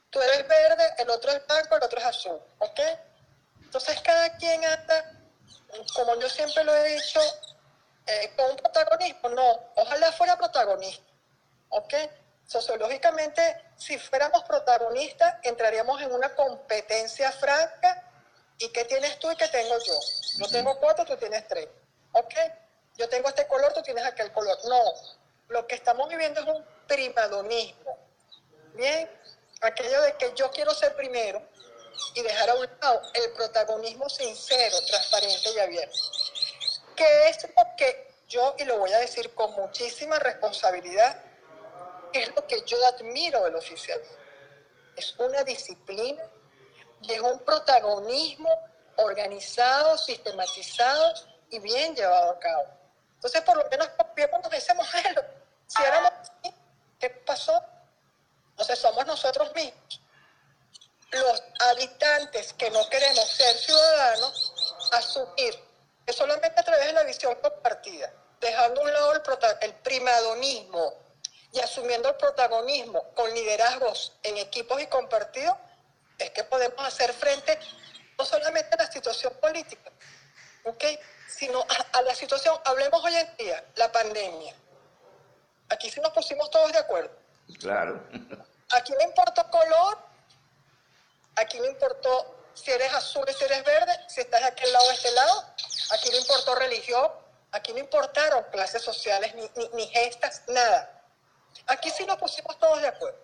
tú 0.10 0.20
eres 0.22 0.48
verde, 0.48 0.94
el 0.98 1.10
otro 1.10 1.32
es 1.32 1.48
blanco, 1.48 1.76
el 1.78 1.84
otro 1.84 2.00
es 2.00 2.06
azul. 2.06 2.40
¿Ok? 2.60 2.80
Entonces 3.62 4.02
cada 4.02 4.36
quien 4.38 4.66
anda, 4.66 5.12
como 5.94 6.20
yo 6.20 6.28
siempre 6.30 6.64
lo 6.64 6.76
he 6.76 6.96
dicho, 6.96 7.22
eh, 8.08 8.34
con 8.36 8.52
un 8.52 8.58
protagonismo. 8.58 9.30
No, 9.30 9.60
ojalá 9.76 10.12
fuera 10.12 10.38
protagonista. 10.38 11.04
¿Ok? 11.70 11.94
Sociológicamente, 12.46 13.42
si 13.78 13.98
fuéramos 14.00 14.44
protagonistas, 14.44 15.36
entraríamos 15.44 16.02
en 16.02 16.12
una 16.12 16.34
competencia 16.36 17.32
franca. 17.32 18.04
¿Y 18.58 18.70
qué 18.70 18.86
tienes 18.86 19.20
tú 19.20 19.32
y 19.32 19.36
qué 19.36 19.48
tengo 19.48 19.78
yo? 19.80 20.00
Yo 20.38 20.48
tengo 20.48 20.78
cuatro, 20.80 21.06
tú 21.06 21.16
tienes 21.18 21.48
tres. 21.48 21.68
¿Ok? 22.12 22.34
Yo 22.98 23.08
tengo 23.08 23.30
este 23.30 23.48
color, 23.48 23.72
tú 23.74 23.82
tienes 23.82 24.04
aquel 24.04 24.32
color. 24.32 24.58
No, 24.66 24.84
lo 25.48 25.68
que 25.68 25.76
estamos 25.76 26.10
viviendo 26.10 26.42
es 26.42 26.48
un 26.48 26.66
primadonismo. 26.88 27.98
Bien, 28.74 29.10
aquello 29.62 30.02
de 30.02 30.14
que 30.18 30.34
yo 30.36 30.52
quiero 30.52 30.74
ser 30.74 30.96
primero 30.96 31.42
y 32.16 32.22
dejar 32.22 32.50
a 32.50 32.56
un 32.56 32.68
lado 32.82 33.02
el 33.14 33.32
protagonismo 33.34 34.10
sincero, 34.10 34.76
transparente 34.88 35.50
y 35.56 35.60
abierto. 35.60 35.98
Que 36.96 37.30
es 37.30 37.44
lo 37.44 37.76
que 37.78 38.12
yo, 38.28 38.56
y 38.58 38.66
lo 38.66 38.78
voy 38.78 38.92
a 38.92 39.00
decir 39.00 39.34
con 39.34 39.52
muchísima 39.54 40.20
responsabilidad, 40.20 41.22
es 42.14 42.36
lo 42.36 42.46
que 42.48 42.62
yo 42.66 42.78
admiro 42.88 43.44
del 43.44 43.56
oficial. 43.56 44.00
Es 44.96 45.14
una 45.18 45.44
disciplina 45.44 46.24
y 47.02 47.14
es 47.14 47.22
un 47.22 47.40
protagonismo 47.40 48.50
organizado, 48.98 49.98
sistematizado 49.98 51.14
y 51.50 51.60
bien 51.60 51.96
llevado 51.96 52.32
a 52.32 52.40
cabo. 52.40 52.66
Entonces, 53.16 53.42
por 53.42 53.58
lo 53.58 53.70
menos 53.70 53.90
copiémonos 53.98 54.52
ese 54.54 54.74
modelo. 54.74 55.22
Si 55.68 55.84
éramos 55.84 56.12
así, 56.22 56.54
¿qué 57.00 57.10
pasó? 57.10 57.64
Entonces, 58.52 58.80
somos 58.80 59.06
nosotros 59.06 59.54
mismos, 59.54 60.02
los 61.12 61.44
habitantes 61.60 62.54
que 62.54 62.70
no 62.72 62.88
queremos 62.90 63.26
ser 63.26 63.56
ciudadanos, 63.58 64.54
asumir 64.92 65.58
que 66.06 66.14
solamente 66.14 66.60
a 66.60 66.64
través 66.64 66.88
de 66.88 66.94
la 66.94 67.04
visión 67.04 67.36
compartida, 67.36 68.12
dejando 68.42 68.82
a 68.82 68.84
un 68.84 68.94
lado 68.94 69.14
el, 69.14 69.22
el 69.62 69.74
primadonismo 69.76 70.94
y 71.52 71.60
asumiendo 71.60 72.10
el 72.10 72.16
protagonismo 72.16 73.04
con 73.16 73.34
liderazgos 73.34 74.14
en 74.24 74.38
equipos 74.38 74.82
y 74.82 74.88
compartidos, 74.88 75.56
es 76.18 76.30
que 76.32 76.44
podemos 76.44 76.86
hacer 76.86 77.14
frente 77.14 77.58
no 78.18 78.26
solamente 78.26 78.76
a 78.76 78.84
la 78.84 78.92
situación 78.92 79.34
política, 79.40 79.92
¿ok? 80.66 80.84
sino 81.28 81.66
a, 81.94 82.02
la 82.02 82.14
situación, 82.16 82.60
hablemos 82.66 83.04
hoy 83.04 83.16
en 83.16 83.38
día, 83.38 83.64
la 83.76 83.92
pandemia. 83.92 84.54
Aquí 85.70 85.90
sí 85.90 86.02
nos 86.02 86.12
pusimos 86.12 86.50
todos 86.50 86.72
de 86.74 86.80
acuerdo. 86.80 87.12
Claro. 87.60 88.04
Aquí 88.76 88.94
no 88.94 89.02
importó 89.04 89.50
color, 89.50 89.98
aquí 91.36 91.60
no 91.60 91.66
importó 91.66 92.36
si 92.54 92.72
eres 92.72 92.94
azul 92.94 93.26
y 93.30 93.34
si 93.34 93.46
eres 93.46 93.64
verde, 93.64 93.94
si 94.08 94.22
estás 94.22 94.42
de 94.42 94.48
aquel 94.48 94.72
lado 94.74 94.86
o 94.86 94.90
de 94.90 94.96
este 94.96 95.12
lado, 95.12 95.46
aquí 95.94 96.10
no 96.10 96.18
importó 96.18 96.56
religión, 96.56 97.12
aquí 97.52 97.72
no 97.72 97.80
importaron 97.80 98.44
clases 98.52 98.82
sociales 98.82 99.34
ni, 99.36 99.50
ni 99.74 99.88
gestas, 99.88 100.44
nada. 100.48 100.99
Aquí 101.68 101.90
sí 101.90 102.06
nos 102.06 102.18
pusimos 102.18 102.58
todos 102.60 102.82
de 102.82 102.88
acuerdo. 102.88 103.20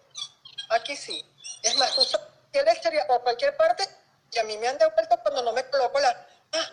Aquí 0.69 0.95
sí. 0.95 1.25
Es 1.63 1.75
más, 1.77 1.95
tú 1.95 2.01
el 2.59 2.67
exterior 2.67 3.05
o 3.09 3.21
cualquier 3.21 3.55
parte, 3.57 3.87
y 4.31 4.39
a 4.39 4.43
mí 4.43 4.57
me 4.57 4.67
han 4.67 4.77
devuelto 4.77 5.19
cuando 5.21 5.43
no 5.43 5.53
me 5.53 5.65
coloco 5.65 5.99
la... 5.99 6.27
Ah, 6.53 6.71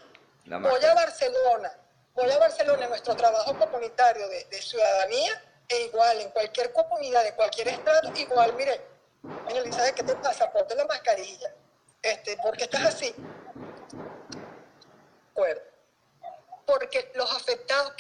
voy 0.59 0.85
a 0.85 0.95
Barcelona, 0.95 1.73
voy 2.15 2.31
a 2.31 2.39
Barcelona 2.39 2.85
en 2.85 2.91
nuestro 2.91 3.17
trabajo 3.17 3.59
comunitario 3.59 4.29
de, 4.29 4.63
ciudadanía, 4.63 5.43
e 5.69 5.83
igual 5.83 6.21
en 6.21 6.31
cualquier 6.31 6.73
comunidad 6.73 7.25
de 7.25 7.35
cualquier 7.35 7.69
estado, 7.69 8.13
igual, 8.17 8.53
mire, 8.55 8.81
Elizabeth, 9.49 9.95
¿qué 9.95 10.03
te 10.03 10.15
pasa? 10.17 10.51
Ponte 10.53 10.75
la 10.75 10.85
mascarilla. 10.85 11.55
Este, 12.01 12.37
¿Por 12.39 12.57
qué 12.57 12.65
estás 12.65 12.83
así? 12.87 13.15
Acuerdo. 15.31 15.63
Porque 16.67 17.13
los 17.15 17.31
afectados, 17.35 17.93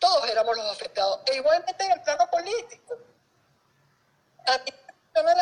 todos 0.00 0.28
éramos 0.28 0.56
los 0.56 0.66
afectados, 0.72 1.20
e 1.26 1.36
igualmente 1.36 1.84
en 1.84 1.92
el 1.92 2.02
plano 2.02 2.28
político. 2.28 2.98
A 4.46 4.58
ti 4.58 4.72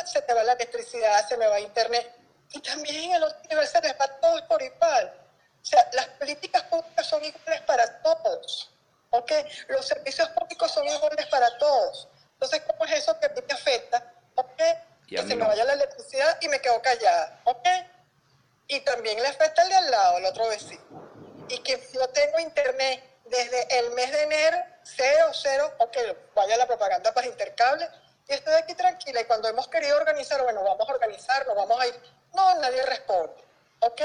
se 0.04 0.22
te 0.22 0.34
va 0.34 0.42
la 0.42 0.52
electricidad, 0.52 1.26
se 1.26 1.36
me 1.36 1.46
va 1.46 1.60
internet, 1.60 2.12
y 2.52 2.60
también 2.60 2.96
en 2.96 3.12
el 3.12 3.22
otro 3.22 3.38
nivel 3.48 3.66
se 3.66 3.80
les 3.80 3.92
va 3.98 4.08
todo 4.20 4.46
por 4.48 4.60
igual. 4.60 5.14
O 5.62 5.64
sea, 5.64 5.88
las 5.92 6.06
políticas 6.08 6.62
públicas 6.64 7.06
son 7.06 7.24
iguales 7.24 7.60
para 7.62 8.02
todos, 8.02 8.70
¿ok? 9.10 9.32
Los 9.68 9.86
servicios 9.86 10.28
públicos 10.30 10.70
son 10.70 10.86
iguales 10.86 11.26
para 11.26 11.58
todos. 11.58 12.08
Entonces, 12.32 12.62
¿cómo 12.66 12.84
es 12.84 12.92
eso 12.92 13.18
que 13.18 13.26
a 13.26 13.28
mí 13.30 13.40
me 13.46 13.54
afecta? 13.54 14.12
¿Ok? 14.34 14.62
Que 15.08 15.18
se 15.18 15.36
me 15.36 15.46
vaya 15.46 15.64
la 15.64 15.74
electricidad 15.74 16.38
y 16.40 16.48
me 16.48 16.60
quedo 16.60 16.80
callada, 16.82 17.40
¿ok? 17.44 17.66
Y 18.68 18.80
también 18.80 19.20
le 19.22 19.28
afecta 19.28 19.62
al 19.62 19.68
de 19.68 19.74
al 19.74 19.90
lado, 19.90 20.18
el 20.18 20.26
otro 20.26 20.48
vecino. 20.48 20.82
Y 21.48 21.58
que 21.60 21.82
yo 21.92 22.08
tengo 22.10 22.38
internet 22.38 23.02
desde 23.30 23.78
el 23.78 23.90
mes 23.92 24.10
de 24.10 24.22
enero, 24.22 24.58
cero, 24.82 25.30
cero, 25.32 25.74
ok, 25.78 25.96
vaya 26.34 26.56
la 26.56 26.66
propaganda 26.66 27.12
para 27.12 27.26
intercable, 27.26 27.88
y 28.28 28.34
estoy 28.34 28.54
aquí 28.54 28.74
tranquila. 28.74 29.20
Y 29.20 29.24
cuando 29.24 29.48
hemos 29.48 29.68
querido 29.68 29.96
organizar, 29.96 30.42
bueno, 30.42 30.62
vamos 30.62 30.88
a 30.88 30.92
organizarnos, 30.92 31.54
vamos 31.54 31.80
a 31.80 31.86
ir, 31.86 31.94
no, 32.34 32.54
nadie 32.56 32.82
responde, 32.82 33.42
¿ok? 33.80 34.02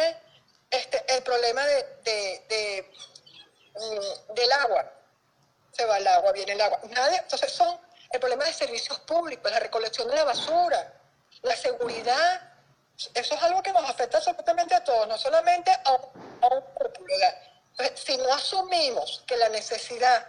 Este, 0.70 1.04
el 1.16 1.24
problema 1.24 1.66
de, 1.66 1.84
de, 2.04 2.92
mm, 3.76 4.34
del 4.34 4.52
agua, 4.54 4.92
se 5.72 5.86
va 5.86 5.98
el 5.98 6.08
agua, 6.08 6.32
viene 6.32 6.54
el 6.54 6.62
agua. 6.62 6.80
Nadie, 6.90 7.18
entonces 7.18 7.52
son 7.52 7.78
el 8.12 8.20
problema 8.20 8.46
de 8.46 8.54
servicios 8.54 9.00
públicos, 9.02 9.52
la 9.52 9.60
recolección 9.60 10.08
de 10.08 10.16
la 10.16 10.24
basura, 10.24 10.94
la 11.42 11.56
seguridad. 11.56 12.42
Eso 13.14 13.36
es 13.36 13.44
algo 13.44 13.62
que 13.62 13.74
nos 13.74 13.90
afecta 13.90 14.18
absolutamente 14.18 14.76
a 14.76 14.84
todos, 14.84 15.08
no 15.08 15.18
solamente 15.18 15.72
a 15.84 15.92
un, 15.94 16.40
a 16.42 16.48
un 16.48 16.64
si 17.96 18.18
no 18.18 18.34
asumimos 18.34 19.24
que 19.26 19.38
la 19.38 19.50
necesidad 19.50 20.28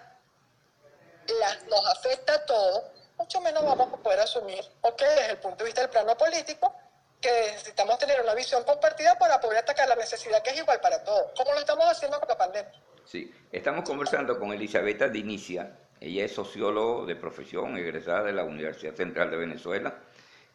la, 1.41 1.55
nos 1.69 1.87
afecta 1.87 2.35
a 2.35 2.47
todos, 2.47 2.85
mucho 3.17 3.41
menos 3.41 3.65
vamos 3.65 3.93
a 3.93 3.97
poder 3.97 4.21
asumir, 4.21 4.65
ok, 4.81 5.01
desde 5.01 5.31
el 5.33 5.39
punto 5.39 5.59
de 5.59 5.65
vista 5.65 5.81
del 5.83 5.91
plano 5.91 6.17
político, 6.17 6.75
que 7.21 7.31
necesitamos 7.53 7.99
tener 7.99 8.21
una 8.21 8.35
visión 8.35 8.63
compartida 8.65 9.19
para 9.19 9.41
poder 9.41 9.59
atacar 9.59 9.89
la 9.89 9.97
necesidad 9.97 10.43
que 10.43 10.51
es 10.51 10.59
igual 10.59 10.81
para 10.81 11.03
todos, 11.03 11.33
como 11.37 11.53
lo 11.53 11.59
estamos 11.59 11.87
haciendo 11.87 12.19
con 12.19 12.29
la 12.29 12.37
pandemia. 12.37 12.73
Sí, 13.05 13.33
estamos 13.53 13.89
conversando 13.89 14.39
con 14.39 14.53
Elizabeth 14.53 15.11
Dinicia, 15.11 15.79
ella 16.01 16.25
es 16.25 16.35
sociólogo 16.35 17.07
de 17.07 17.17
profesión, 17.17 17.79
egresada 17.79 18.25
de 18.25 18.33
la 18.33 18.45
Universidad 18.45 18.95
Central 18.95 19.31
de 19.31 19.37
Venezuela 19.39 19.95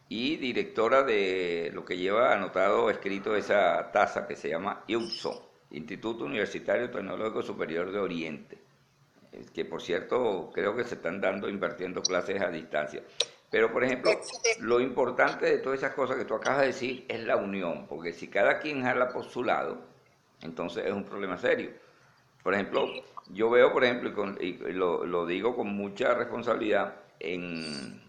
y 0.07 0.37
directora 0.37 1.03
de 1.03 1.71
lo 1.73 1.85
que 1.85 1.97
lleva 1.97 2.33
anotado, 2.33 2.89
escrito 2.89 3.35
esa 3.35 3.91
tasa 3.91 4.27
que 4.27 4.35
se 4.35 4.49
llama 4.49 4.83
IUPSO, 4.87 5.48
Instituto 5.71 6.25
Universitario 6.25 6.89
Tecnológico 6.89 7.43
Superior 7.43 7.91
de 7.91 7.99
Oriente, 7.99 8.57
que 9.53 9.65
por 9.65 9.81
cierto 9.81 10.51
creo 10.53 10.75
que 10.75 10.83
se 10.83 10.95
están 10.95 11.21
dando, 11.21 11.49
impartiendo 11.49 12.01
clases 12.01 12.41
a 12.41 12.49
distancia. 12.49 13.03
Pero, 13.51 13.71
por 13.71 13.83
ejemplo, 13.83 14.11
lo 14.59 14.79
importante 14.79 15.47
de 15.47 15.57
todas 15.57 15.79
esas 15.79 15.95
cosas 15.95 16.17
que 16.17 16.25
tú 16.25 16.35
acabas 16.35 16.61
de 16.61 16.67
decir 16.67 17.05
es 17.07 17.23
la 17.23 17.35
unión, 17.35 17.87
porque 17.87 18.13
si 18.13 18.27
cada 18.27 18.59
quien 18.59 18.83
jala 18.83 19.09
por 19.09 19.25
su 19.25 19.43
lado, 19.43 19.79
entonces 20.41 20.85
es 20.85 20.93
un 20.93 21.03
problema 21.03 21.37
serio. 21.37 21.71
Por 22.43 22.53
ejemplo, 22.53 22.87
yo 23.29 23.49
veo, 23.49 23.73
por 23.73 23.83
ejemplo, 23.83 24.35
y, 24.39 24.53
lo, 24.73 25.25
digo 25.25 25.55
con 25.55 25.67
mucha 25.67 26.13
responsabilidad, 26.13 26.95
en, 27.19 28.01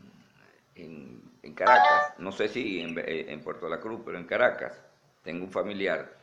en, 0.75 1.21
Caracas, 1.55 2.15
no 2.19 2.33
sé 2.33 2.49
si 2.49 2.81
en, 2.81 2.95
en, 2.97 3.41
Puerto 3.41 3.69
La 3.69 3.81
Cruz, 3.81 4.01
pero 4.05 4.17
en 4.17 4.25
Caracas, 4.25 4.81
tengo 5.23 5.45
un 5.45 5.51
familiar, 5.51 6.20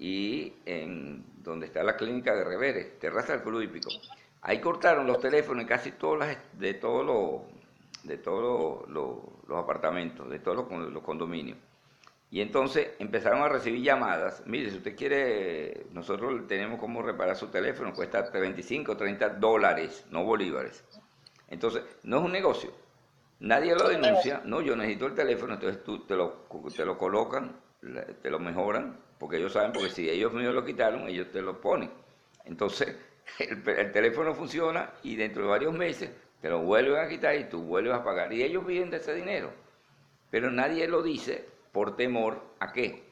y 0.00 0.54
en 0.64 1.22
donde 1.42 1.66
está 1.66 1.82
la 1.82 1.94
clínica 1.94 2.34
de 2.34 2.42
Reveres, 2.42 2.98
Terraza 2.98 3.34
del 3.34 3.42
Club 3.42 3.60
Hípico, 3.60 3.90
ahí 4.40 4.58
cortaron 4.58 5.06
los 5.06 5.20
teléfonos 5.20 5.66
casi 5.66 5.92
todas 5.92 6.20
las, 6.20 6.58
de 6.58 6.74
todos 6.74 7.04
los 7.04 7.42
de 8.02 8.16
todos 8.16 8.88
los 8.88 9.58
apartamentos, 9.58 10.30
de 10.30 10.38
todos 10.38 10.66
los, 10.70 11.02
condominios. 11.02 11.58
Y 12.30 12.40
entonces 12.40 12.92
empezaron 12.98 13.42
a 13.42 13.48
recibir 13.50 13.82
llamadas. 13.82 14.42
Mire, 14.46 14.70
si 14.70 14.78
usted 14.78 14.96
quiere, 14.96 15.86
nosotros 15.92 16.46
tenemos 16.46 16.80
como 16.80 17.02
reparar 17.02 17.36
su 17.36 17.48
teléfono, 17.48 17.92
cuesta 17.92 18.22
25, 18.22 18.96
30 18.96 19.28
dólares, 19.30 20.06
no 20.10 20.24
bolívares. 20.24 20.82
Entonces, 21.48 21.82
no 22.04 22.20
es 22.20 22.24
un 22.24 22.32
negocio. 22.32 22.70
Nadie 23.40 23.74
lo 23.74 23.86
denuncia. 23.86 24.40
No, 24.46 24.62
yo 24.62 24.74
necesito 24.76 25.06
el 25.06 25.14
teléfono, 25.14 25.54
entonces 25.54 25.84
tú 25.84 26.06
te 26.06 26.16
lo, 26.16 26.46
te 26.74 26.86
lo 26.86 26.96
colocan, 26.96 27.54
te 27.80 28.30
lo 28.30 28.38
mejoran, 28.38 28.96
porque 29.18 29.36
ellos 29.36 29.52
saben, 29.52 29.72
porque 29.72 29.90
si 29.90 30.08
ellos 30.08 30.32
míos 30.32 30.54
lo 30.54 30.64
quitaron, 30.64 31.08
ellos 31.08 31.30
te 31.30 31.42
lo 31.42 31.60
ponen. 31.60 31.90
Entonces, 32.44 32.96
el, 33.38 33.68
el 33.68 33.92
teléfono 33.92 34.34
funciona 34.34 34.90
y 35.02 35.16
dentro 35.16 35.42
de 35.42 35.48
varios 35.48 35.72
meses 35.72 36.10
te 36.40 36.48
lo 36.48 36.62
vuelven 36.62 37.04
a 37.04 37.08
quitar 37.08 37.36
y 37.36 37.44
tú 37.44 37.62
vuelves 37.62 37.94
a 37.94 38.02
pagar. 38.02 38.32
Y 38.32 38.42
ellos 38.42 38.66
viven 38.66 38.90
de 38.90 38.96
ese 38.98 39.14
dinero. 39.14 39.52
Pero 40.30 40.50
nadie 40.50 40.86
lo 40.88 41.02
dice 41.02 41.44
por 41.72 41.96
temor 41.96 42.40
a 42.60 42.72
qué? 42.72 43.02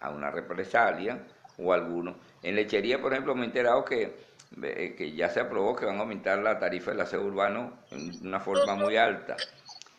A 0.00 0.10
una 0.10 0.30
represalia 0.30 1.24
o 1.58 1.72
alguno. 1.72 2.16
En 2.42 2.54
lechería, 2.54 3.00
por 3.00 3.12
ejemplo, 3.12 3.34
me 3.34 3.42
he 3.42 3.46
enterado 3.46 3.84
que, 3.84 4.14
eh, 4.62 4.94
que 4.96 5.12
ya 5.12 5.28
se 5.28 5.40
aprobó 5.40 5.74
que 5.74 5.86
van 5.86 5.96
a 5.96 6.00
aumentar 6.00 6.38
la 6.38 6.58
tarifa 6.58 6.90
del 6.90 7.00
aseo 7.00 7.22
urbano 7.22 7.78
en 7.90 8.26
una 8.26 8.40
forma 8.40 8.74
muy 8.74 8.96
alta. 8.96 9.36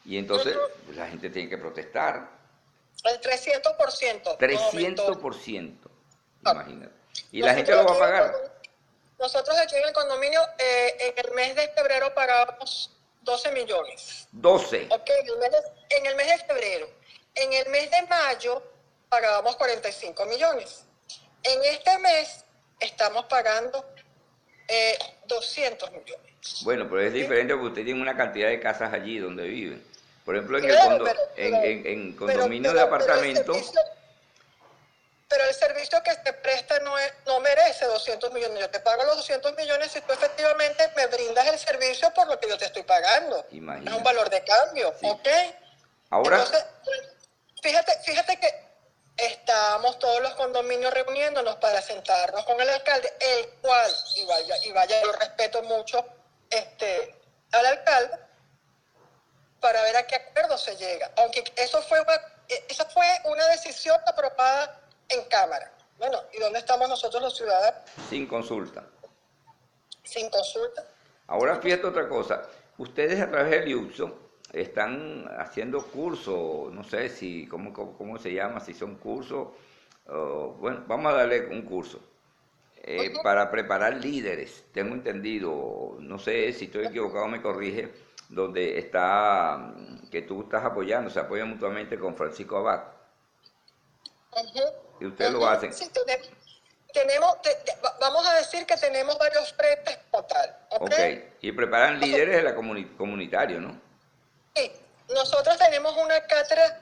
Y 0.05 0.17
entonces 0.17 0.57
la 0.95 1.07
gente 1.07 1.29
tiene 1.29 1.49
que 1.49 1.57
protestar. 1.57 2.36
El 3.03 3.21
300%. 3.21 4.37
300%. 4.37 5.77
Imagínate. 6.41 6.91
Y 7.31 7.41
la 7.41 7.53
gente 7.53 7.71
lo 7.71 7.85
va 7.85 7.95
a 7.95 7.99
pagar. 7.99 8.57
Nosotros 9.19 9.57
aquí 9.57 9.75
en 9.75 9.87
el 9.87 9.93
condominio, 9.93 10.41
eh, 10.59 10.95
en 10.99 11.25
el 11.25 11.33
mes 11.33 11.55
de 11.55 11.67
febrero 11.69 12.13
pagábamos 12.13 12.91
12 13.21 13.51
millones. 13.51 14.27
12. 14.31 14.87
Ok, 14.91 15.09
en 15.09 15.27
el, 15.27 15.37
mes 15.37 15.51
de, 15.51 15.57
en 15.97 16.05
el 16.05 16.15
mes 16.15 16.27
de 16.27 16.37
febrero. 16.45 16.89
En 17.35 17.53
el 17.53 17.69
mes 17.69 17.89
de 17.89 18.01
mayo 18.03 18.63
pagábamos 19.09 19.55
45 19.55 20.25
millones. 20.25 20.85
En 21.43 21.63
este 21.63 21.97
mes 21.99 22.45
estamos 22.79 23.25
pagando 23.25 23.85
eh, 24.67 24.97
200 25.27 25.91
millones. 25.91 26.63
Bueno, 26.63 26.87
pero 26.89 27.01
es 27.01 27.13
diferente 27.13 27.53
porque 27.53 27.69
usted 27.69 27.85
tiene 27.85 28.01
una 28.01 28.15
cantidad 28.15 28.49
de 28.49 28.59
casas 28.59 28.93
allí 28.93 29.17
donde 29.17 29.43
viven. 29.43 29.83
Por 30.27 30.35
ejemplo, 30.35 30.57
en, 30.57 30.65
el 30.65 30.77
condo, 30.77 31.07
en, 31.37 31.55
en, 31.55 31.87
en, 31.87 32.15
condominio 32.17 32.73
de 32.73 32.81
apartamentos 32.81 33.71
pero 35.29 35.43
el 35.45 35.53
servicio 35.53 36.03
que 36.03 36.13
te 36.15 36.33
presta 36.33 36.79
no, 36.79 36.97
es, 36.99 37.13
no 37.25 37.39
merece 37.39 37.85
200 37.85 38.31
millones. 38.33 38.59
Yo 38.59 38.69
te 38.69 38.81
pago 38.81 39.03
los 39.05 39.17
200 39.17 39.55
millones 39.55 39.91
si 39.91 40.01
tú 40.01 40.11
efectivamente 40.11 40.91
me 40.97 41.07
brindas 41.07 41.47
el 41.47 41.57
servicio 41.57 42.13
por 42.13 42.27
lo 42.27 42.37
que 42.39 42.49
yo 42.49 42.57
te 42.57 42.65
estoy 42.65 42.83
pagando. 42.83 43.45
Es 43.49 43.93
un 43.93 44.03
valor 44.03 44.29
de 44.29 44.43
cambio, 44.43 44.93
¿ok? 45.01 45.27
Ahora... 46.09 46.37
Entonces, 46.37 46.65
fíjate, 47.61 47.99
fíjate 48.03 48.37
que 48.37 48.67
estamos 49.17 49.97
todos 49.99 50.21
los 50.21 50.33
condominios 50.35 50.93
reuniéndonos 50.93 51.55
para 51.55 51.81
sentarnos 51.81 52.45
con 52.45 52.59
el 52.61 52.69
alcalde, 52.69 53.13
el 53.19 53.49
cual, 53.61 53.91
y 54.15 54.25
vaya, 54.25 54.57
y 54.63 54.71
vaya, 54.73 55.01
yo 55.01 55.11
respeto 55.13 55.63
mucho 55.63 56.05
este, 56.49 57.15
al 57.51 57.65
alcalde, 57.65 58.26
para 59.59 59.81
ver 59.83 59.97
a 59.97 60.07
qué 60.07 60.15
acuerdo 60.15 60.57
se 60.57 60.75
llega. 60.75 61.11
Aunque 61.17 61.43
eso 61.55 61.81
fue 61.83 61.99
una, 61.99 62.13
esa 62.69 62.85
fue 62.85 63.05
una 63.25 63.47
decisión 63.49 63.97
aprobada 64.05 64.79
en 65.09 65.23
cámara. 65.25 65.71
Bueno, 65.97 66.19
¿y 66.33 66.39
dónde 66.39 66.59
estamos 66.59 66.87
nosotros 66.87 67.21
los 67.21 67.35
ciudadanos? 67.35 67.81
Sin 68.09 68.27
consulta. 68.27 68.83
Sin 70.03 70.29
consulta. 70.29 70.85
Ahora 71.27 71.59
fíjate 71.59 71.87
otra 71.87 72.07
cosa. 72.07 72.43
Ustedes 72.77 73.19
a 73.21 73.29
través 73.29 73.51
del 73.51 73.67
IUPSO 73.69 74.19
están 74.53 75.27
haciendo 75.39 75.83
cursos, 75.83 76.71
no 76.71 76.83
sé 76.83 77.09
si, 77.09 77.47
¿cómo, 77.47 77.73
cómo, 77.73 78.17
se 78.17 78.33
llama? 78.33 78.59
Si 78.59 78.73
son 78.73 78.95
cursos, 78.95 79.49
bueno, 80.05 80.83
vamos 80.87 81.13
a 81.13 81.17
darle 81.17 81.47
un 81.47 81.63
curso. 81.63 81.99
Eh, 82.83 83.11
para 83.21 83.51
preparar 83.51 83.97
líderes, 83.97 84.63
tengo 84.71 84.93
entendido, 84.93 85.97
no 85.99 86.17
sé 86.19 86.53
si 86.53 86.65
estoy 86.65 86.85
equivocado, 86.85 87.27
me 87.27 87.41
corrige, 87.41 87.91
donde 88.29 88.77
está, 88.79 89.73
que 90.11 90.21
tú 90.21 90.43
estás 90.43 90.65
apoyando, 90.65 91.09
se 91.09 91.19
apoya 91.19 91.45
mutuamente 91.45 91.97
con 91.97 92.15
Francisco 92.15 92.57
Abad 92.57 92.97
y 94.99 95.05
ustedes 95.05 95.31
lo 95.31 95.47
hacen. 95.47 95.73
Sí, 95.73 95.89
tenemos, 96.93 97.37
vamos 97.99 98.25
a 98.27 98.35
decir 98.35 98.65
que 98.65 98.75
tenemos 98.77 99.17
varios 99.17 99.53
frentes 99.53 99.99
total. 100.11 100.57
ok, 100.69 100.93
y 101.41 101.51
preparan 101.51 101.99
líderes 101.99 102.37
de 102.37 102.43
la 102.43 102.55
comunitario, 102.55 103.59
¿no? 103.59 103.79
Sí, 104.55 104.71
nosotros 105.09 105.57
tenemos 105.57 105.95
una 105.97 106.19
cátedra 106.25 106.81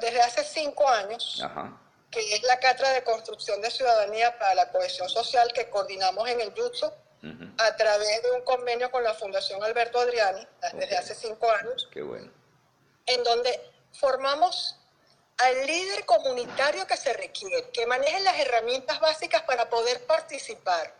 desde 0.00 0.20
hace 0.20 0.44
cinco 0.44 0.88
años, 0.88 1.44
que 2.10 2.34
es 2.34 2.42
la 2.44 2.58
cátedra 2.60 2.92
de 2.92 3.02
construcción 3.02 3.60
de 3.60 3.70
ciudadanía 3.70 4.38
para 4.38 4.54
la 4.54 4.70
cohesión 4.70 5.08
social 5.08 5.52
que 5.52 5.68
coordinamos 5.68 6.28
en 6.28 6.40
el 6.40 6.52
Jutsu 7.20 7.46
a 7.58 7.76
través 7.76 8.22
de 8.22 8.30
un 8.32 8.42
convenio 8.42 8.90
con 8.90 9.02
la 9.02 9.14
Fundación 9.14 9.62
Alberto 9.62 9.98
Adriani 9.98 10.46
desde 10.74 10.96
hace 10.96 11.14
cinco 11.14 11.50
años. 11.50 11.88
Qué 11.92 12.02
bueno. 12.02 12.30
En 13.06 13.22
donde 13.24 13.60
formamos 13.92 14.76
al 15.38 15.66
líder 15.66 16.04
comunitario 16.06 16.86
que 16.86 16.96
se 16.96 17.12
requiere, 17.12 17.70
que 17.70 17.86
maneje 17.86 18.20
las 18.20 18.38
herramientas 18.38 19.00
básicas 19.00 19.42
para 19.42 19.68
poder 19.68 20.04
participar, 20.06 20.94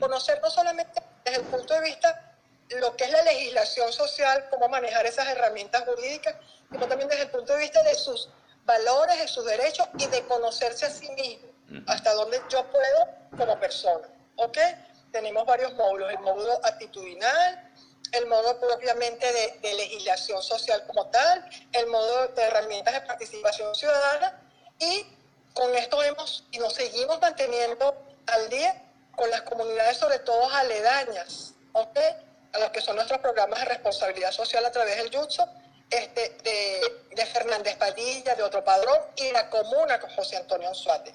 conocer 0.00 0.40
no 0.42 0.50
solamente 0.50 1.00
desde 1.24 1.40
el 1.40 1.46
punto 1.46 1.74
de 1.74 1.80
vista 1.80 2.36
lo 2.80 2.96
que 2.96 3.04
es 3.04 3.10
la 3.10 3.22
legislación 3.22 3.92
social, 3.92 4.46
cómo 4.50 4.68
manejar 4.68 5.06
esas 5.06 5.28
herramientas 5.28 5.84
jurídicas, 5.84 6.34
sino 6.70 6.86
también 6.86 7.08
desde 7.08 7.22
el 7.22 7.30
punto 7.30 7.54
de 7.54 7.60
vista 7.60 7.82
de 7.82 7.94
sus 7.94 8.28
valores, 8.64 9.18
de 9.18 9.28
sus 9.28 9.46
derechos 9.46 9.88
y 9.98 10.06
de 10.06 10.22
conocerse 10.24 10.84
a 10.84 10.90
sí 10.90 11.08
mismo, 11.12 11.48
hasta 11.86 12.12
dónde 12.12 12.42
yo 12.50 12.64
puedo 12.64 13.08
como 13.38 13.58
persona. 13.58 14.06
¿Ok? 14.36 14.58
Tenemos 15.12 15.46
varios 15.46 15.72
módulos, 15.74 16.10
el 16.10 16.18
módulo 16.20 16.60
actitudinal, 16.64 17.68
el 18.12 18.26
modo 18.26 18.58
propiamente 18.58 19.26
de, 19.62 19.74
legislación 19.74 20.42
social 20.42 20.84
como 20.86 21.06
tal, 21.08 21.44
el 21.72 21.86
modo 21.86 22.28
de 22.28 22.42
herramientas 22.42 22.94
de 22.94 23.00
participación 23.02 23.74
ciudadana 23.74 24.40
y 24.78 25.06
con 25.54 25.74
esto 25.76 26.02
hemos 26.02 26.44
y 26.50 26.58
nos 26.58 26.74
seguimos 26.74 27.20
manteniendo 27.20 27.94
al 28.26 28.48
día 28.48 28.82
con 29.14 29.30
las 29.30 29.42
comunidades, 29.42 29.96
sobre 29.96 30.20
todo 30.20 30.48
aledañas, 30.50 31.54
¿ok? 31.72 31.98
A 32.52 32.58
los 32.60 32.70
que 32.70 32.80
son 32.80 32.96
nuestros 32.96 33.20
programas 33.20 33.60
de 33.60 33.66
responsabilidad 33.66 34.30
social 34.30 34.64
a 34.64 34.70
través 34.70 34.96
del 34.96 35.10
YUTSO, 35.10 35.46
este, 35.90 36.36
de, 36.42 36.80
de 37.14 37.26
Fernández 37.26 37.76
Padilla, 37.76 38.34
de 38.34 38.42
Otro 38.42 38.62
Padrón 38.62 38.98
y 39.16 39.30
la 39.32 39.50
comuna 39.50 39.98
con 39.98 40.10
José 40.10 40.36
Antonio 40.36 40.68
Anzuate. 40.68 41.14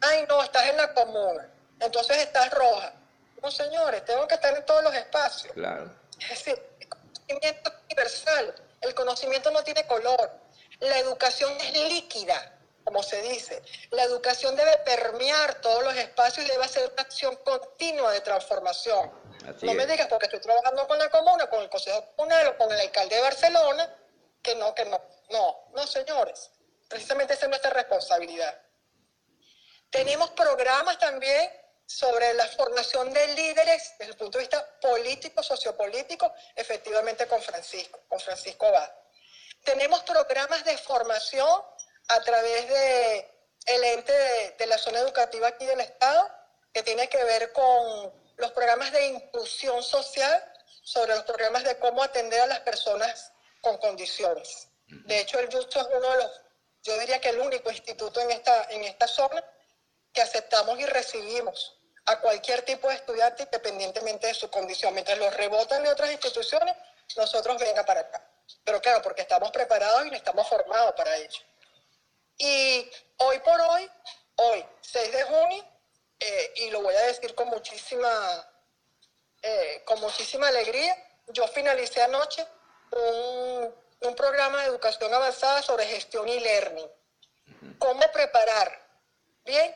Ay, 0.00 0.24
no, 0.28 0.42
estás 0.42 0.68
en 0.68 0.76
la 0.76 0.94
comuna, 0.94 1.48
entonces 1.80 2.18
estás 2.18 2.50
roja. 2.50 2.92
No, 3.42 3.50
señores, 3.50 4.04
tengo 4.04 4.26
que 4.26 4.34
estar 4.34 4.56
en 4.56 4.64
todos 4.66 4.82
los 4.84 4.94
espacios. 4.94 5.52
Claro. 5.54 5.90
Es 6.20 6.28
decir, 6.28 6.62
el 6.78 6.88
conocimiento 6.88 7.72
universal, 7.84 8.54
el 8.80 8.94
conocimiento 8.94 9.50
no 9.50 9.64
tiene 9.64 9.86
color. 9.86 10.30
La 10.80 10.98
educación 10.98 11.52
es 11.60 11.72
líquida, 11.88 12.58
como 12.84 13.02
se 13.02 13.20
dice. 13.22 13.62
La 13.90 14.04
educación 14.04 14.56
debe 14.56 14.76
permear 14.78 15.60
todos 15.60 15.84
los 15.84 15.94
espacios 15.96 16.46
y 16.46 16.50
debe 16.50 16.68
ser 16.68 16.90
una 16.92 17.02
acción 17.02 17.36
continua 17.36 18.12
de 18.12 18.20
transformación. 18.20 19.10
no 19.62 19.74
me 19.74 19.86
digas 19.86 20.08
porque 20.08 20.26
estoy 20.26 20.40
trabajando 20.40 20.86
con 20.86 20.98
la 20.98 21.10
comuna, 21.10 21.48
con 21.48 21.62
el 21.62 21.70
Consejo 21.70 22.04
Comunal 22.16 22.48
o 22.48 22.56
con 22.58 22.72
el 22.72 22.80
alcalde 22.80 23.16
de 23.16 23.22
Barcelona, 23.22 23.94
que 24.42 24.54
no, 24.54 24.74
que 24.74 24.84
no. 24.84 25.00
No, 25.30 25.64
no, 25.74 25.86
señores. 25.86 26.50
Precisamente 26.88 27.34
esa 27.34 27.46
es 27.46 27.50
nuestra 27.50 27.70
responsabilidad. 27.70 28.60
Tenemos 29.90 30.30
programas 30.30 30.98
también 30.98 31.59
sobre 31.90 32.32
la 32.34 32.46
formación 32.46 33.12
de 33.12 33.26
líderes 33.34 33.94
desde 33.98 34.12
el 34.12 34.16
punto 34.16 34.38
de 34.38 34.44
vista 34.44 34.64
político, 34.80 35.42
sociopolítico, 35.42 36.32
efectivamente 36.54 37.26
con 37.26 37.42
Francisco, 37.42 37.98
con 38.06 38.20
Francisco 38.20 38.66
Abad. 38.66 38.88
Tenemos 39.64 40.00
programas 40.04 40.64
de 40.64 40.78
formación 40.78 41.50
a 42.06 42.20
través 42.20 42.68
de 42.68 43.28
el 43.66 43.84
ente 43.84 44.12
de, 44.56 44.66
la 44.68 44.78
zona 44.78 45.00
educativa 45.00 45.48
aquí 45.48 45.66
del 45.66 45.80
Estado, 45.80 46.30
que 46.72 46.84
tiene 46.84 47.08
que 47.08 47.24
ver 47.24 47.52
con 47.52 48.12
los 48.36 48.52
programas 48.52 48.92
de 48.92 49.08
inclusión 49.08 49.82
social, 49.82 50.44
sobre 50.82 51.16
los 51.16 51.24
programas 51.24 51.64
de 51.64 51.76
cómo 51.78 52.04
atender 52.04 52.40
a 52.40 52.46
las 52.46 52.60
personas 52.60 53.32
con 53.60 53.78
condiciones. 53.78 54.68
De 54.86 55.18
hecho, 55.18 55.40
el 55.40 55.52
Justo 55.52 55.80
es 55.80 55.88
uno 55.92 56.08
de 56.12 56.16
los, 56.18 56.40
yo 56.84 56.96
diría 57.00 57.20
que 57.20 57.30
el 57.30 57.40
único 57.40 57.68
instituto 57.68 58.20
en 58.20 58.30
esta, 58.30 58.70
en 58.70 58.84
esta 58.84 59.08
zona 59.08 59.44
que 60.12 60.22
aceptamos 60.22 60.78
y 60.78 60.86
recibimos 60.86 61.79
a 62.10 62.20
cualquier 62.20 62.62
tipo 62.62 62.88
de 62.88 62.96
estudiante 62.96 63.44
independientemente 63.44 64.26
de 64.26 64.34
su 64.34 64.50
condición. 64.50 64.92
Mientras 64.92 65.16
los 65.18 65.34
rebotan 65.36 65.82
de 65.82 65.90
otras 65.90 66.10
instituciones, 66.10 66.74
nosotros 67.16 67.56
venga 67.58 67.84
para 67.84 68.00
acá. 68.00 68.28
Pero 68.64 68.80
claro, 68.80 69.00
porque 69.00 69.22
estamos 69.22 69.50
preparados 69.52 70.06
y 70.06 70.14
estamos 70.16 70.48
formados 70.48 70.92
para 70.94 71.16
ello. 71.16 71.40
Y 72.36 72.90
hoy 73.18 73.38
por 73.40 73.60
hoy, 73.60 73.88
hoy, 74.36 74.66
6 74.80 75.12
de 75.12 75.22
junio, 75.22 75.64
eh, 76.18 76.52
y 76.56 76.70
lo 76.70 76.82
voy 76.82 76.94
a 76.94 77.02
decir 77.02 77.32
con 77.34 77.48
muchísima, 77.48 78.48
eh, 79.42 79.82
con 79.84 80.00
muchísima 80.00 80.48
alegría, 80.48 80.96
yo 81.28 81.46
finalicé 81.46 82.02
anoche 82.02 82.44
un, 82.90 83.74
un 84.00 84.14
programa 84.16 84.62
de 84.62 84.66
educación 84.66 85.14
avanzada 85.14 85.62
sobre 85.62 85.86
gestión 85.86 86.28
y 86.28 86.40
learning. 86.40 86.90
¿Cómo 87.78 88.00
preparar? 88.12 88.80
Bien, 89.44 89.74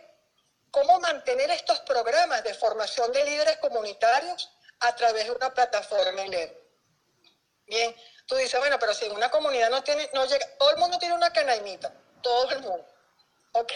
cómo 0.74 0.98
mantener 0.98 1.52
estos 1.52 1.78
programas 1.80 2.42
de 2.42 2.52
formación 2.52 3.12
de 3.12 3.24
líderes 3.24 3.58
comunitarios 3.58 4.50
a 4.80 4.92
través 4.96 5.26
de 5.26 5.30
una 5.30 5.54
plataforma 5.54 6.22
en 6.22 6.52
Bien, 7.66 7.96
tú 8.26 8.34
dices, 8.34 8.58
bueno, 8.58 8.76
pero 8.80 8.92
si 8.92 9.04
en 9.04 9.12
una 9.12 9.30
comunidad 9.30 9.70
no 9.70 9.84
tiene, 9.84 10.10
no 10.12 10.24
llega, 10.26 10.44
todo 10.58 10.72
el 10.72 10.78
mundo 10.78 10.98
tiene 10.98 11.14
una 11.14 11.32
canaimita, 11.32 11.94
todo 12.20 12.50
el 12.50 12.60
mundo, 12.60 12.86
¿ok? 13.52 13.72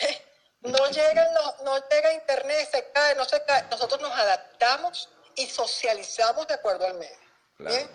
No 0.63 0.91
llega, 0.91 1.25
no, 1.35 1.57
no 1.63 1.89
llega 1.89 2.15
internet, 2.15 2.69
se 2.69 2.91
cae, 2.91 3.15
no 3.15 3.25
se 3.25 3.45
cae. 3.45 3.63
Nosotros 3.71 4.01
nos 4.01 4.11
adaptamos 4.11 5.09
y 5.37 5.47
socializamos 5.47 6.49
de 6.49 6.55
acuerdo 6.55 6.85
al 6.85 6.95
medio. 6.95 7.17
Bien, 7.59 7.89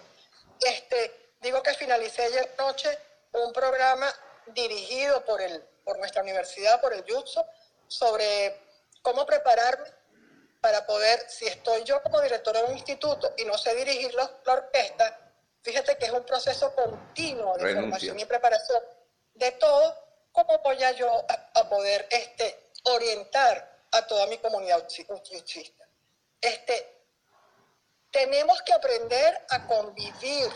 este, 0.61 1.33
digo 1.41 1.61
que 1.61 1.73
finalicé 1.73 2.23
ayer 2.23 2.55
noche 2.57 2.97
un 3.33 3.51
programa 3.51 4.09
dirigido 4.47 5.25
por, 5.25 5.41
el, 5.41 5.61
por 5.83 5.99
nuestra 5.99 6.21
universidad, 6.21 6.79
por 6.79 6.93
el 6.93 7.03
YUTSO, 7.03 7.45
sobre 7.89 8.62
cómo 9.03 9.25
prepararme 9.25 9.87
para 10.61 10.85
poder, 10.87 11.29
si 11.29 11.45
estoy 11.45 11.83
yo 11.83 12.01
como 12.01 12.21
directora 12.21 12.61
de 12.61 12.67
un 12.67 12.73
instituto 12.73 13.33
y 13.37 13.43
no 13.43 13.57
sé 13.57 13.75
dirigir 13.75 14.13
la, 14.15 14.31
orquesta, 14.47 15.19
fíjate 15.61 15.97
que 15.97 16.05
es 16.05 16.11
un 16.11 16.23
proceso 16.23 16.73
continuo 16.73 17.57
de 17.57 17.75
formación 17.75 18.17
y 18.17 18.25
preparación 18.25 18.81
de 19.35 19.51
todo, 19.51 19.95
¿cómo 20.31 20.57
voy 20.59 20.81
a 20.81 20.91
yo 20.91 21.25
a, 21.53 21.69
poder 21.69 22.07
este, 22.09 22.71
orientar 22.83 23.81
a 23.91 24.07
toda 24.07 24.25
mi 24.27 24.37
comunidad 24.37 24.87
uchista? 25.09 25.85
Este, 26.39 27.03
tenemos 28.09 28.61
que 28.61 28.71
aprender 28.71 29.45
a 29.49 29.67
convivir 29.67 30.49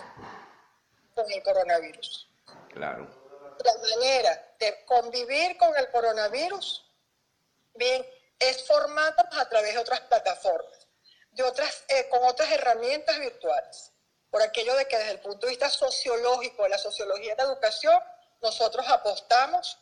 con 1.13 1.29
el 1.29 1.43
coronavirus. 1.43 2.29
Claro. 2.69 3.07
La 3.65 3.73
manera 3.89 4.53
de 4.57 4.85
convivir 4.85 5.57
con 5.57 5.75
el 5.75 5.89
coronavirus, 5.89 6.89
bien, 7.73 8.05
es 8.39 8.65
formándonos 8.65 9.37
a 9.37 9.49
través 9.49 9.73
de 9.73 9.79
otras 9.79 10.01
plataformas, 10.01 10.87
de 11.31 11.43
otras, 11.43 11.83
eh, 11.87 12.07
con 12.09 12.23
otras 12.23 12.51
herramientas 12.51 13.19
virtuales. 13.19 13.91
Por 14.29 14.41
aquello 14.41 14.75
de 14.75 14.87
que 14.87 14.97
desde 14.97 15.11
el 15.11 15.19
punto 15.19 15.45
de 15.45 15.51
vista 15.51 15.69
sociológico, 15.69 16.63
de 16.63 16.69
la 16.69 16.77
sociología 16.77 17.35
de 17.35 17.43
la 17.43 17.49
educación, 17.49 17.99
nosotros 18.41 18.85
apostamos 18.89 19.79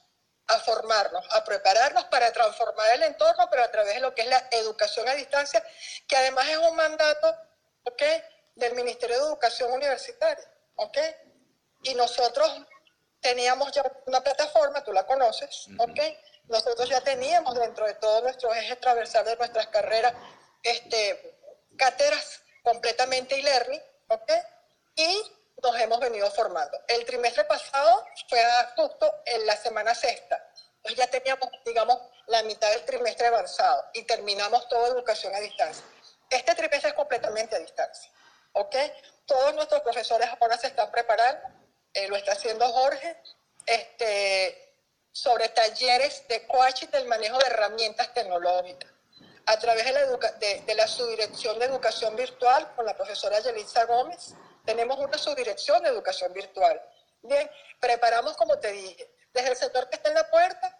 a 0.47 0.59
formarnos, 0.59 1.25
a 1.31 1.43
prepararnos 1.43 2.05
para 2.05 2.31
transformar 2.31 2.87
el 2.93 3.03
entorno, 3.03 3.47
pero 3.49 3.63
a 3.63 3.71
través 3.71 3.95
de 3.95 4.01
lo 4.01 4.13
que 4.13 4.21
es 4.21 4.27
la 4.27 4.47
educación 4.51 5.07
a 5.09 5.15
distancia, 5.15 5.65
que 6.07 6.15
además 6.15 6.47
es 6.47 6.57
un 6.57 6.75
mandato 6.75 7.35
¿okay? 7.83 8.21
del 8.53 8.75
Ministerio 8.75 9.17
de 9.17 9.23
Educación 9.23 9.71
Universitaria. 9.71 10.45
¿okay? 10.75 11.15
Y 11.83 11.95
nosotros 11.95 12.61
teníamos 13.19 13.71
ya 13.71 13.83
una 14.05 14.21
plataforma, 14.21 14.83
tú 14.83 14.93
la 14.93 15.05
conoces, 15.05 15.67
¿ok? 15.79 15.99
Nosotros 16.47 16.89
ya 16.89 17.01
teníamos 17.01 17.55
dentro 17.55 17.85
de 17.85 17.95
todos 17.95 18.23
nuestros 18.23 18.55
ejes 18.55 18.79
transversales 18.79 19.31
de 19.31 19.37
nuestras 19.37 19.67
carreras 19.67 20.13
este, 20.63 21.37
cátedras 21.77 22.41
completamente 22.63 23.39
e-learning, 23.39 23.81
¿ok? 24.09 24.31
Y 24.95 25.31
nos 25.63 25.79
hemos 25.79 25.99
venido 25.99 26.29
formando. 26.31 26.77
El 26.87 27.05
trimestre 27.05 27.43
pasado 27.45 28.05
fue 28.29 28.39
justo 28.75 29.11
en 29.25 29.45
la 29.45 29.55
semana 29.55 29.95
sexta. 29.95 30.43
Entonces 30.77 30.97
ya 30.97 31.07
teníamos, 31.07 31.49
digamos, 31.65 31.99
la 32.27 32.43
mitad 32.43 32.69
del 32.71 32.85
trimestre 32.85 33.27
avanzado 33.27 33.83
y 33.93 34.03
terminamos 34.03 34.67
toda 34.67 34.89
educación 34.89 35.33
a 35.33 35.39
distancia. 35.39 35.83
Este 36.29 36.55
trimestre 36.55 36.89
es 36.89 36.95
completamente 36.95 37.55
a 37.55 37.59
distancia, 37.59 38.11
¿ok? 38.53 38.75
Todos 39.25 39.53
nuestros 39.55 39.81
profesores 39.81 40.29
ahora 40.39 40.57
se 40.57 40.67
están 40.67 40.91
preparando, 40.91 41.41
eh, 41.93 42.07
lo 42.07 42.15
está 42.15 42.33
haciendo 42.33 42.67
Jorge, 42.67 43.17
este, 43.65 44.64
sobre 45.15 45.47
talleres 45.47 46.27
de 46.27 46.45
coaching 46.45 46.87
del 46.87 47.05
manejo 47.07 47.37
de 47.37 47.45
herramientas 47.45 48.13
tecnológicas. 48.13 48.91
A 49.45 49.57
través 49.57 49.85
de 49.85 49.93
la, 49.93 50.01
de, 50.65 50.75
la 50.75 50.87
subdirección 50.87 51.57
de 51.57 51.65
educación 51.67 52.17
virtual 52.17 52.69
con 52.75 52.85
la 52.85 52.97
profesora 52.97 53.39
Yelitza 53.39 53.85
Gómez, 53.85 54.33
tenemos 54.65 54.99
una 54.99 55.17
subdirección 55.17 55.81
de 55.83 55.89
educación 55.89 56.33
virtual. 56.33 56.81
Bien, 57.21 57.49
preparamos, 57.79 58.35
como 58.35 58.59
te 58.59 58.73
dije, 58.73 59.09
desde 59.31 59.51
el 59.51 59.55
sector 59.55 59.87
que 59.87 59.95
está 59.95 60.09
en 60.09 60.15
la 60.15 60.29
puerta 60.29 60.77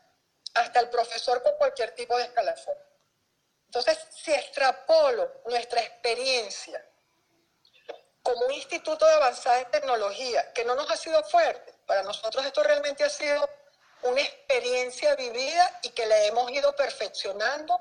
hasta 0.53 0.81
el 0.81 0.89
profesor 0.89 1.41
con 1.41 1.55
cualquier 1.55 1.91
tipo 1.91 2.17
de 2.17 2.25
escalafón. 2.25 2.75
Entonces, 3.67 3.97
si 4.09 4.33
extrapolo 4.33 5.31
nuestra 5.45 5.79
experiencia 5.79 6.85
como 8.21 8.47
un 8.47 8.51
instituto 8.51 9.05
de 9.05 9.13
avanzada 9.13 9.61
en 9.61 9.71
tecnología, 9.71 10.51
que 10.51 10.65
no 10.65 10.75
nos 10.75 10.91
ha 10.91 10.97
sido 10.97 11.23
fuerte, 11.23 11.73
para 11.85 12.03
nosotros 12.03 12.45
esto 12.45 12.63
realmente 12.63 13.05
ha 13.05 13.09
sido 13.09 13.49
una 14.05 14.21
experiencia 14.21 15.15
vivida 15.15 15.79
y 15.83 15.89
que 15.89 16.05
la 16.05 16.25
hemos 16.25 16.49
ido 16.51 16.75
perfeccionando 16.75 17.79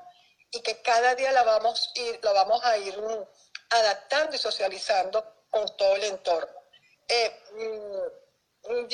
y 0.51 0.61
que 0.61 0.81
cada 0.81 1.15
día 1.15 1.31
la 1.31 1.43
vamos, 1.43 1.91
ir, 1.95 2.19
la 2.23 2.33
vamos 2.33 2.63
a 2.63 2.77
ir 2.77 2.97
adaptando 3.69 4.35
y 4.35 4.39
socializando 4.39 5.45
con 5.49 5.65
todo 5.77 5.95
el 5.95 6.03
entorno. 6.05 6.53
Eh, 7.07 7.31
mm, 7.53 8.87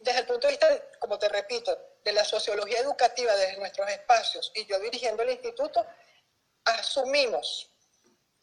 desde 0.00 0.20
el 0.20 0.26
punto 0.26 0.46
de 0.46 0.52
vista, 0.52 0.68
como 1.00 1.18
te 1.18 1.28
repito, 1.28 1.76
de 2.04 2.12
la 2.12 2.24
sociología 2.24 2.78
educativa 2.78 3.34
desde 3.34 3.58
nuestros 3.58 3.88
espacios 3.90 4.52
y 4.54 4.64
yo 4.66 4.78
dirigiendo 4.78 5.22
el 5.24 5.30
instituto, 5.30 5.84
asumimos 6.64 7.68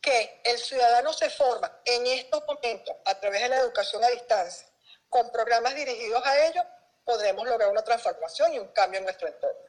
que 0.01 0.41
el 0.43 0.57
ciudadano 0.57 1.13
se 1.13 1.29
forma 1.29 1.79
en 1.85 2.05
estos 2.07 2.43
momentos 2.45 2.93
a 3.05 3.17
través 3.19 3.41
de 3.41 3.49
la 3.49 3.57
educación 3.57 4.03
a 4.03 4.09
distancia, 4.09 4.67
con 5.07 5.31
programas 5.31 5.75
dirigidos 5.75 6.21
a 6.25 6.45
ellos, 6.45 6.65
podremos 7.05 7.45
lograr 7.47 7.69
una 7.69 7.83
transformación 7.83 8.53
y 8.53 8.59
un 8.59 8.67
cambio 8.67 8.99
en 8.99 9.05
nuestro 9.05 9.27
entorno. 9.27 9.59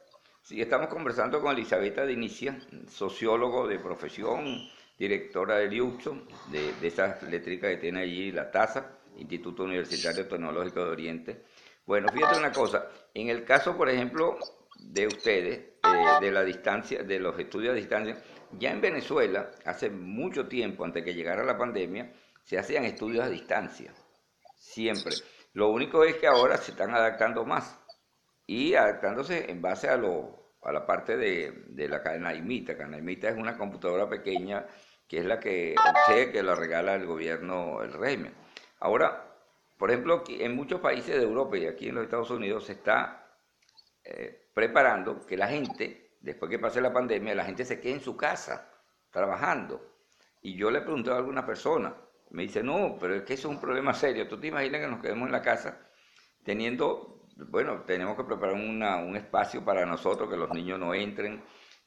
Sí, 0.41 0.61
estamos 0.61 0.87
conversando 0.87 1.41
con 1.41 1.53
Elizabeth 1.53 1.99
Dinicia, 2.05 2.59
sociólogo 2.89 3.67
de 3.67 3.79
profesión, 3.79 4.69
directora 4.97 5.57
del 5.57 5.73
IUXO, 5.73 6.27
de, 6.51 6.73
de 6.73 6.87
esa 6.87 7.17
eléctrica 7.21 7.67
que 7.69 7.77
tiene 7.77 8.01
allí 8.01 8.31
la 8.31 8.51
TASA, 8.51 8.91
Instituto 9.17 9.63
Universitario 9.63 10.27
Tecnológico 10.27 10.85
de 10.85 10.91
Oriente. 10.91 11.45
Bueno, 11.85 12.07
fíjate 12.11 12.39
una 12.39 12.51
cosa, 12.51 12.87
en 13.13 13.29
el 13.29 13.43
caso, 13.43 13.75
por 13.75 13.89
ejemplo, 13.89 14.37
de 14.77 15.07
ustedes, 15.07 15.57
eh, 15.57 16.21
de 16.21 16.31
la 16.31 16.43
distancia, 16.43 17.03
de 17.03 17.19
los 17.19 17.37
estudios 17.39 17.73
a 17.73 17.75
distancia, 17.75 18.17
ya 18.51 18.71
en 18.71 18.81
Venezuela, 18.81 19.51
hace 19.65 19.89
mucho 19.89 20.47
tiempo, 20.47 20.83
antes 20.83 21.03
que 21.03 21.13
llegara 21.13 21.43
la 21.43 21.57
pandemia, 21.57 22.11
se 22.43 22.57
hacían 22.57 22.85
estudios 22.85 23.25
a 23.25 23.29
distancia, 23.29 23.93
siempre. 24.57 25.15
Lo 25.55 25.69
único 25.69 26.03
es 26.03 26.17
que 26.17 26.27
ahora 26.27 26.57
se 26.57 26.71
están 26.71 26.93
adaptando 26.93 27.45
más 27.45 27.79
y 28.45 28.75
adaptándose 28.75 29.49
en 29.49 29.61
base 29.61 29.87
a, 29.87 29.95
lo, 29.95 30.57
a 30.61 30.73
la 30.73 30.85
parte 30.85 31.15
de, 31.15 31.63
de 31.67 31.87
la 31.87 32.03
canaimita. 32.03 32.77
Canaimita 32.77 33.29
es 33.29 33.37
una 33.37 33.57
computadora 33.57 34.09
pequeña 34.09 34.67
que 35.07 35.19
es 35.19 35.25
la 35.25 35.39
que, 35.39 35.73
que 36.33 36.43
la 36.43 36.55
regala 36.55 36.95
el 36.95 37.05
gobierno, 37.05 37.81
el 37.83 37.93
régimen. 37.93 38.33
Ahora, 38.81 39.33
por 39.77 39.91
ejemplo, 39.91 40.25
en 40.27 40.57
muchos 40.57 40.81
países 40.81 41.15
de 41.15 41.23
Europa 41.23 41.57
y 41.57 41.67
aquí 41.67 41.87
en 41.87 41.95
los 41.95 42.03
Estados 42.03 42.31
Unidos 42.31 42.65
se 42.65 42.73
está 42.73 43.39
eh, 44.03 44.49
preparando 44.53 45.25
que 45.25 45.37
la 45.37 45.47
gente, 45.47 46.17
después 46.19 46.51
que 46.51 46.59
pase 46.59 46.81
la 46.81 46.91
pandemia, 46.91 47.33
la 47.33 47.45
gente 47.45 47.63
se 47.63 47.79
quede 47.79 47.93
en 47.93 48.01
su 48.01 48.17
casa 48.17 48.69
trabajando. 49.09 49.95
Y 50.41 50.57
yo 50.57 50.69
le 50.69 50.81
pregunté 50.81 51.11
a 51.11 51.15
alguna 51.15 51.45
persona, 51.45 51.95
me 52.31 52.43
dice, 52.43 52.63
no, 52.63 52.97
pero 52.99 53.15
es 53.15 53.23
que 53.23 53.33
eso 53.33 53.49
es 53.49 53.55
un 53.55 53.61
problema 53.61 53.93
serio. 53.93 54.27
¿Tú 54.27 54.39
te 54.39 54.47
imaginas 54.47 54.81
que 54.81 54.87
nos 54.87 55.01
quedemos 55.01 55.27
en 55.27 55.31
la 55.31 55.41
casa 55.41 55.79
teniendo, 56.43 57.27
bueno, 57.49 57.81
tenemos 57.85 58.15
que 58.15 58.23
preparar 58.23 58.55
un 58.55 59.15
espacio 59.15 59.63
para 59.65 59.85
nosotros, 59.85 60.29
que 60.29 60.37
los 60.37 60.51
niños 60.51 60.79
no 60.79 60.93
entren, 60.93 61.43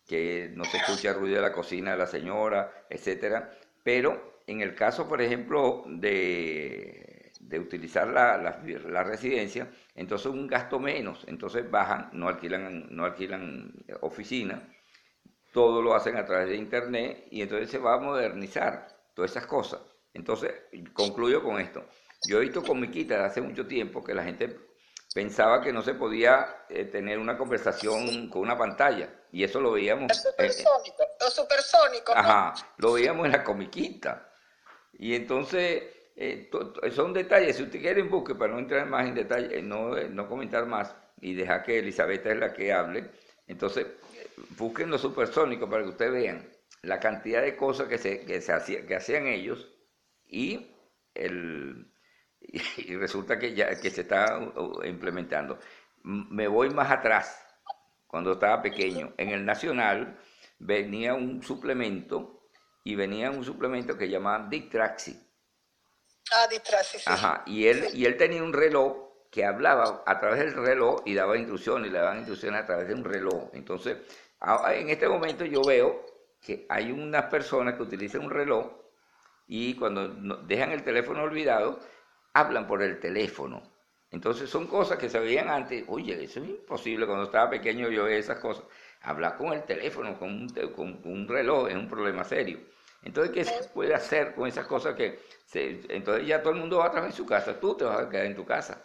que 0.07 0.51
no 0.55 0.65
se 0.65 0.79
escuche 0.79 1.13
ruido 1.13 1.37
de 1.37 1.43
la 1.43 1.53
cocina 1.53 1.93
de 1.93 1.99
la 1.99 2.07
señora, 2.07 2.87
etcétera. 2.91 3.51
Pero 3.85 4.41
en 4.47 4.63
el 4.63 4.75
caso, 4.75 5.09
por 5.09 5.23
ejemplo, 5.23 5.85
de, 5.87 7.31
de 7.41 7.59
utilizar 7.59 8.09
la, 8.09 8.39
la, 8.39 9.05
residencia, 9.05 9.71
entonces 9.95 10.27
un 10.27 10.47
gasto 10.47 10.81
menos. 10.81 11.25
Entonces 11.29 11.71
bajan, 11.71 12.11
no 12.13 12.29
alquilan, 12.29 12.89
no 12.91 13.05
alquilan 13.05 13.73
oficina, 14.01 14.69
todo 15.53 15.83
lo 15.83 15.95
hacen 15.95 16.17
a 16.17 16.25
través 16.25 16.49
de 16.49 16.57
internet 16.57 17.27
y 17.31 17.43
entonces 17.43 17.71
se 17.71 17.79
va 17.79 17.95
a 17.95 18.01
modernizar 18.01 18.89
todas 19.15 19.31
esas 19.33 19.47
cosas. 19.47 19.81
Entonces, 20.15 20.53
concluyo 20.93 21.43
con 21.43 21.61
esto. 21.61 21.85
Yo 22.29 22.39
he 22.39 22.43
visto 22.43 22.63
comiquitas 22.63 23.19
de 23.19 23.25
hace 23.25 23.41
mucho 23.41 23.67
tiempo 23.67 24.03
que 24.03 24.15
la 24.15 24.25
gente 24.25 24.59
pensaba 25.15 25.63
que 25.63 25.73
no 25.73 25.83
se 25.83 25.95
podía 25.95 26.65
eh, 26.69 26.85
tener 26.85 27.19
una 27.19 27.39
conversación 27.39 28.29
con 28.29 28.43
una 28.43 28.59
pantalla. 28.59 29.09
Y 29.31 29.45
eso 29.45 29.61
lo 29.61 29.73
veíamos. 29.73 30.11
supersónico, 30.17 31.05
lo 31.21 31.31
supersónico. 31.31 32.13
Ajá, 32.15 32.55
lo 32.79 32.93
veíamos 32.95 33.27
en 33.27 33.33
la 33.33 33.45
comiquita. 33.45 34.33
Y 34.93 35.15
entonces, 35.15 35.85
eh, 36.17 36.51
son 36.95 37.13
detalles. 37.13 37.57
Si 37.57 37.63
usted 37.63 37.81
quiere, 37.81 38.03
busque 38.03 38.35
para 38.35 38.53
no 38.53 38.59
entrar 38.59 38.87
más 38.87 39.07
en 39.07 39.15
detalle, 39.15 39.63
no, 39.63 39.95
no 39.95 40.29
comentar 40.29 40.67
más 40.67 40.95
y 41.21 41.35
dejar 41.35 41.63
que 41.63 41.79
Elizabeth 41.79 42.27
es 42.27 42.37
la 42.37 42.53
que 42.53 42.73
hable. 42.73 43.11
Entonces, 43.47 43.87
busquen 44.57 44.91
lo 44.91 44.99
supersónico 44.99 45.69
para 45.69 45.83
que 45.85 45.91
ustedes 45.91 46.13
vean 46.13 46.49
la 46.83 47.01
cantidad 47.01 47.43
de 47.43 47.57
cosas 47.57 47.89
que, 47.89 47.99
se, 47.99 48.25
que, 48.25 48.41
se 48.41 48.87
que 48.87 48.97
hacían 48.97 49.27
ellos 49.27 49.69
y, 50.29 50.75
el, 51.15 51.91
y 52.41 52.97
resulta 52.97 53.39
que 53.39 53.55
ya 53.55 53.79
que 53.81 53.91
se 53.91 54.03
está 54.03 54.39
implementando. 54.85 55.59
Me 56.03 56.47
voy 56.47 56.71
más 56.71 56.91
atrás, 56.91 57.45
cuando 58.07 58.33
estaba 58.33 58.63
pequeño. 58.63 59.15
En 59.17 59.31
el 59.31 59.45
Nacional 59.45 60.19
venía 60.59 61.15
un 61.15 61.43
suplemento 61.43 62.49
y 62.85 62.95
venía 62.95 63.31
un 63.31 63.45
suplemento 63.45 63.97
que 63.97 64.09
llamaban 64.09 64.49
Dick 64.49 64.71
Traxi. 64.71 65.29
Ah, 66.33 66.47
distraer, 66.51 66.85
sí. 66.85 66.99
Ajá, 67.07 67.43
y 67.47 67.67
él, 67.67 67.87
y 67.95 68.05
él 68.05 68.17
tenía 68.17 68.43
un 68.43 68.53
reloj 68.53 69.09
que 69.31 69.45
hablaba 69.45 70.03
a 70.07 70.19
través 70.19 70.41
del 70.41 70.55
reloj 70.55 71.03
y 71.05 71.15
daba 71.15 71.37
instrucciones, 71.37 71.89
y 71.89 71.93
le 71.93 71.99
daban 71.99 72.19
instrucciones 72.19 72.63
a 72.63 72.67
través 72.67 72.89
de 72.89 72.95
un 72.95 73.05
reloj. 73.05 73.51
Entonces, 73.53 73.99
en 74.75 74.89
este 74.89 75.09
momento 75.09 75.45
yo 75.45 75.63
veo 75.63 76.05
que 76.41 76.67
hay 76.69 76.93
unas 76.93 77.25
personas 77.27 77.75
que 77.75 77.83
utilizan 77.83 78.23
un 78.23 78.31
reloj 78.31 78.73
y 79.49 79.75
cuando 79.75 80.09
dejan 80.45 80.71
el 80.73 80.85
teléfono 80.85 81.23
olvidado, 81.23 81.81
hablan 82.35 82.67
por 82.67 82.83
el 82.83 83.01
teléfono. 83.01 83.63
Entonces 84.11 84.49
son 84.49 84.67
cosas 84.67 84.99
que 84.99 85.09
se 85.11 85.19
veían 85.19 85.49
antes, 85.51 85.85
oye, 85.89 86.23
eso 86.23 86.41
es 86.41 86.49
imposible, 86.49 87.07
cuando 87.07 87.25
estaba 87.25 87.51
pequeño 87.51 87.89
yo 87.89 88.05
veía 88.05 88.19
esas 88.19 88.39
cosas. 88.39 88.65
Hablar 89.03 89.37
con 89.37 89.53
el 89.53 89.65
teléfono, 89.65 90.19
con 90.19 90.29
un, 90.31 90.49
con 90.75 91.01
un 91.05 91.29
reloj, 91.29 91.69
es 91.69 91.75
un 91.77 91.89
problema 91.89 92.25
serio. 92.25 92.61
Entonces, 93.03 93.33
¿qué 93.33 93.45
se 93.45 93.69
puede 93.69 93.95
hacer 93.95 94.35
con 94.35 94.49
esas 94.49 94.67
cosas 94.67 94.95
que... 94.95 95.21
se- 95.47 95.81
entonces 95.89 96.27
ya 96.27 96.41
todo 96.43 96.53
el 96.53 96.59
mundo 96.61 96.79
va 96.79 96.87
a 96.87 96.91
trabajar 96.91 97.11
en 97.11 97.17
su 97.17 97.27
casa, 97.27 97.59
tú 97.61 97.77
te 97.77 97.85
vas 97.85 98.01
a 98.01 98.09
quedar 98.09 98.27
en 98.27 98.35
tu 98.37 98.45
casa 98.45 98.83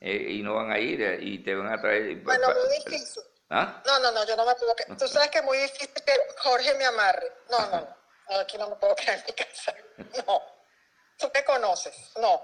eh, 0.00 0.26
y 0.30 0.42
no 0.42 0.54
van 0.54 0.70
a 0.70 0.78
ir 0.78 1.02
eh, 1.02 1.18
y 1.20 1.38
te 1.42 1.54
van 1.54 1.72
a 1.72 1.80
traer... 1.80 2.16
Bueno, 2.22 2.46
muy 2.48 2.76
difícil. 2.92 3.22
¿Ah? 3.50 3.82
No, 3.86 3.98
no, 4.00 4.12
no, 4.12 4.26
yo 4.26 4.36
no 4.36 4.44
me 4.46 4.54
puedo 4.54 4.74
quedar. 4.76 4.96
Tú 4.98 5.08
sabes 5.08 5.30
que 5.30 5.38
es 5.38 5.44
muy 5.44 5.58
difícil 5.58 5.88
que 5.94 6.12
Jorge 6.38 6.74
me 6.78 6.84
amarre. 6.84 7.26
No, 7.50 7.58
no, 7.60 7.80
no. 7.80 8.05
No, 8.28 8.38
aquí 8.38 8.58
no 8.58 8.68
me 8.70 8.76
puedo 8.76 8.94
quedar 8.96 9.18
en 9.18 9.24
mi 9.26 9.32
casa. 9.32 9.74
No. 10.26 10.42
Tú 11.18 11.30
me 11.34 11.44
conoces. 11.44 12.12
No. 12.20 12.42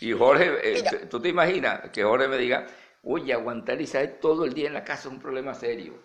Y 0.00 0.12
Jorge, 0.12 0.78
eh, 0.78 1.06
¿tú 1.10 1.20
te 1.20 1.28
imaginas 1.28 1.90
que 1.90 2.02
Jorge 2.04 2.28
me 2.28 2.36
diga, 2.36 2.66
oye, 3.04 3.32
aguantar 3.32 3.80
Isabel 3.80 4.18
todo 4.20 4.44
el 4.44 4.52
día 4.54 4.66
en 4.68 4.74
la 4.74 4.84
casa 4.84 5.00
es 5.02 5.06
un 5.14 5.20
problema 5.20 5.54
serio? 5.54 6.02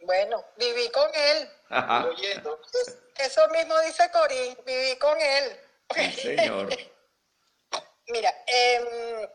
Bueno, 0.00 0.44
viví 0.56 0.88
con 0.90 1.10
él. 1.14 1.50
Ajá. 1.70 2.08
Es- 2.22 2.96
Eso 3.18 3.48
mismo 3.48 3.78
dice 3.80 4.10
Corín, 4.10 4.56
viví 4.64 4.96
con 4.98 5.20
él. 5.20 5.60
Sí, 5.94 6.10
señor. 6.36 6.68
Mira, 8.08 8.32
em, 8.46 9.28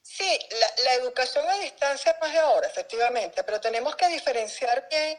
sí, 0.00 0.38
la, 0.50 0.84
la 0.84 0.94
educación 0.94 1.46
a 1.48 1.54
distancia 1.58 2.12
es 2.12 2.20
más 2.20 2.32
de 2.32 2.38
ahora, 2.38 2.66
efectivamente, 2.68 3.42
pero 3.44 3.60
tenemos 3.60 3.94
que 3.96 4.08
diferenciar 4.08 4.86
bien 4.88 5.18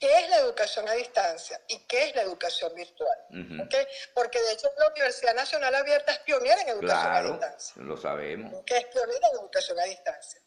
qué 0.00 0.18
es 0.20 0.30
la 0.30 0.38
educación 0.38 0.88
a 0.88 0.92
distancia 0.94 1.60
y 1.68 1.78
qué 1.86 2.08
es 2.08 2.16
la 2.16 2.22
educación 2.22 2.74
virtual. 2.74 3.18
Ujú. 3.30 3.62
¿ok? 3.62 3.74
Porque 4.14 4.40
de 4.40 4.52
hecho 4.52 4.68
la 4.78 4.88
Universidad 4.88 5.34
Nacional 5.34 5.74
Abierta 5.74 6.10
es 6.12 6.18
pionera 6.20 6.60
en 6.62 6.68
educación 6.70 6.98
a 6.98 7.10
Claro, 7.10 7.30
distancia 7.32 7.82
lo 7.82 7.96
sabemos. 7.96 8.64
que 8.66 8.76
es 8.78 8.86
pionera 8.86 9.28
en 9.28 9.34
educación 9.40 9.78
a 9.78 9.84
distancia. 9.84 10.40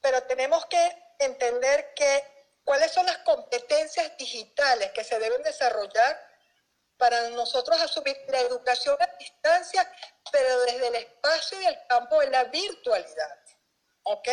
Pero 0.00 0.22
tenemos 0.24 0.66
que 0.66 1.02
entender 1.18 1.94
que 1.94 2.22
cuáles 2.62 2.92
son 2.92 3.06
las 3.06 3.18
competencias 3.18 4.16
digitales 4.18 4.90
que 4.92 5.02
se 5.02 5.18
deben 5.18 5.42
desarrollar 5.42 6.20
para 6.98 7.28
nosotros 7.30 7.80
asumir 7.80 8.16
la 8.28 8.40
educación 8.40 8.96
a 9.00 9.06
distancia, 9.18 9.90
pero 10.30 10.60
desde 10.62 10.86
el 10.88 10.94
espacio 10.94 11.60
y 11.60 11.66
el 11.66 11.78
campo 11.88 12.20
de 12.20 12.30
la 12.30 12.44
virtualidad. 12.44 13.38
¿Ok? 14.04 14.28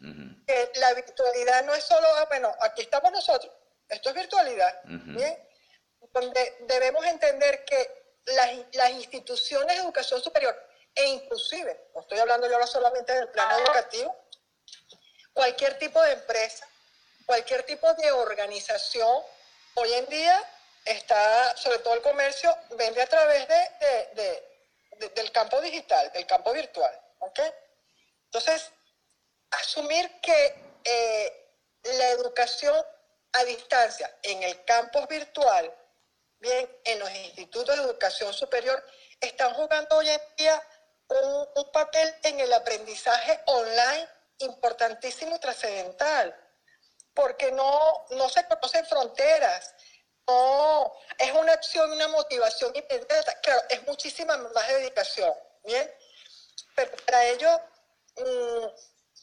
Ujú. 0.00 0.44
que 0.46 0.72
la 0.80 0.94
virtualidad 0.94 1.64
no 1.64 1.74
es 1.74 1.84
solo, 1.84 2.06
ah, 2.16 2.24
bueno, 2.28 2.52
aquí 2.60 2.82
estamos 2.82 3.12
nosotros, 3.12 3.52
esto 3.92 4.08
es 4.10 4.14
virtualidad. 4.14 4.80
¿bien? 5.16 5.48
Donde 6.12 6.56
debemos 6.60 7.04
entender 7.06 7.64
que 7.64 8.02
las, 8.26 8.50
las 8.72 8.90
instituciones 8.90 9.76
de 9.76 9.82
educación 9.82 10.22
superior, 10.22 10.56
e 10.94 11.04
inclusive, 11.06 11.88
no 11.94 12.00
estoy 12.02 12.18
hablando 12.18 12.46
yo 12.46 12.54
ahora 12.54 12.66
solamente 12.66 13.12
del 13.14 13.28
plano 13.28 13.56
educativo, 13.58 14.14
cualquier 15.32 15.78
tipo 15.78 16.02
de 16.02 16.12
empresa, 16.12 16.66
cualquier 17.26 17.62
tipo 17.64 17.92
de 17.94 18.12
organización, 18.12 19.22
hoy 19.74 19.92
en 19.94 20.06
día 20.06 20.42
está, 20.84 21.56
sobre 21.56 21.78
todo 21.78 21.94
el 21.94 22.02
comercio, 22.02 22.54
vende 22.70 23.00
a 23.00 23.06
través 23.06 23.46
de, 23.48 23.54
de- 23.54 24.08
de- 24.14 24.48
de- 24.98 25.08
del 25.10 25.32
campo 25.32 25.60
digital, 25.60 26.12
del 26.12 26.26
campo 26.26 26.52
virtual. 26.52 26.92
Entonces, 28.26 28.70
asumir 29.50 30.10
que 30.20 30.54
eh, 30.84 31.48
la 31.84 32.08
educación 32.10 32.84
a 33.32 33.44
distancia 33.44 34.14
en 34.22 34.42
el 34.42 34.64
campus 34.64 35.06
virtual, 35.08 35.74
bien, 36.38 36.68
en 36.84 36.98
los 36.98 37.10
institutos 37.14 37.76
de 37.76 37.82
educación 37.82 38.32
superior, 38.32 38.84
están 39.20 39.54
jugando 39.54 39.96
hoy 39.96 40.08
en 40.08 40.20
día 40.36 40.62
un, 41.08 41.48
un 41.56 41.72
papel 41.72 42.14
en 42.22 42.40
el 42.40 42.52
aprendizaje 42.52 43.40
online 43.46 44.08
importantísimo 44.38 45.36
y 45.36 45.40
trascendental, 45.40 46.36
porque 47.14 47.52
no, 47.52 48.06
no 48.10 48.28
se 48.28 48.46
conocen 48.46 48.84
fronteras, 48.86 49.74
no, 50.26 50.92
es 51.18 51.32
una 51.32 51.52
acción, 51.52 51.90
una 51.92 52.08
motivación 52.08 52.72
inmediata, 52.74 53.40
claro, 53.40 53.62
es 53.68 53.82
muchísima 53.86 54.36
más 54.36 54.68
dedicación, 54.68 55.32
bien, 55.64 55.92
pero 56.74 56.90
para 57.04 57.24
ello, 57.26 57.60
mm, 58.16 58.66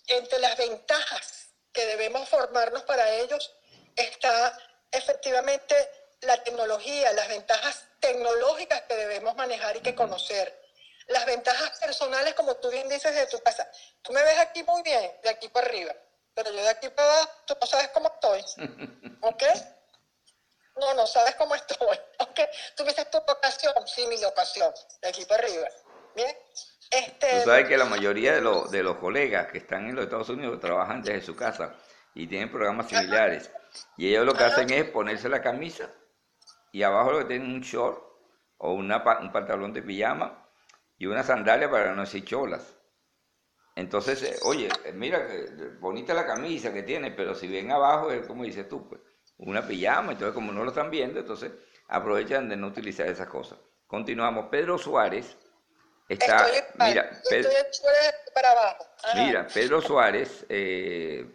entre 0.08 0.40
las 0.40 0.58
ventajas 0.58 1.50
que 1.72 1.86
debemos 1.86 2.28
formarnos 2.28 2.84
para 2.84 3.10
ellos 3.12 3.56
está 4.04 4.58
efectivamente 4.92 5.76
la 6.22 6.42
tecnología, 6.44 7.14
las 7.14 7.28
ventajas 7.30 7.86
tecnológicas 8.00 8.82
que 8.84 8.96
debemos 8.96 9.36
manejar 9.36 9.78
y 9.78 9.82
que 9.82 9.96
conocer. 9.96 10.58
Las 11.08 11.26
ventajas 11.26 11.80
personales, 11.80 12.34
como 12.36 12.56
tú 12.56 12.70
bien 12.70 12.88
dices, 12.88 13.14
de 13.16 13.26
tu 13.28 13.40
casa. 13.40 13.70
Tú 14.02 14.14
me 14.14 14.22
ves 14.24 14.38
aquí 14.40 14.64
muy 14.64 14.82
bien, 14.84 15.12
de 15.24 15.30
aquí 15.30 15.48
para 15.50 15.68
arriba, 15.68 15.96
pero 16.34 16.52
yo 16.52 16.62
de 16.62 16.70
aquí 16.70 16.90
para 16.90 17.12
abajo, 17.12 17.32
tú 17.46 17.58
no 17.60 17.68
sabes 17.68 17.90
cómo 17.90 18.12
estoy. 18.14 18.44
¿Ok? 19.22 19.44
No, 20.76 20.94
no 20.94 21.08
sabes 21.08 21.36
cómo 21.36 21.56
estoy. 21.56 22.00
¿Ok? 22.20 22.40
Tú 22.76 22.84
me 22.84 22.90
dices 22.90 23.10
tu 23.10 23.18
locación, 23.28 23.74
sí, 23.88 24.06
mi 24.08 24.20
locación, 24.20 24.74
de 25.02 25.10
aquí 25.10 25.26
para 25.26 25.44
arriba. 25.44 25.68
Bien. 26.16 26.38
Este, 26.92 27.40
Tú 27.40 27.50
sabes 27.50 27.68
que 27.68 27.78
la 27.78 27.86
mayoría 27.86 28.34
de, 28.34 28.42
los 28.42 28.72
de 28.72 28.82
los 28.82 28.98
colegas 28.98 29.52
que 29.52 29.60
están 29.60 29.88
en 29.88 29.96
los 29.96 30.06
Estados 30.06 30.30
Unidos 30.30 30.60
trabajan 30.60 31.04
desde 31.04 31.22
su 31.22 31.36
casa 31.36 31.76
y 32.16 32.28
tienen 32.28 32.52
programas 32.52 32.88
similares. 32.88 33.52
Y 33.98 34.08
ellos 34.10 34.26
lo 34.26 34.34
que 34.34 34.44
hacen 34.44 34.70
es 34.72 34.86
ponerse 34.86 35.28
la 35.30 35.42
camisa 35.42 35.90
y 36.72 36.84
abajo 36.84 37.12
lo 37.12 37.20
que 37.20 37.26
tienen 37.26 37.52
un 37.52 37.62
short 37.62 38.02
o 38.58 38.74
una, 38.74 39.04
un 39.22 39.32
pantalón 39.32 39.74
de 39.74 39.82
pijama 39.82 40.48
y 40.98 41.06
una 41.06 41.24
sandalia 41.24 41.70
para 41.70 41.94
no 41.96 42.02
decir 42.02 42.24
cholas. 42.26 42.76
Entonces, 43.76 44.22
eh, 44.24 44.36
oye, 44.44 44.68
eh, 44.86 44.92
mira, 44.94 45.26
que 45.26 45.46
bonita 45.80 46.14
la 46.14 46.26
camisa 46.26 46.74
que 46.74 46.84
tiene, 46.84 47.12
pero 47.12 47.34
si 47.34 47.48
ven 47.48 47.72
abajo 47.72 48.12
es 48.12 48.28
como 48.28 48.44
dices 48.44 48.68
tú, 48.68 48.90
pues, 48.90 49.02
una 49.38 49.66
pijama, 49.66 50.12
entonces 50.12 50.34
como 50.34 50.52
no 50.52 50.64
lo 50.64 50.70
están 50.70 50.92
viendo, 50.92 51.20
entonces 51.20 51.52
aprovechan 51.88 52.50
de 52.50 52.58
no 52.58 52.68
utilizar 52.68 53.08
esas 53.08 53.28
cosas. 53.28 53.58
Continuamos. 53.88 54.48
Pedro 54.52 54.78
Suárez 54.78 55.38
está, 56.10 56.48
estoy 56.50 56.88
mira, 56.88 57.10
Pedro- 57.30 57.50
estoy 57.50 57.90
para 58.34 58.52
abajo. 58.52 58.86
Mira, 59.16 59.48
Pedro 59.48 59.82
Suárez 59.82 60.46
eh, 60.50 61.26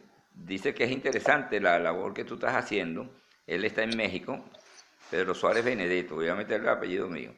dice 0.44 0.74
que 0.74 0.84
es 0.84 0.90
interesante 0.90 1.60
la 1.60 1.78
labor 1.78 2.14
que 2.14 2.24
tú 2.24 2.34
estás 2.34 2.54
haciendo. 2.54 3.08
Él 3.46 3.64
está 3.64 3.82
en 3.82 3.96
México, 3.96 4.44
Pedro 5.10 5.34
Suárez 5.34 5.64
Benedetto, 5.64 6.14
voy 6.14 6.28
a 6.28 6.34
meterle 6.34 6.68
el 6.68 6.76
apellido 6.76 7.08
mío. 7.08 7.34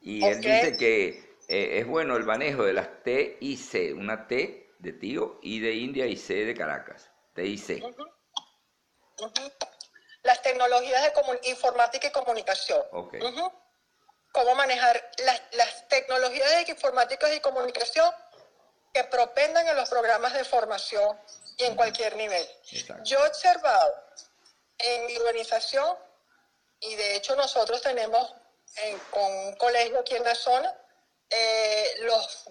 Y 0.00 0.24
él 0.24 0.40
dice 0.40 0.76
que 0.76 1.36
eh, 1.48 1.78
es 1.78 1.86
bueno 1.86 2.16
el 2.16 2.24
manejo 2.24 2.64
de 2.64 2.72
las 2.72 3.02
T 3.02 3.38
y 3.40 3.56
C, 3.56 3.92
una 3.92 4.26
T 4.26 4.74
de 4.78 4.92
tío, 4.92 5.38
I 5.42 5.60
de 5.60 5.74
India 5.74 6.06
y 6.06 6.16
C 6.16 6.44
de 6.44 6.54
Caracas. 6.54 7.10
T 7.34 7.44
y 7.44 7.56
C. 7.56 7.82
Las 10.22 10.42
tecnologías 10.42 11.02
de 11.02 11.50
informática 11.50 12.08
y 12.08 12.10
comunicación. 12.10 12.82
Cómo 14.32 14.54
manejar 14.54 15.10
las, 15.24 15.42
las 15.52 15.88
tecnologías 15.88 16.50
de 16.50 16.72
informática 16.72 17.32
y 17.32 17.40
comunicación 17.40 18.10
que 18.92 19.04
propendan 19.04 19.66
en 19.68 19.76
los 19.76 19.88
programas 19.88 20.34
de 20.34 20.44
formación 20.44 21.16
y 21.58 21.64
en 21.64 21.74
cualquier 21.76 22.16
nivel. 22.16 22.46
Exacto. 22.70 23.02
Yo 23.04 23.24
he 23.24 23.28
observado 23.28 23.94
en 24.78 25.06
mi 25.06 25.16
organización, 25.16 25.96
y 26.80 26.94
de 26.96 27.16
hecho 27.16 27.36
nosotros 27.36 27.80
tenemos 27.82 28.34
en- 28.76 28.98
con 29.10 29.22
un 29.24 29.56
colegio 29.56 30.00
aquí 30.00 30.16
en 30.16 30.24
la 30.24 30.34
zona, 30.34 30.74
eh, 31.30 31.94
los, 32.00 32.44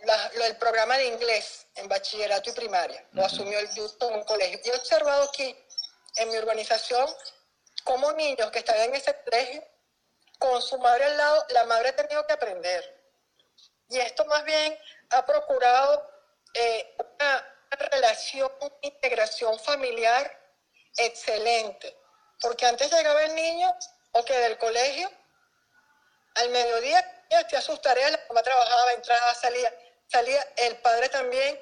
la- 0.00 0.30
lo- 0.34 0.44
el 0.44 0.56
programa 0.56 0.96
de 0.98 1.06
inglés 1.06 1.66
en 1.74 1.88
bachillerato 1.88 2.50
y 2.50 2.52
primaria. 2.52 3.06
Lo 3.12 3.24
asumió 3.24 3.58
el 3.58 3.68
Houston, 3.68 4.14
un 4.14 4.24
colegio. 4.24 4.60
Y 4.64 4.68
he 4.70 4.74
observado 4.74 5.24
aquí 5.24 5.56
en 6.16 6.28
mi 6.28 6.36
organización 6.36 7.08
cómo 7.82 8.12
niños 8.12 8.50
que 8.50 8.60
están 8.60 8.76
en 8.80 8.94
ese 8.94 9.14
colegio, 9.24 9.64
con 10.38 10.60
su 10.62 10.78
madre 10.78 11.04
al 11.04 11.16
lado, 11.16 11.46
la 11.50 11.64
madre 11.64 11.88
ha 11.90 11.96
tenido 11.96 12.26
que 12.26 12.32
aprender. 12.34 13.02
Y 13.88 13.98
esto 13.98 14.24
más 14.26 14.44
bien 14.44 14.78
ha 15.10 15.24
procurado 15.26 16.10
eh, 16.54 16.94
una, 16.98 17.53
una 17.74 17.88
relación, 17.88 18.50
una 18.60 18.70
integración 18.82 19.58
familiar 19.58 20.40
excelente. 20.96 21.96
Porque 22.40 22.66
antes 22.66 22.90
llegaba 22.92 23.22
el 23.24 23.34
niño, 23.34 23.72
o 24.12 24.24
que 24.24 24.36
del 24.38 24.58
colegio, 24.58 25.10
al 26.36 26.48
mediodía 26.50 27.24
hacía 27.38 27.60
sus 27.60 27.80
tareas, 27.80 28.12
la 28.12 28.20
mamá 28.28 28.42
trabajaba, 28.42 28.92
entraba, 28.92 29.34
salía, 29.34 29.74
salía 30.08 30.46
el 30.56 30.76
padre 30.78 31.08
también. 31.08 31.58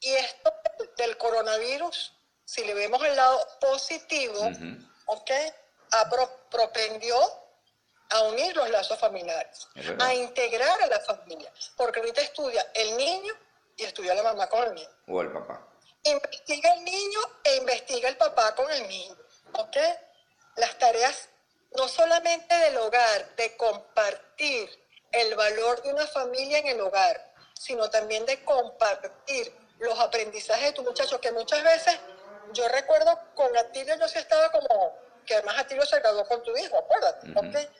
Y 0.00 0.12
esto 0.14 0.52
del- 0.96 1.16
coronavirus, 1.16 2.12
si 2.44 2.64
le 2.64 2.74
vemos 2.74 3.02
el 3.04 3.16
lado 3.16 3.46
positivo, 3.60 4.40
Ujú. 4.40 4.76
¿ok? 5.06 5.30
Ha 5.92 6.08
pro- 6.10 6.48
propendió 6.50 7.16
a 8.10 8.22
unir 8.22 8.54
los 8.56 8.68
lazos 8.70 8.98
familiares, 8.98 9.66
a 10.00 10.14
integrar 10.14 10.80
a 10.82 10.86
la 10.86 11.00
familia, 11.00 11.52
porque 11.76 11.98
ahorita 12.00 12.20
estudia 12.20 12.64
el 12.74 12.96
niño 12.96 13.34
y 13.76 13.84
estudia 13.84 14.14
la 14.14 14.22
mamá 14.22 14.48
con 14.48 14.64
el 14.64 14.74
niño. 14.74 14.88
O 15.08 15.20
el 15.20 15.32
papá. 15.32 15.66
Investiga 16.02 16.72
el 16.74 16.84
niño 16.84 17.20
e 17.44 17.56
investiga 17.56 18.08
el 18.08 18.16
papá 18.16 18.54
con 18.54 18.70
el 18.70 18.88
niño, 18.88 19.16
¿ok? 19.54 19.76
Las 20.56 20.78
tareas 20.78 21.28
no 21.76 21.88
solamente 21.88 22.54
del 22.54 22.76
hogar, 22.78 23.36
de 23.36 23.56
compartir 23.56 24.70
el 25.12 25.34
valor 25.34 25.82
de 25.82 25.92
una 25.92 26.06
familia 26.06 26.58
en 26.58 26.68
el 26.68 26.80
hogar, 26.80 27.32
sino 27.54 27.90
también 27.90 28.24
de 28.26 28.42
compartir 28.44 29.54
los 29.78 29.98
aprendizajes 29.98 30.66
de 30.66 30.72
tu 30.72 30.82
muchacho, 30.82 31.20
que 31.20 31.32
muchas 31.32 31.62
veces 31.62 31.98
yo 32.52 32.66
recuerdo 32.68 33.18
con 33.34 33.54
Atilio 33.56 33.96
yo 33.98 34.08
sí 34.08 34.18
estaba 34.18 34.50
como, 34.50 34.96
que 35.26 35.34
además 35.34 35.58
Atilio 35.58 35.84
se 35.84 35.98
graduó 35.98 36.26
con 36.26 36.42
tu 36.42 36.56
hijo, 36.56 36.78
acuérdate, 36.78 37.28
¿ok? 37.34 37.70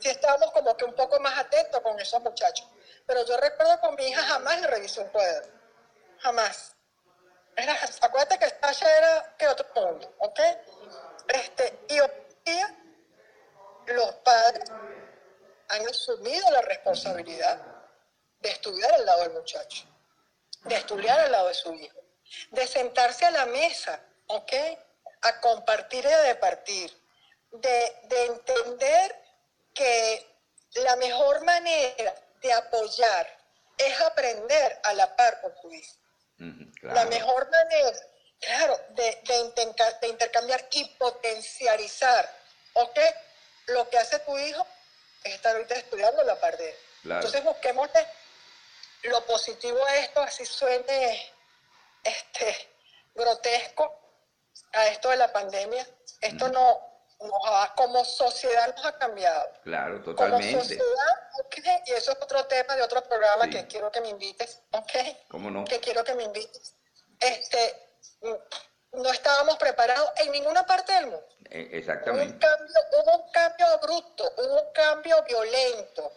Sí 0.00 0.08
estábamos 0.10 0.50
como 0.52 0.76
que 0.76 0.84
un 0.84 0.94
poco 0.94 1.18
más 1.20 1.38
atentos 1.38 1.80
con 1.80 1.98
esos 1.98 2.20
muchachos. 2.20 2.66
Pero 3.06 3.24
yo 3.24 3.36
recuerdo 3.36 3.80
con 3.80 3.94
mi 3.94 4.08
hija 4.08 4.22
jamás 4.22 4.60
le 4.60 4.66
revisé 4.66 5.00
un 5.00 5.08
cuaderno, 5.08 5.60
jamás. 6.18 6.74
Era, 7.56 7.78
acuérdate 8.02 8.38
que 8.38 8.50
Sasha 8.60 8.98
era 8.98 9.34
que 9.38 9.48
otro 9.48 9.66
mundo, 9.74 10.14
¿ok? 10.18 10.40
Este, 11.28 11.78
y 11.88 12.00
hoy 12.00 12.10
día 12.44 12.76
los 13.86 14.14
padres 14.16 14.68
han 15.68 15.88
asumido 15.88 16.50
la 16.50 16.62
responsabilidad 16.62 17.60
de 18.40 18.50
estudiar 18.50 18.92
al 18.92 19.06
lado 19.06 19.22
del 19.22 19.32
muchacho, 19.32 19.86
de 20.64 20.74
estudiar 20.74 21.18
al 21.20 21.32
lado 21.32 21.48
de 21.48 21.54
su 21.54 21.72
hijo, 21.74 21.98
de 22.50 22.66
sentarse 22.66 23.24
a 23.24 23.30
la 23.30 23.46
mesa, 23.46 24.00
¿ok? 24.26 24.52
A 25.22 25.40
compartir 25.40 26.04
y 26.04 26.12
a 26.12 26.18
departir, 26.22 26.92
de, 27.52 28.00
de 28.02 28.26
entender 28.26 29.22
que 29.72 30.26
la 30.74 30.96
mejor 30.96 31.44
manera 31.44 32.14
de 32.46 32.52
apoyar 32.52 33.38
es 33.76 34.00
aprender 34.00 34.80
a 34.84 34.94
la 34.94 35.14
par 35.16 35.40
con 35.40 35.52
tu 35.60 35.72
hijo. 35.72 35.94
La 36.82 37.04
mejor 37.06 37.50
manera, 37.50 37.92
claro, 38.40 38.78
de, 38.90 39.22
de, 40.00 40.08
intercambiar 40.08 40.66
y 40.70 40.84
potencializar, 40.96 42.30
¿ok? 42.74 42.98
Lo 43.66 43.88
que 43.88 43.98
hace 43.98 44.18
tu 44.20 44.36
hijo 44.38 44.66
es 45.24 45.34
estar 45.34 45.56
ahorita 45.56 45.74
estudiando 45.74 46.22
la 46.24 46.38
par 46.38 46.56
de 46.56 46.70
él. 46.70 46.76
Entonces 47.04 47.42
busquemos 47.42 47.88
lo 49.02 49.24
positivo 49.26 49.84
a 49.84 49.96
esto, 49.96 50.20
así 50.20 50.44
suene 50.44 51.32
este, 52.04 52.70
grotesco 53.14 53.98
a 54.72 54.86
esto 54.88 55.10
de 55.10 55.16
la 55.16 55.32
pandemia. 55.32 55.86
Esto 56.20 56.48
no, 56.48 56.85
como 57.74 58.04
sociedad 58.04 58.74
nos 58.74 58.84
ha 58.86 58.98
cambiado. 58.98 59.48
Claro, 59.62 60.02
totalmente. 60.02 60.52
Como 60.52 60.62
sociedad, 60.62 61.84
y 61.86 61.92
eso 61.92 62.12
es 62.12 62.18
otro 62.20 62.44
tema 62.46 62.76
de 62.76 62.82
otro 62.82 63.02
programa 63.02 63.48
que 63.48 63.66
quiero 63.66 63.90
que 63.90 64.00
me 64.00 64.08
invites, 64.08 64.60
¿ok? 64.72 64.92
¿Cómo 65.28 65.50
no? 65.50 65.64
Que 65.64 65.80
quiero 65.80 66.04
que 66.04 66.14
me 66.14 66.24
invites. 66.24 66.74
Este, 67.20 67.74
no 68.92 69.10
estábamos 69.10 69.56
preparados 69.56 70.10
en 70.16 70.32
ninguna 70.32 70.66
parte 70.66 70.92
del 70.92 71.06
mundo. 71.06 71.26
E, 71.50 71.70
exactamente. 71.72 72.34
Hubo 72.34 72.34
un 72.34 72.38
cambio, 72.38 72.80
hubo 72.92 73.22
un 73.22 73.30
cambio 73.30 73.66
abrupto, 73.66 74.32
hubo 74.36 74.62
un 74.62 74.72
cambio 74.72 75.22
violento. 75.24 76.12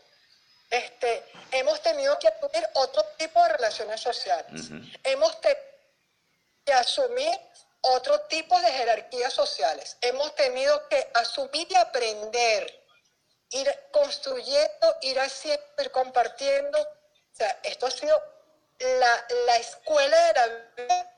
Este, 0.70 1.26
hemos 1.52 1.82
tenido 1.82 2.18
que 2.20 2.28
asumir 2.28 2.68
otro 2.74 3.04
tipo 3.18 3.42
de 3.44 3.50
relaciones 3.50 4.00
sociales. 4.00 4.70
Hemos 5.04 5.40
tenido 5.42 5.62
que 6.66 6.74
asumir 6.74 7.40
otro 7.82 8.20
tipo 8.22 8.60
de 8.60 8.72
jerarquías 8.72 9.34
sociales. 9.34 9.98
Hemos 10.02 10.36
tenido 10.36 10.88
que 10.90 11.08
asumir 11.14 11.68
y 11.70 11.76
aprender, 11.76 12.84
ir 13.52 13.68
construyendo, 13.92 14.96
ir 15.02 15.20
haciendo, 15.20 15.64
ir 15.80 15.92
compartiendo. 15.92 16.80
O 16.80 17.36
sea, 17.36 17.60
esto 17.64 17.86
ha 17.88 17.92
sido 17.92 18.16
la, 18.80 19.28
la 19.46 19.58
escuela 19.58 20.18
de 20.28 20.34
la 20.34 20.48
vida 20.78 21.16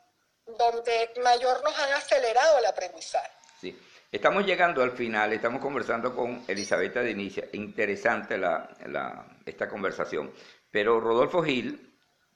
donde 0.57 1.11
mayor 1.23 1.63
nos 1.63 1.77
han 1.77 1.93
acelerado 1.93 2.59
el 2.59 2.65
aprendizaje. 2.65 3.31
Sí. 3.59 3.79
Estamos 4.11 4.45
llegando 4.45 4.83
al 4.83 4.91
final, 4.91 5.31
estamos 5.31 5.61
conversando 5.61 6.13
con 6.13 6.43
Elizabeth 6.45 6.95
de 6.95 7.11
Inicia. 7.11 7.45
Interesante 7.53 8.37
la, 8.37 8.69
la, 8.87 9.25
esta 9.45 9.69
conversación. 9.69 10.33
Pero 10.69 10.99
Rodolfo 10.99 11.41
Gil, 11.41 11.90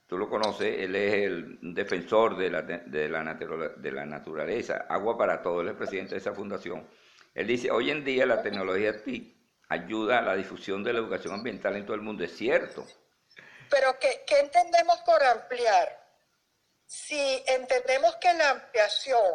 tú 0.06 0.18
lo 0.18 0.28
conoces, 0.28 0.80
él 0.80 0.94
es 0.94 1.14
el 1.14 1.58
defensor 1.74 2.36
de 2.36 2.50
la, 2.50 2.62
de 2.62 3.08
la, 3.08 3.34
de 3.76 3.92
la 3.92 4.06
naturaleza, 4.06 4.86
Agua 4.88 5.18
para 5.18 5.42
Todos, 5.42 5.62
él 5.62 5.70
es 5.70 5.76
presidente 5.76 6.14
de 6.14 6.20
esa 6.20 6.32
fundación. 6.32 6.88
Él 7.34 7.46
dice, 7.46 7.70
hoy 7.70 7.90
en 7.90 8.04
día 8.04 8.24
la 8.24 8.42
tecnología 8.42 9.02
TIC 9.02 9.36
ayuda 9.68 10.18
a 10.18 10.22
la 10.22 10.36
difusión 10.36 10.82
de 10.84 10.92
la 10.92 11.00
educación 11.00 11.34
ambiental 11.34 11.76
en 11.76 11.84
todo 11.84 11.96
el 11.96 12.02
mundo, 12.02 12.24
es 12.24 12.36
cierto. 12.36 12.86
Pero 13.68 13.98
¿qué, 13.98 14.24
qué 14.26 14.40
entendemos 14.40 14.96
por 15.04 15.22
ampliar? 15.22 16.06
Si 16.86 17.42
entendemos 17.46 18.14
que 18.16 18.32
la 18.34 18.50
ampliación 18.50 19.34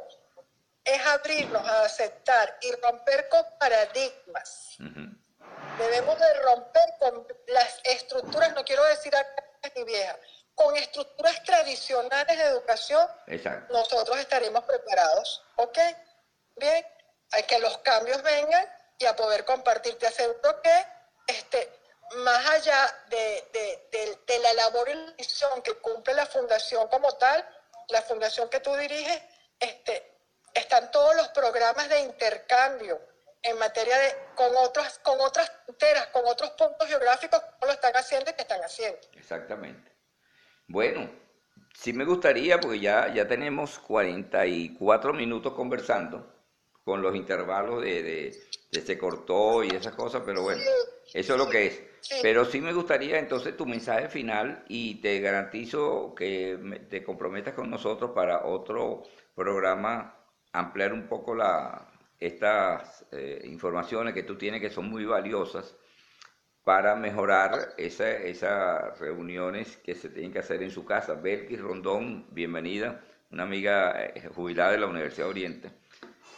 es 0.84 1.06
abrirnos 1.06 1.68
a 1.68 1.84
aceptar 1.84 2.58
y 2.62 2.72
romper 2.82 3.28
con 3.30 3.44
paradigmas, 3.60 4.78
debemos 5.78 6.18
de 6.18 6.34
romper 6.42 6.90
con 7.00 7.28
las 7.48 7.82
estructuras, 7.84 8.54
no 8.56 8.64
quiero 8.64 8.84
decir 8.86 9.14
acá 9.16 9.44
ni 9.76 9.84
vieja, 9.84 10.18
con 10.56 10.76
estructuras 10.78 11.42
tradicionales 11.44 12.38
de 12.38 12.44
educación, 12.44 13.08
nosotros 13.70 14.18
estaremos 14.20 14.64
preparados, 14.64 15.44
¿ok? 15.56 15.78
Bien, 16.58 16.86
hay 17.32 17.44
que 17.44 17.60
los 17.60 17.78
cambios 17.80 18.22
vengan 18.22 18.66
y 18.98 19.06
a 19.06 19.16
poder 19.16 19.46
compartir. 19.46 19.98
Te 19.98 20.08
aseguro 20.08 20.62
que 20.62 20.86
este, 21.28 21.70
más 22.18 22.46
allá 22.50 23.04
de, 23.10 23.48
de, 24.28 24.40
la 24.40 24.54
labor 24.54 24.90
y 24.90 24.94
la 24.94 25.14
misión 25.18 25.62
que 25.62 25.74
cumple 25.76 26.14
la 26.14 26.26
fundación 26.26 26.88
como 26.88 27.12
tal, 27.14 27.48
la 27.90 28.02
fundación 28.02 28.50
que 28.50 28.60
tú 28.60 28.76
diriges, 28.76 29.22
este, 29.60 30.18
están 30.54 30.92
todos 30.92 31.16
los 31.16 31.30
programas 31.30 31.90
de 31.90 32.00
intercambio 32.00 33.00
en 33.44 33.58
materia 33.58 33.98
de 33.98 34.16
con 34.36 34.56
otras 34.58 35.00
con 35.00 35.20
otras 35.20 35.52
fronteras, 35.66 36.08
con 36.08 36.26
otros 36.26 36.52
puntos 36.52 36.88
geográficos, 36.88 37.40
como 37.42 37.68
lo 37.68 37.72
están 37.72 37.96
haciendo 37.96 38.32
y 38.32 38.34
que 38.34 38.42
están 38.42 38.62
haciendo. 38.62 39.00
Exactamente. 39.14 39.91
Bueno, 40.72 41.10
sí 41.74 41.92
me 41.92 42.06
gustaría, 42.06 42.60
porque 42.60 42.80
ya, 42.80 43.14
ya 43.14 43.28
tenemos 43.28 43.78
44 43.80 45.14
minutos 45.14 45.54
conversando 45.54 46.26
con 46.84 47.02
los 47.02 47.14
intervalos 47.16 47.84
de, 47.84 48.02
de, 48.72 48.82
se 48.82 48.98
cortó 48.98 49.64
y 49.64 49.68
esas 49.68 49.94
cosas, 49.96 50.24
pero 50.26 50.44
bueno, 50.44 50.62
eso 51.14 51.34
es 51.34 51.40
lo 51.40 51.50
que 51.50 51.68
es. 51.68 51.84
Pero 52.22 52.46
sí 52.46 52.62
me 52.62 52.74
gustaría 52.74 53.20
entonces 53.20 53.56
tu 53.58 53.66
mensaje 53.66 54.08
final 54.08 54.64
y 54.70 54.96
te 55.02 55.20
garantizo 55.20 56.16
que 56.16 56.58
te 56.90 57.04
comprometas 57.04 57.54
con 57.54 57.70
nosotros 57.70 58.12
para 58.12 58.46
otro 58.46 59.04
programa, 59.36 60.16
ampliar 60.54 60.94
un 60.94 61.08
poco 61.08 61.36
la, 61.36 61.92
estas 62.18 63.06
eh, 63.12 63.42
informaciones 63.44 64.14
que 64.14 64.24
tú 64.24 64.38
tienes 64.38 64.62
que 64.62 64.70
son 64.70 64.90
muy 64.90 65.04
valiosas 65.06 65.76
para 66.64 66.96
mejorar 66.96 67.74
esas 67.78 69.00
reuniones 69.00 69.78
que 69.78 69.96
se 69.96 70.10
tienen 70.10 70.32
que 70.32 70.40
hacer 70.40 70.62
en 70.62 70.72
su 70.72 70.86
casa. 70.86 71.16
Belkis 71.16 71.60
Rondón, 71.60 72.28
bienvenida, 72.32 73.02
una 73.32 73.44
amiga 73.44 74.00
eh, 74.00 74.30
jubilada 74.34 74.72
de 74.72 74.78
la 74.80 74.88
Universidad 74.88 75.26
de 75.26 75.32
Oriente, 75.32 75.72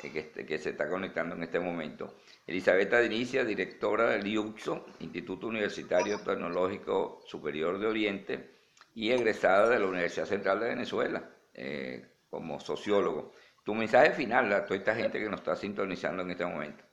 eh, 0.03 0.32
que, 0.47 0.57
se 0.57 0.69
está 0.69 0.89
conectando 0.89 1.36
en 1.36 1.43
este 1.43 1.59
momento. 1.59 2.15
Elizabeth 2.47 2.93
Dinicia, 3.01 3.43
directora 3.43 4.11
del 4.11 4.26
IUXO, 4.26 4.86
Instituto 4.99 5.47
Universitario 5.47 6.19
Tecnológico 6.19 7.21
Superior 7.26 7.78
de 7.80 7.88
Oriente, 7.88 8.49
y 8.95 9.11
egresada 9.11 9.69
de 9.69 9.80
la 9.80 9.88
Universidad 9.88 10.26
Central 10.26 10.59
de 10.59 10.67
Venezuela 10.67 11.30
eh, 11.53 12.05
como 12.30 12.59
sociólogo. 12.59 13.34
Tu 13.65 13.74
mensaje 13.74 14.11
final 14.11 14.53
a 14.53 14.65
toda 14.65 14.78
esta 14.78 14.95
gente 14.95 15.19
que 15.19 15.30
nos 15.30 15.39
está 15.39 15.55
sintonizando 15.55 16.21
en 16.21 16.32
este 16.32 16.45
momento. 16.45 16.84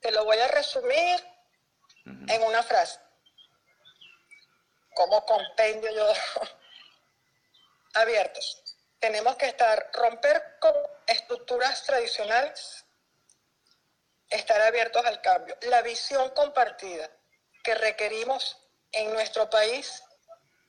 Te 0.00 0.10
en 2.04 2.42
una 2.42 2.62
frase. 2.62 2.98
Como 4.94 5.24
compendio 5.24 5.90
yo 5.90 6.06
abiertos. 7.94 8.62
Tenemos 8.98 9.36
que 9.36 9.46
estar, 9.46 9.90
romper 9.94 10.58
con 10.60 10.74
estructuras 11.06 11.84
tradicionales, 11.84 12.84
estar 14.28 14.60
abiertos 14.60 15.04
al 15.06 15.20
cambio. 15.22 15.56
La 15.62 15.82
visión 15.82 16.30
compartida 16.30 17.08
que 17.62 17.74
requerimos 17.74 18.58
en 18.92 19.12
nuestro 19.12 19.48
país 19.48 20.02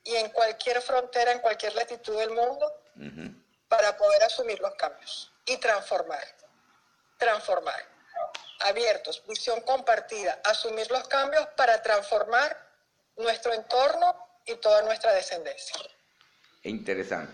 y 0.03 0.15
en 0.15 0.29
cualquier 0.29 0.81
frontera, 0.81 1.31
en 1.31 1.39
cualquier 1.39 1.75
latitud 1.75 2.17
del 2.17 2.31
mundo, 2.31 2.73
para 3.67 3.95
poder 3.97 4.23
asumir 4.23 4.59
los 4.59 4.73
cambios 4.75 5.31
y 5.45 5.57
transformar. 5.57 6.23
Transformar 7.17 7.90
abiertos, 8.65 9.23
visión 9.27 9.61
compartida, 9.61 10.39
asumir 10.43 10.89
los 10.91 11.07
cambios 11.07 11.47
para 11.55 11.81
transformar 11.81 12.57
nuestro 13.17 13.53
entorno 13.53 14.15
y 14.45 14.55
toda 14.55 14.81
nuestra 14.83 15.13
descendencia. 15.13 15.75
Interesante. 16.63 17.33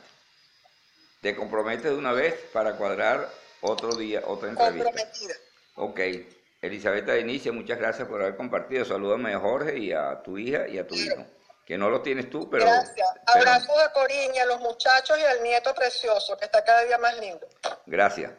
Te 1.22 1.36
comprometes 1.36 1.84
de 1.86 1.96
una 1.96 2.14
vez 2.14 2.36
para 2.54 2.76
cuadrar 2.76 3.30
otro 3.62 3.96
día, 3.96 4.22
otra 4.26 4.50
entrevista. 4.50 4.84
Comprometida. 4.86 5.36
Ok. 5.76 6.00
Elizabeth 6.62 7.08
Inicia, 7.20 7.52
muchas 7.52 7.78
gracias 7.78 8.08
por 8.08 8.22
haber 8.22 8.36
compartido. 8.36 8.84
Salúdame 8.86 9.34
a 9.34 9.40
Jorge 9.40 9.78
y 9.78 9.92
a 9.94 10.22
tu 10.24 10.38
hija 10.38 10.68
y 10.68 10.80
a 10.80 10.88
tu 10.88 10.96
hijo. 10.96 11.26
Que 11.66 11.78
no 11.78 11.90
lo 11.90 12.02
tienes 12.02 12.30
tú, 12.30 12.50
pero... 12.50 12.66
Gracias. 12.66 13.08
pero- 13.26 13.40
Abrazos 13.40 13.78
a 13.78 13.92
Coriña, 13.92 14.44
a 14.44 14.46
los 14.46 14.60
muchachos 14.62 15.20
y 15.20 15.24
al 15.24 15.44
nieto 15.44 15.74
precioso, 15.76 16.38
que 16.38 16.46
está 16.46 16.64
cada 16.64 16.84
día 16.84 16.98
más 16.98 17.18
lindo. 17.20 17.46
Gracias. 17.86 18.32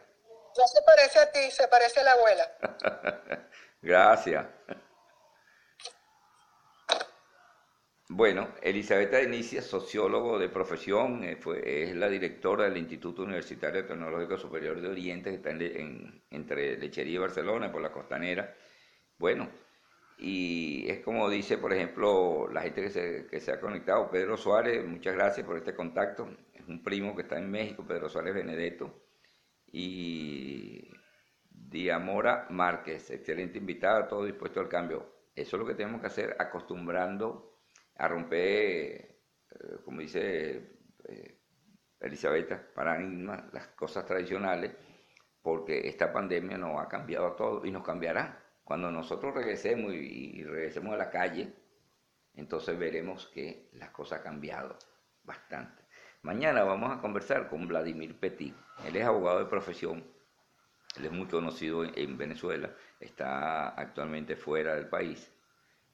No 0.58 0.66
se 0.66 0.82
parece 0.82 1.18
a 1.20 1.32
ti, 1.32 1.50
se 1.50 1.68
parece 1.68 2.00
a 2.00 2.04
la 2.04 2.12
abuela. 2.12 2.46
Gracias. 3.82 4.46
Bueno, 8.10 8.48
Elizabeth 8.62 9.12
Inicia, 9.22 9.60
sociólogo 9.62 10.38
de 10.38 10.48
profesión, 10.48 11.22
eh, 11.24 11.38
es 11.64 11.94
la 11.94 12.08
directora 12.08 12.64
del 12.64 12.78
Instituto 12.78 13.22
Universitario 13.22 13.84
Tecnológico 13.86 14.38
Superior 14.38 14.80
de 14.80 14.88
Oriente, 14.88 15.30
que 15.30 15.36
está 15.36 15.50
en- 15.50 16.22
entre 16.30 16.78
Lechería 16.78 17.14
y 17.16 17.18
Barcelona, 17.18 17.70
por 17.70 17.82
la 17.82 17.92
costanera. 17.92 18.54
Bueno, 19.18 19.50
y 20.18 20.88
es 20.90 21.00
como 21.04 21.28
dice, 21.30 21.58
por 21.58 21.72
ejemplo, 21.74 22.48
la 22.52 22.62
gente 22.62 22.82
que 22.82 22.90
se, 22.90 23.26
que 23.28 23.40
se 23.40 23.52
ha 23.52 23.60
conectado, 23.60 24.10
Pedro 24.10 24.36
Suárez, 24.38 24.84
muchas 24.86 25.14
gracias 25.14 25.46
por 25.46 25.56
este 25.58 25.74
contacto. 25.74 26.28
Es 26.54 26.66
un 26.68 26.82
primo 26.84 27.14
que 27.16 27.22
está 27.22 27.38
en 27.38 27.50
México, 27.50 27.84
Pedro 27.86 28.08
Suárez 28.08 28.34
Benedetto. 28.34 29.07
Y 29.72 30.90
Diamora 31.50 32.46
Márquez, 32.50 33.10
excelente 33.10 33.58
invitada, 33.58 34.08
todo 34.08 34.24
dispuesto 34.24 34.60
al 34.60 34.68
cambio. 34.68 35.28
Eso 35.34 35.56
es 35.56 35.60
lo 35.60 35.66
que 35.66 35.74
tenemos 35.74 36.00
que 36.00 36.06
hacer, 36.06 36.36
acostumbrando 36.38 37.58
a 37.96 38.08
romper, 38.08 38.38
eh, 38.38 39.16
como 39.84 40.00
dice 40.00 40.78
eh, 41.04 41.40
Elizabeth, 42.00 42.72
paradigmas, 42.72 43.52
las 43.52 43.68
cosas 43.68 44.06
tradicionales, 44.06 44.72
porque 45.42 45.86
esta 45.86 46.12
pandemia 46.12 46.56
nos 46.56 46.80
ha 46.80 46.88
cambiado 46.88 47.32
todo 47.34 47.64
y 47.64 47.70
nos 47.70 47.84
cambiará. 47.84 48.44
Cuando 48.64 48.90
nosotros 48.90 49.34
regresemos 49.34 49.92
y 49.94 50.42
regresemos 50.44 50.92
a 50.92 50.98
la 50.98 51.10
calle, 51.10 51.54
entonces 52.34 52.78
veremos 52.78 53.26
que 53.28 53.68
las 53.72 53.90
cosas 53.90 54.18
han 54.18 54.24
cambiado 54.24 54.78
bastante. 55.24 55.87
Mañana 56.22 56.64
vamos 56.64 56.90
a 56.96 57.00
conversar 57.00 57.48
con 57.48 57.66
Vladimir 57.68 58.18
Petit. 58.18 58.54
Él 58.84 58.96
es 58.96 59.04
abogado 59.04 59.38
de 59.38 59.46
profesión, 59.46 60.04
él 60.96 61.04
es 61.06 61.12
muy 61.12 61.26
conocido 61.26 61.84
en, 61.84 61.92
en 61.96 62.16
Venezuela, 62.18 62.70
está 63.00 63.68
actualmente 63.70 64.36
fuera 64.36 64.74
del 64.74 64.88
país 64.88 65.32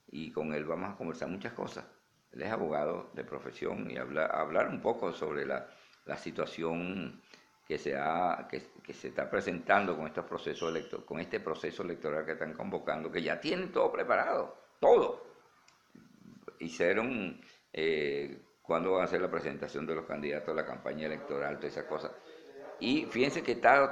y 0.09 0.31
con 0.33 0.53
él 0.55 0.64
vamos 0.64 0.93
a 0.93 0.97
conversar 0.97 1.29
muchas 1.29 1.53
cosas. 1.53 1.85
Él 2.33 2.43
es 2.43 2.51
abogado 2.51 3.11
de 3.14 3.25
profesión 3.25 3.91
y 3.91 3.97
habla, 3.97 4.27
hablar 4.27 4.68
un 4.68 4.81
poco 4.81 5.12
sobre 5.12 5.47
la, 5.47 5.68
la 6.07 6.16
situación 6.16 7.20
que 7.66 7.79
se, 7.79 7.97
ha, 7.97 8.47
que, 8.51 8.62
que 8.83 8.93
se 8.93 9.09
está 9.09 9.31
presentando 9.31 9.97
con, 9.97 10.07
estos 10.07 10.27
procesos 10.27 10.70
electo- 10.75 11.05
con 11.07 11.20
este 11.20 11.41
proceso 11.41 11.83
electoral 11.83 12.25
que 12.27 12.33
están 12.33 12.53
convocando, 12.55 13.11
que 13.11 13.22
ya 13.22 13.41
tienen 13.41 13.72
todo 13.72 13.91
preparado, 13.93 14.57
todo. 14.81 15.25
Hicieron 16.59 17.41
eh, 17.72 18.43
cuándo 18.65 18.93
van 18.93 19.03
a 19.03 19.05
hacer 19.05 19.21
la 19.21 19.31
presentación 19.31 19.87
de 19.87 19.95
los 19.95 20.07
candidatos, 20.07 20.57
la 20.57 20.65
campaña 20.65 21.07
electoral, 21.07 21.59
todas 21.59 21.73
esas 21.73 21.85
cosas. 21.85 22.11
Y 22.81 23.07
fíjense 23.07 23.43
que 23.43 23.53
estaba 23.53 23.91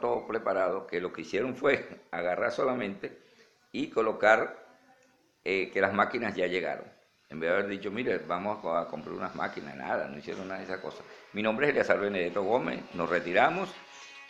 todo, 0.00 0.26
preparado, 0.26 0.86
que 0.86 1.00
lo 1.00 1.12
que 1.12 1.22
hicieron 1.22 1.54
fue 1.54 2.02
agarrar 2.10 2.52
solamente 2.52 3.18
y 3.72 3.90
colocar 3.90 4.64
eh, 5.44 5.70
que 5.70 5.80
las 5.80 5.92
máquinas 5.92 6.34
ya 6.34 6.46
llegaron. 6.46 6.86
En 7.28 7.40
vez 7.40 7.50
de 7.50 7.56
haber 7.56 7.68
dicho, 7.68 7.90
mire, 7.90 8.18
vamos 8.18 8.64
a, 8.64 8.82
a 8.82 8.88
comprar 8.88 9.14
unas 9.14 9.34
máquinas, 9.34 9.74
nada, 9.76 10.06
no 10.06 10.16
hicieron 10.16 10.46
nada 10.46 10.60
de 10.60 10.66
esas 10.66 10.80
cosas. 10.80 11.04
Mi 11.32 11.42
nombre 11.42 11.66
es 11.66 11.72
Eleazar 11.72 11.98
Benedetto 11.98 12.44
Gómez, 12.44 12.80
nos 12.94 13.10
retiramos 13.10 13.74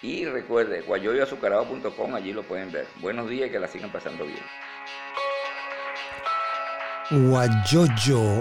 y 0.01 0.25
recuerde, 0.25 0.81
guayoyoazucarado.com, 0.81 2.15
allí 2.15 2.33
lo 2.33 2.43
pueden 2.43 2.73
ver. 2.73 2.87
Buenos 3.01 3.29
días 3.29 3.49
y 3.49 3.53
que 3.53 3.59
la 3.59 3.69
sigan 3.69 3.93
pasando 3.93 4.25
bien. 4.25 4.43
Guayoyo 7.11 8.41